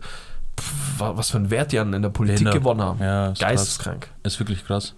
was 0.98 1.32
für 1.32 1.38
einen 1.38 1.50
Wert 1.50 1.72
die 1.72 1.80
an 1.80 1.94
in 1.94 2.02
der 2.02 2.10
Politik 2.10 2.40
Behindert. 2.46 2.62
gewonnen 2.62 2.82
haben. 2.82 3.00
Ja, 3.02 3.28
ist 3.32 3.40
krass. 3.40 3.50
Geisteskrank. 3.50 4.10
Ist 4.24 4.40
wirklich 4.40 4.66
krass. 4.66 4.94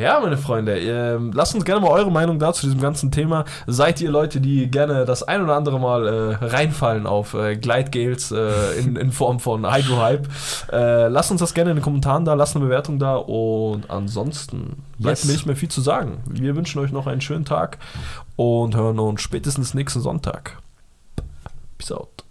Ja, 0.00 0.18
meine 0.18 0.38
Freunde, 0.38 0.78
ähm, 0.78 1.30
lasst 1.34 1.54
uns 1.54 1.66
gerne 1.66 1.82
mal 1.82 1.90
eure 1.90 2.10
Meinung 2.10 2.38
dazu 2.38 2.64
diesem 2.64 2.80
ganzen 2.80 3.10
Thema. 3.10 3.44
Seid 3.66 4.00
ihr 4.00 4.10
Leute, 4.10 4.40
die 4.40 4.70
gerne 4.70 5.04
das 5.04 5.22
ein 5.22 5.42
oder 5.42 5.56
andere 5.56 5.78
Mal 5.78 6.06
äh, 6.06 6.44
reinfallen 6.44 7.06
auf 7.06 7.34
äh, 7.34 7.56
Gleitgels 7.56 8.32
äh, 8.32 8.78
in, 8.78 8.96
in 8.96 9.12
Form 9.12 9.40
von 9.40 9.70
Hydrohype? 9.70 10.26
Äh, 10.72 11.08
lasst 11.08 11.30
uns 11.30 11.40
das 11.40 11.52
gerne 11.52 11.72
in 11.72 11.76
den 11.76 11.82
Kommentaren 11.82 12.24
da, 12.24 12.32
lasst 12.32 12.56
eine 12.56 12.64
Bewertung 12.64 12.98
da 12.98 13.16
und 13.16 13.90
ansonsten 13.90 14.82
bleibt 14.98 15.18
Yes. 15.18 15.26
mir 15.26 15.32
nicht 15.32 15.46
mehr 15.46 15.56
viel 15.56 15.68
zu 15.68 15.82
sagen. 15.82 16.22
Wir 16.30 16.56
wünschen 16.56 16.78
euch 16.78 16.92
noch 16.92 17.06
einen 17.06 17.20
schönen 17.20 17.44
Tag 17.44 17.76
und 18.36 18.74
hören 18.74 18.98
uns 18.98 19.20
spätestens 19.20 19.74
nächsten 19.74 20.00
Sonntag. 20.00 20.56
Peace 21.76 21.92
out. 21.92 22.24